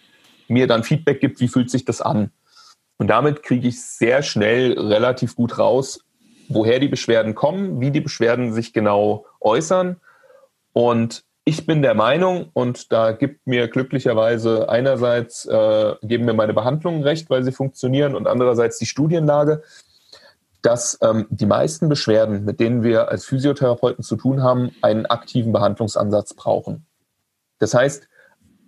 mir 0.48 0.68
dann 0.68 0.84
Feedback 0.84 1.20
gibt, 1.20 1.40
wie 1.40 1.48
fühlt 1.48 1.70
sich 1.70 1.86
das 1.86 2.02
an. 2.02 2.32
Und 2.98 3.08
damit 3.08 3.44
kriege 3.44 3.68
ich 3.68 3.82
sehr 3.82 4.24
schnell 4.24 4.74
relativ 4.80 5.36
gut 5.36 5.60
raus, 5.60 6.04
woher 6.50 6.80
die 6.80 6.88
Beschwerden 6.88 7.36
kommen, 7.36 7.80
wie 7.80 7.92
die 7.92 8.02
Beschwerden 8.02 8.54
sich 8.54 8.74
genau 8.74 9.26
äußern. 9.40 9.98
Und 10.74 11.24
ich 11.44 11.66
bin 11.66 11.82
der 11.82 11.94
Meinung, 11.94 12.50
und 12.54 12.92
da 12.92 13.12
gibt 13.12 13.48
mir 13.48 13.68
glücklicherweise 13.68 14.68
einerseits, 14.68 15.46
äh, 15.46 15.96
geben 16.02 16.26
mir 16.26 16.34
meine 16.34 16.54
Behandlungen 16.54 17.04
recht, 17.04 17.30
weil 17.30 17.44
sie 17.44 17.52
funktionieren, 17.52 18.16
und 18.16 18.28
andererseits 18.28 18.80
die 18.80 18.86
Studienlage, 18.86 19.64
dass 20.68 21.00
ähm, 21.02 21.28
die 21.30 21.46
meisten 21.46 21.88
Beschwerden, 21.88 22.44
mit 22.44 22.60
denen 22.60 22.84
wir 22.84 23.08
als 23.08 23.24
Physiotherapeuten 23.24 24.04
zu 24.04 24.18
tun 24.18 24.44
haben, 24.44 24.72
einen 24.82 25.06
aktiven 25.06 25.54
Behandlungsansatz 25.54 26.34
brauchen. 26.34 26.86
Das 27.58 27.74
heißt, 27.74 28.10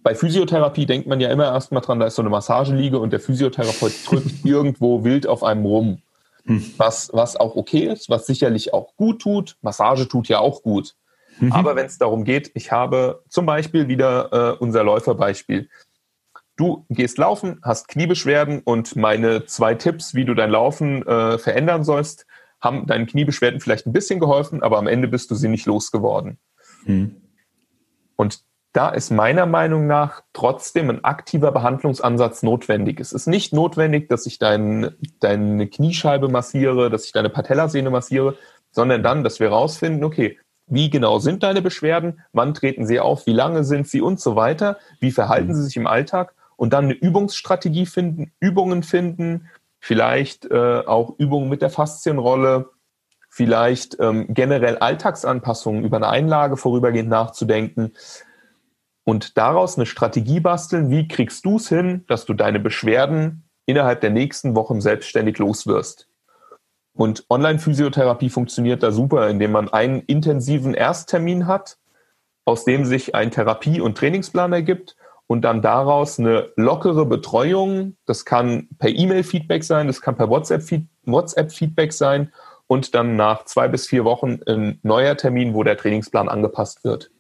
bei 0.02 0.16
Physiotherapie 0.16 0.86
denkt 0.86 1.08
man 1.08 1.20
ja 1.20 1.30
immer 1.30 1.44
erstmal 1.44 1.82
dran, 1.82 2.00
da 2.00 2.06
ist 2.06 2.16
so 2.16 2.22
eine 2.22 2.30
Massageliege 2.30 3.00
und 3.00 3.12
der 3.12 3.20
Physiotherapeut 3.20 3.92
drückt 4.06 4.32
irgendwo 4.46 5.04
wild 5.04 5.28
auf 5.28 5.44
einem 5.44 5.66
rum. 5.66 6.02
Hm. 6.46 6.64
Was, 6.78 7.10
was 7.12 7.36
auch 7.36 7.58
okay 7.58 7.92
ist, 7.92 8.10
was 8.10 8.26
sicherlich 8.26 8.74
auch 8.74 8.96
gut 8.96 9.22
tut. 9.22 9.58
Massage 9.62 10.08
tut 10.08 10.30
ja 10.30 10.40
auch 10.40 10.64
gut. 10.64 10.96
Mhm. 11.42 11.52
Aber 11.52 11.76
wenn 11.76 11.88
es 11.88 11.98
darum 11.98 12.24
geht, 12.24 12.50
ich 12.54 12.72
habe 12.72 13.24
zum 13.28 13.46
Beispiel 13.46 13.90
wieder 13.90 14.54
äh, 14.54 14.58
unser 14.58 14.86
Läuferbeispiel. 14.86 15.68
Du 16.60 16.86
gehst 16.90 17.18
laufen, 17.18 17.62
hast 17.64 17.88
Kniebeschwerden 17.88 18.60
und 18.60 18.98
meine 18.98 19.46
zwei 19.46 19.76
Tipps, 19.76 20.14
wie 20.14 20.26
du 20.26 20.34
dein 20.34 20.50
Laufen 20.50 21.08
äh, 21.08 21.38
verändern 21.38 21.86
sollst, 21.86 22.26
haben 22.60 22.86
deinen 22.86 23.08
Kniebeschwerden 23.08 23.62
vielleicht 23.62 23.88
ein 23.88 23.94
bisschen 23.94 24.20
geholfen, 24.20 24.62
aber 24.62 24.78
am 24.78 24.88
Ende 24.88 25.08
bist 25.08 25.32
du 25.32 25.36
sie 25.36 25.48
nicht 25.48 25.66
losgeworden. 25.66 26.38
Mhm. 26.84 27.16
Und 28.18 28.44
da 28.74 28.90
ist 28.90 29.10
meiner 29.10 29.46
Meinung 29.46 29.88
nach 29.88 30.22
trotzdem 30.34 30.90
ein 30.90 31.02
aktiver 31.06 31.54
Behandlungsansatz 31.54 32.44
notwendig. 32.44 33.00
Es 33.00 33.14
ist 33.14 33.28
nicht 33.28 33.54
notwendig, 33.54 34.10
dass 34.10 34.26
ich 34.26 34.38
dein, 34.38 34.92
deine 35.22 35.66
Kniescheibe 35.66 36.28
massiere, 36.28 36.90
dass 36.90 37.06
ich 37.06 37.14
deine 37.14 37.30
Patellasehne 37.30 37.90
massiere, 37.90 38.36
sondern 38.72 39.02
dann, 39.02 39.24
dass 39.24 39.40
wir 39.40 39.50
herausfinden, 39.50 40.04
okay, 40.04 40.38
wie 40.68 40.90
genau 40.90 41.20
sind 41.20 41.42
deine 41.42 41.62
Beschwerden, 41.62 42.20
wann 42.34 42.54
treten 42.54 42.86
sie 42.86 43.00
auf, 43.00 43.28
wie 43.28 43.34
lange 43.34 43.64
sind 43.64 43.88
sie 43.88 44.02
und 44.02 44.20
so 44.20 44.36
weiter, 44.36 44.78
wie 45.00 45.12
verhalten 45.12 45.56
sie 45.56 45.64
sich 45.64 45.78
im 45.78 45.88
Alltag 45.88 46.34
und 46.60 46.74
dann 46.74 46.86
eine 46.86 46.94
Übungsstrategie 46.94 47.86
finden, 47.86 48.34
Übungen 48.42 48.84
finden, 48.84 49.48
vielleicht 49.80 50.46
äh, 50.52 50.84
auch 50.86 51.16
Übungen 51.18 51.48
mit 51.48 51.62
der 51.62 51.70
Faszienrolle, 51.70 52.70
vielleicht 53.30 53.98
ähm, 54.02 54.26
generell 54.28 54.78
Alltagsanpassungen 54.78 55.86
über 55.86 55.96
eine 55.96 56.10
Einlage 56.10 56.58
vorübergehend 56.58 57.10
nachzudenken 57.10 57.94
und 59.06 59.38
daraus 59.38 59.78
eine 59.78 59.86
Strategie 59.86 60.42
basteln, 60.42 60.90
wie 60.90 61.08
kriegst 61.08 61.46
du 61.46 61.56
es 61.56 61.70
hin, 61.70 62.04
dass 62.08 62.26
du 62.26 62.34
deine 62.34 62.60
Beschwerden 62.60 63.50
innerhalb 63.66 64.02
der 64.02 64.10
nächsten 64.10 64.54
Wochen 64.54 64.82
selbstständig 64.82 65.38
loswirst. 65.38 66.10
Und 66.92 67.24
Online-Physiotherapie 67.30 68.30
funktioniert 68.30 68.84
da 68.84 68.92
super, 68.92 69.30
indem 69.30 69.54
man 69.54 69.70
einen 69.70 70.02
intensiven 70.02 70.74
Ersttermin 70.74 71.48
hat, 71.48 71.78
aus 72.44 72.66
dem 72.66 72.84
sich 72.84 73.16
ein 73.16 73.32
Therapie- 73.32 73.80
und 73.80 73.98
Trainingsplan 73.98 74.52
ergibt 74.52 74.98
und 75.30 75.44
dann 75.44 75.62
daraus 75.62 76.20
eine 76.20 76.50
lockere 76.56 77.06
Betreuung, 77.06 77.96
das 78.08 78.26
kann 78.26 78.68
per 78.80 78.90
E-Mail-Feedback 78.90 79.64
sein, 79.64 79.86
das 79.86 80.02
kann 80.02 80.18
per 80.18 80.28
WhatsApp-Feedback 80.28 81.94
sein 81.94 82.34
und 82.66 82.96
dann 82.96 83.16
nach 83.16 83.46
zwei 83.46 83.68
bis 83.68 83.88
vier 83.88 84.06
Wochen 84.06 84.40
ein 84.48 84.80
neuer 84.82 85.16
Termin, 85.18 85.54
wo 85.54 85.62
der 85.62 85.78
Trainingsplan 85.78 86.30
angepasst 86.30 86.84
wird. 86.84 87.12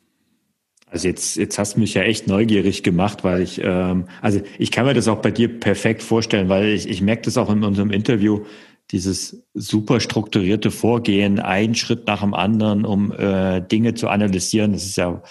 Also 0.87 1.07
jetzt, 1.07 1.35
jetzt 1.35 1.59
hast 1.59 1.75
du 1.75 1.81
mich 1.81 1.93
ja 1.93 2.01
echt 2.01 2.27
neugierig 2.27 2.81
gemacht, 2.81 3.23
weil 3.23 3.43
ich, 3.43 3.61
ähm, 3.63 4.05
also 4.23 4.41
ich 4.57 4.71
kann 4.71 4.87
mir 4.87 4.95
das 4.95 5.07
auch 5.07 5.21
bei 5.21 5.29
dir 5.29 5.59
perfekt 5.59 6.01
vorstellen, 6.01 6.49
weil 6.49 6.69
ich, 6.69 6.89
ich 6.89 7.03
merke 7.03 7.21
das 7.21 7.37
auch 7.37 7.51
in 7.51 7.63
unserem 7.63 7.91
Interview, 7.91 8.43
dieses 8.89 9.43
super 9.53 9.99
strukturierte 9.99 10.71
Vorgehen, 10.71 11.39
ein 11.39 11.75
Schritt 11.75 12.07
nach 12.07 12.21
dem 12.21 12.33
anderen, 12.33 12.85
um 12.85 13.11
äh, 13.11 13.61
Dinge 13.61 13.93
zu 13.93 14.07
analysieren. 14.07 14.73
Das 14.73 14.83
ist 14.83 14.97
ja 14.97 15.21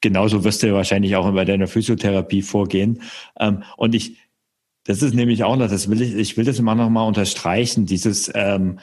genauso 0.00 0.44
wirst 0.44 0.62
du 0.62 0.72
wahrscheinlich 0.72 1.16
auch 1.16 1.30
bei 1.32 1.44
deiner 1.44 1.66
Physiotherapie 1.66 2.42
vorgehen. 2.42 3.02
Ähm, 3.38 3.62
und 3.76 3.94
ich, 3.94 4.18
das 4.84 5.02
ist 5.02 5.14
nämlich 5.14 5.44
auch 5.44 5.56
noch, 5.56 5.68
das 5.68 5.90
will 5.90 6.02
ich, 6.02 6.14
ich 6.14 6.36
will 6.36 6.44
das 6.44 6.58
immer 6.58 6.74
noch 6.74 6.90
mal 6.90 7.06
unterstreichen, 7.06 7.86
dieses 7.86 8.30
ähm, 8.34 8.78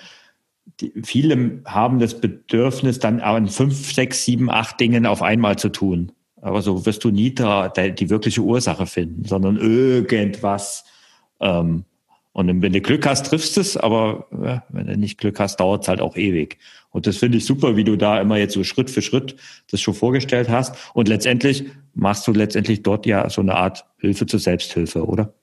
die, 0.82 0.94
viele 1.04 1.62
haben 1.66 2.00
das 2.00 2.20
Bedürfnis, 2.20 3.00
dann 3.00 3.22
an 3.22 3.48
fünf, 3.48 3.94
sechs, 3.94 4.26
sieben, 4.26 4.50
acht 4.50 4.80
Dingen 4.80 5.06
auf 5.06 5.22
einmal 5.22 5.58
zu 5.58 5.70
tun. 5.70 6.12
Aber 6.42 6.62
so 6.62 6.86
wirst 6.86 7.04
du 7.04 7.10
nie 7.10 7.34
da 7.34 7.70
die 7.70 8.10
wirkliche 8.10 8.42
Ursache 8.42 8.86
finden, 8.86 9.26
sondern 9.26 9.58
irgendwas. 9.58 10.86
Ähm, 11.40 11.86
und 12.36 12.62
wenn 12.62 12.74
du 12.74 12.82
Glück 12.82 13.08
hast, 13.08 13.28
triffst 13.28 13.58
es, 13.58 13.78
aber 13.78 14.28
ja, 14.44 14.62
wenn 14.68 14.88
du 14.88 14.98
nicht 14.98 15.18
Glück 15.18 15.40
hast, 15.40 15.58
dauert 15.62 15.84
es 15.84 15.88
halt 15.88 16.02
auch 16.02 16.18
ewig. 16.18 16.58
Und 16.90 17.08
das 17.08 17.16
finde 17.16 17.38
ich 17.38 17.46
super, 17.46 17.78
wie 17.78 17.86
du 17.86 17.96
da 17.96 18.20
immer 18.20 18.36
jetzt 18.36 18.56
so 18.56 18.66
Schritt 18.66 18.90
für 18.90 19.02
Schritt 19.02 19.38
das 19.72 19.80
schon 19.80 19.94
vorgestellt 19.94 20.50
hast. 20.50 20.76
Und 20.94 21.08
letztendlich 21.08 21.64
machst 21.94 22.28
du 22.28 22.34
letztendlich 22.34 22.84
dort 22.84 23.06
ja 23.06 23.30
so 23.30 23.40
eine 23.40 23.56
Art 23.56 23.86
Hilfe 24.00 24.26
zur 24.26 24.42
Selbsthilfe, 24.42 25.06
oder? 25.06 25.34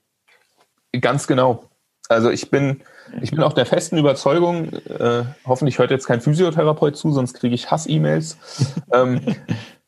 Ganz 1.01 1.25
genau. 1.25 1.67
Also 2.09 2.29
ich 2.29 2.51
bin, 2.51 2.81
ich 3.23 3.31
bin 3.31 3.41
auch 3.41 3.53
der 3.53 3.65
festen 3.65 3.97
Überzeugung, 3.97 4.71
äh, 4.73 5.23
hoffentlich 5.47 5.79
hört 5.79 5.89
jetzt 5.89 6.05
kein 6.05 6.21
Physiotherapeut 6.21 6.95
zu, 6.95 7.11
sonst 7.11 7.33
kriege 7.33 7.55
ich 7.55 7.71
Hass-E-Mails. 7.71 8.37
ähm, 8.93 9.19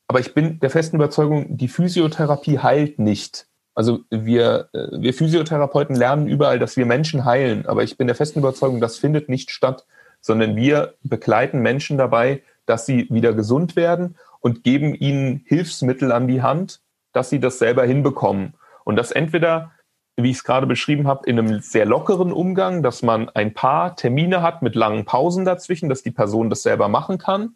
aber 0.08 0.22
ich 0.22 0.34
bin 0.34 0.60
der 0.60 0.72
festen 0.72 0.96
Überzeugung, 0.96 1.56
die 1.56 1.68
Physiotherapie 1.68 2.58
heilt 2.58 2.98
nicht. 2.98 3.46
Also 3.76 4.00
wir, 4.10 4.70
äh, 4.74 4.88
wir 4.92 5.14
Physiotherapeuten 5.14 5.96
lernen 5.96 6.28
überall, 6.28 6.58
dass 6.58 6.78
wir 6.78 6.86
Menschen 6.86 7.26
heilen, 7.26 7.66
aber 7.68 7.84
ich 7.84 7.98
bin 7.98 8.08
der 8.08 8.16
festen 8.16 8.40
Überzeugung, 8.40 8.80
das 8.80 8.98
findet 8.98 9.30
nicht 9.30 9.52
statt, 9.52 9.86
sondern 10.22 10.56
wir 10.56 10.96
begleiten 11.04 11.60
Menschen 11.60 11.98
dabei, 11.98 12.42
dass 12.66 12.86
sie 12.86 13.08
wieder 13.12 13.34
gesund 13.34 13.76
werden 13.76 14.16
und 14.40 14.64
geben 14.64 14.96
ihnen 14.96 15.44
Hilfsmittel 15.46 16.12
an 16.12 16.28
die 16.28 16.42
Hand, 16.42 16.80
dass 17.14 17.30
sie 17.30 17.40
das 17.40 17.60
selber 17.60 17.84
hinbekommen. 17.84 18.54
Und 18.86 18.96
das 18.96 19.12
entweder, 19.12 19.72
wie 20.16 20.32
ich 20.32 20.38
es 20.38 20.44
gerade 20.44 20.66
beschrieben 20.66 21.08
habe, 21.08 21.30
in 21.30 21.38
einem 21.38 21.60
sehr 21.60 21.86
lockeren 21.86 22.32
Umgang, 22.32 22.82
dass 22.82 23.04
man 23.04 23.30
ein 23.30 23.54
paar 23.54 23.96
Termine 23.96 24.42
hat 24.42 24.62
mit 24.62 24.76
langen 24.76 25.06
Pausen 25.06 25.46
dazwischen, 25.46 25.90
dass 25.90 26.02
die 26.02 26.12
Person 26.12 26.50
das 26.50 26.64
selber 26.64 26.88
machen 26.88 27.18
kann 27.18 27.56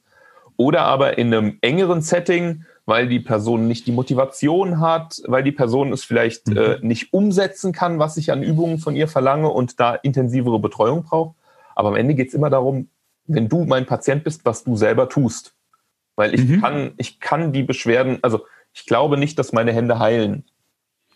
oder 0.59 0.81
aber 0.81 1.17
in 1.17 1.33
einem 1.33 1.57
engeren 1.61 2.01
Setting, 2.01 2.65
weil 2.89 3.07
die 3.07 3.19
Person 3.19 3.67
nicht 3.67 3.87
die 3.87 3.91
Motivation 3.91 4.81
hat, 4.81 5.21
weil 5.27 5.43
die 5.43 5.51
Person 5.51 5.93
es 5.93 6.03
vielleicht 6.03 6.47
mhm. 6.47 6.57
äh, 6.57 6.79
nicht 6.81 7.13
umsetzen 7.13 7.71
kann, 7.71 7.99
was 7.99 8.17
ich 8.17 8.31
an 8.31 8.43
Übungen 8.43 8.79
von 8.79 8.95
ihr 8.95 9.07
verlange 9.07 9.49
und 9.49 9.79
da 9.79 9.93
intensivere 9.93 10.59
Betreuung 10.59 11.03
braucht. 11.03 11.37
Aber 11.75 11.89
am 11.89 11.95
Ende 11.95 12.15
geht 12.15 12.29
es 12.29 12.33
immer 12.33 12.49
darum, 12.49 12.89
wenn 13.27 13.47
du 13.47 13.63
mein 13.63 13.85
Patient 13.85 14.23
bist, 14.23 14.43
was 14.43 14.63
du 14.63 14.75
selber 14.75 15.07
tust. 15.07 15.53
Weil 16.15 16.33
ich 16.33 16.43
mhm. 16.43 16.61
kann, 16.61 16.91
ich 16.97 17.19
kann 17.19 17.53
die 17.53 17.63
Beschwerden, 17.63 18.17
also 18.23 18.41
ich 18.73 18.87
glaube 18.87 19.17
nicht, 19.17 19.37
dass 19.37 19.53
meine 19.53 19.71
Hände 19.71 19.99
heilen. 19.99 20.43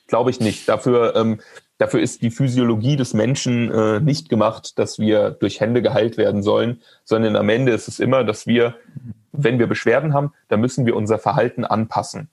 Glaube 0.07 0.29
ich 0.29 0.39
nicht. 0.39 0.69
Dafür, 0.69 1.15
ähm, 1.15 1.41
dafür 1.79 2.01
ist 2.01 2.21
die 2.21 2.29
Physiologie 2.29 2.97
des 2.97 3.15
Menschen 3.15 3.71
äh, 3.71 3.99
nicht 3.99 4.29
gemacht, 4.29 4.77
dass 4.77 4.99
wir 4.99 5.31
durch 5.31 5.59
Hände 5.59 5.81
geheilt 5.81 6.17
werden 6.17 6.43
sollen, 6.43 6.81
sondern 7.03 7.35
am 7.35 7.49
Ende 7.49 7.71
ist 7.71 7.87
es 7.87 7.99
immer, 7.99 8.23
dass 8.23 8.45
wir 8.45 8.75
wenn 9.33 9.59
wir 9.59 9.67
Beschwerden 9.67 10.13
haben, 10.13 10.31
dann 10.47 10.61
müssen 10.61 10.85
wir 10.85 10.95
unser 10.95 11.19
Verhalten 11.19 11.65
anpassen. 11.65 12.29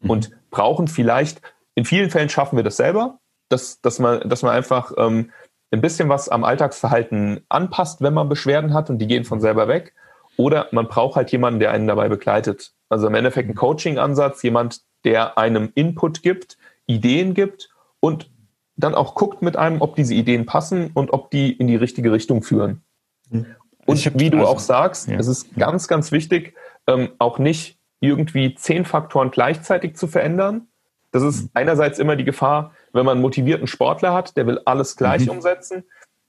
Mhm. 0.00 0.10
Und 0.10 0.30
brauchen 0.50 0.88
vielleicht, 0.88 1.40
in 1.74 1.84
vielen 1.84 2.10
Fällen 2.10 2.28
schaffen 2.28 2.56
wir 2.56 2.64
das 2.64 2.76
selber, 2.76 3.18
dass, 3.48 3.80
dass, 3.80 3.98
man, 3.98 4.28
dass 4.28 4.42
man 4.42 4.52
einfach 4.52 4.92
ähm, 4.98 5.30
ein 5.70 5.80
bisschen 5.80 6.08
was 6.08 6.28
am 6.28 6.44
Alltagsverhalten 6.44 7.40
anpasst, 7.48 8.02
wenn 8.02 8.14
man 8.14 8.28
Beschwerden 8.28 8.74
hat 8.74 8.90
und 8.90 8.98
die 8.98 9.06
gehen 9.06 9.24
von 9.24 9.40
selber 9.40 9.68
weg. 9.68 9.94
Oder 10.36 10.68
man 10.72 10.88
braucht 10.88 11.16
halt 11.16 11.32
jemanden, 11.32 11.60
der 11.60 11.70
einen 11.70 11.86
dabei 11.86 12.08
begleitet. 12.08 12.72
Also 12.88 13.06
im 13.06 13.14
Endeffekt 13.14 13.48
ein 13.48 13.54
Coaching-Ansatz, 13.54 14.42
jemand, 14.42 14.82
der 15.04 15.38
einem 15.38 15.70
Input 15.74 16.22
gibt, 16.22 16.58
Ideen 16.86 17.34
gibt 17.34 17.70
und 18.00 18.30
dann 18.76 18.94
auch 18.94 19.14
guckt 19.14 19.42
mit 19.42 19.56
einem, 19.56 19.80
ob 19.80 19.96
diese 19.96 20.14
Ideen 20.14 20.44
passen 20.44 20.90
und 20.92 21.12
ob 21.12 21.30
die 21.30 21.52
in 21.52 21.66
die 21.66 21.76
richtige 21.76 22.12
Richtung 22.12 22.42
führen. 22.42 22.82
Mhm. 23.30 23.46
Und 23.86 24.20
wie 24.20 24.30
du 24.30 24.38
also, 24.38 24.50
auch 24.50 24.58
sagst, 24.58 25.08
ja. 25.08 25.18
es 25.18 25.26
ist 25.26 25.54
ganz, 25.56 25.88
ganz 25.88 26.12
wichtig, 26.12 26.54
ähm, 26.86 27.10
auch 27.18 27.38
nicht 27.38 27.78
irgendwie 28.00 28.54
zehn 28.54 28.84
Faktoren 28.84 29.30
gleichzeitig 29.30 29.96
zu 29.96 30.06
verändern. 30.06 30.68
Das 31.12 31.22
ist 31.22 31.44
mhm. 31.44 31.50
einerseits 31.54 31.98
immer 31.98 32.16
die 32.16 32.24
Gefahr, 32.24 32.72
wenn 32.92 33.06
man 33.06 33.12
einen 33.12 33.22
motivierten 33.22 33.66
Sportler 33.66 34.12
hat, 34.12 34.36
der 34.36 34.46
will 34.46 34.60
alles 34.64 34.96
gleich 34.96 35.24
mhm. 35.26 35.32
umsetzen. 35.32 35.84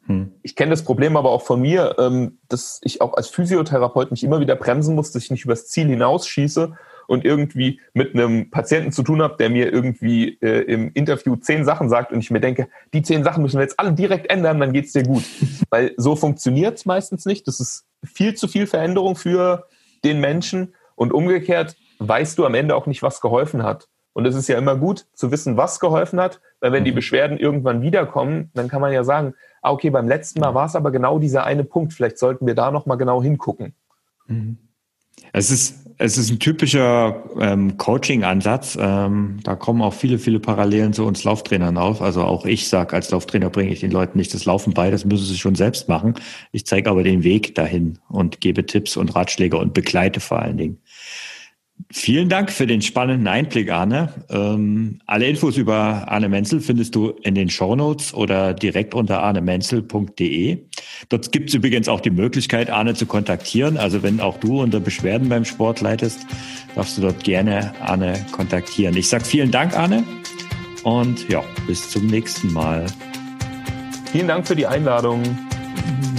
Mhm. 0.06 0.34
Ich 0.44 0.56
kenne 0.56 0.72
das 0.72 0.84
Problem 0.84 1.18
aber 1.18 1.30
auch 1.32 1.42
von 1.42 1.62
mir, 1.62 1.96
ähm, 2.00 2.40
dass 2.48 2.80
ich 2.84 3.02
auch 3.02 3.14
als 3.16 3.28
Physiotherapeut 3.30 4.12
mich 4.12 4.24
immer 4.24 4.40
wieder 4.40 4.56
bremsen 4.56 4.96
muss, 4.96 5.12
dass 5.12 5.24
ich 5.24 5.32
nicht 5.32 5.46
übers 5.46 5.68
Ziel 5.68 5.88
hinausschieße 5.88 6.74
und 7.08 7.26
irgendwie 7.26 7.80
mit 7.94 8.14
einem 8.14 8.52
Patienten 8.52 8.92
zu 8.92 9.02
tun 9.02 9.22
habe, 9.22 9.38
der 9.38 9.50
mir 9.50 9.72
irgendwie 9.72 10.38
äh, 10.42 10.62
im 10.62 10.92
Interview 10.94 11.36
zehn 11.38 11.66
Sachen 11.66 11.90
sagt 11.90 12.12
und 12.12 12.20
ich 12.20 12.30
mir 12.30 12.40
denke, 12.40 12.68
die 12.94 13.02
zehn 13.02 13.24
Sachen 13.24 13.42
müssen 13.42 13.58
wir 13.58 13.64
jetzt 13.64 13.80
alle 13.80 13.94
direkt 13.94 14.30
ändern, 14.30 14.60
dann 14.60 14.74
geht's 14.74 14.94
dir 14.94 15.04
gut. 15.04 15.24
Weil 15.70 15.94
so 15.98 16.16
funktioniert's 16.16 16.86
meistens 16.86 17.26
nicht. 17.26 17.48
Das 17.48 17.60
ist 17.60 17.86
viel 18.04 18.36
zu 18.36 18.48
viel 18.48 18.68
Veränderung 18.68 19.16
für 19.16 19.66
den 20.04 20.20
Menschen 20.20 20.76
und 20.96 21.14
umgekehrt 21.14 21.76
weißt 22.00 22.38
du 22.38 22.46
am 22.46 22.54
Ende 22.54 22.76
auch 22.76 22.86
nicht, 22.86 23.02
was 23.02 23.22
geholfen 23.22 23.64
hat. 23.64 23.88
Und 24.14 24.26
es 24.26 24.36
ist 24.36 24.48
ja 24.48 24.58
immer 24.58 24.76
gut 24.76 25.06
zu 25.14 25.32
wissen, 25.32 25.58
was 25.58 25.80
geholfen 25.80 26.20
hat, 26.20 26.42
weil 26.60 26.72
wenn 26.72 26.84
die 26.84 26.92
mhm. 26.92 26.96
Beschwerden 26.96 27.38
irgendwann 27.38 27.82
wiederkommen, 27.82 28.50
dann 28.56 28.68
kann 28.68 28.82
man 28.82 28.92
ja 28.92 29.04
sagen, 29.04 29.36
ah, 29.62 29.72
okay, 29.72 29.92
beim 29.92 30.08
letzten 30.08 30.40
Mal 30.40 30.56
war 30.56 30.66
es 30.66 30.76
aber 30.76 30.92
genau 30.92 31.20
dieser 31.20 31.44
eine 31.44 31.64
Punkt, 31.64 31.94
vielleicht 31.94 32.18
sollten 32.18 32.48
wir 32.48 32.56
da 32.56 32.72
nochmal 32.72 32.98
genau 32.98 33.22
hingucken. 33.22 33.76
Mhm. 34.26 34.58
Es 35.34 35.52
ist, 35.52 35.88
es 35.98 36.18
ist 36.18 36.30
ein 36.30 36.40
typischer 36.40 37.24
ähm, 37.40 37.78
Coaching-Ansatz. 37.78 38.78
Ähm, 38.80 39.40
da 39.44 39.56
kommen 39.56 39.82
auch 39.82 39.94
viele, 39.94 40.20
viele 40.20 40.40
Parallelen 40.40 40.94
zu 40.94 41.06
uns 41.06 41.24
Lauftrainern 41.24 41.78
auf. 41.78 42.02
Also 42.02 42.24
auch 42.24 42.46
ich 42.46 42.70
sage, 42.70 42.96
als 42.96 43.12
Lauftrainer 43.12 43.50
bringe 43.50 43.72
ich 43.72 43.80
den 43.80 43.92
Leuten 43.92 44.18
nicht 44.18 44.34
das 44.34 44.46
Laufen 44.46 44.74
bei, 44.74 44.92
das 44.92 45.06
müssen 45.06 45.26
sie 45.26 45.38
schon 45.38 45.56
selbst 45.56 45.90
machen. 45.90 46.16
Ich 46.52 46.66
zeige 46.66 46.90
aber 46.90 47.04
den 47.04 47.24
Weg 47.24 47.56
dahin 47.56 48.00
und 48.10 48.42
gebe 48.42 48.66
Tipps 48.66 48.98
und 48.98 49.16
Ratschläge 49.16 49.58
und 49.58 49.74
begleite 49.74 50.20
vor 50.20 50.40
allen 50.40 50.58
Dingen. 50.58 50.78
Vielen 51.90 52.28
Dank 52.28 52.52
für 52.52 52.68
den 52.68 52.82
spannenden 52.82 53.28
Einblick, 53.28 53.72
Arne. 53.72 54.14
Ähm, 54.30 55.00
alle 55.06 55.28
Infos 55.28 55.56
über 55.56 56.12
Arne 56.12 56.28
Menzel 56.28 56.60
findest 56.60 56.96
du 56.96 57.12
in 57.24 57.34
den 57.34 57.50
Shownotes 57.50 58.14
oder 58.14 58.54
direkt 58.54 58.94
unter 58.94 59.24
arnemenzel.de. 59.24 60.66
Dort 61.08 61.32
gibt 61.32 61.50
es 61.50 61.56
übrigens 61.56 61.88
auch 61.88 62.02
die 62.02 62.10
Möglichkeit, 62.10 62.70
Arne 62.70 62.94
zu 62.94 63.06
kontaktieren. 63.06 63.78
Also 63.78 64.04
wenn 64.04 64.20
auch 64.20 64.38
du 64.38 64.62
unter 64.62 64.82
Beschwerden 64.82 65.30
beim 65.30 65.46
Sport 65.46 65.80
leidest, 65.80 66.26
darfst 66.76 66.98
du 66.98 67.02
dort 67.04 67.24
gerne 67.24 67.74
Arne 67.80 68.14
kontaktieren. 68.34 68.98
Ich 68.98 69.08
sage 69.08 69.24
vielen 69.24 69.52
Dank, 69.52 69.78
Arne. 69.78 70.04
Und 70.84 71.30
ja, 71.30 71.42
bis 71.68 71.90
zum 71.90 72.08
nächsten 72.08 72.52
Mal. 72.52 72.86
Vielen 74.12 74.28
Dank 74.28 74.46
für 74.46 74.56
die 74.56 74.68
Einladung. 74.68 75.22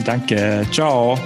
Danke. 0.04 0.66
Ciao. 0.72 1.18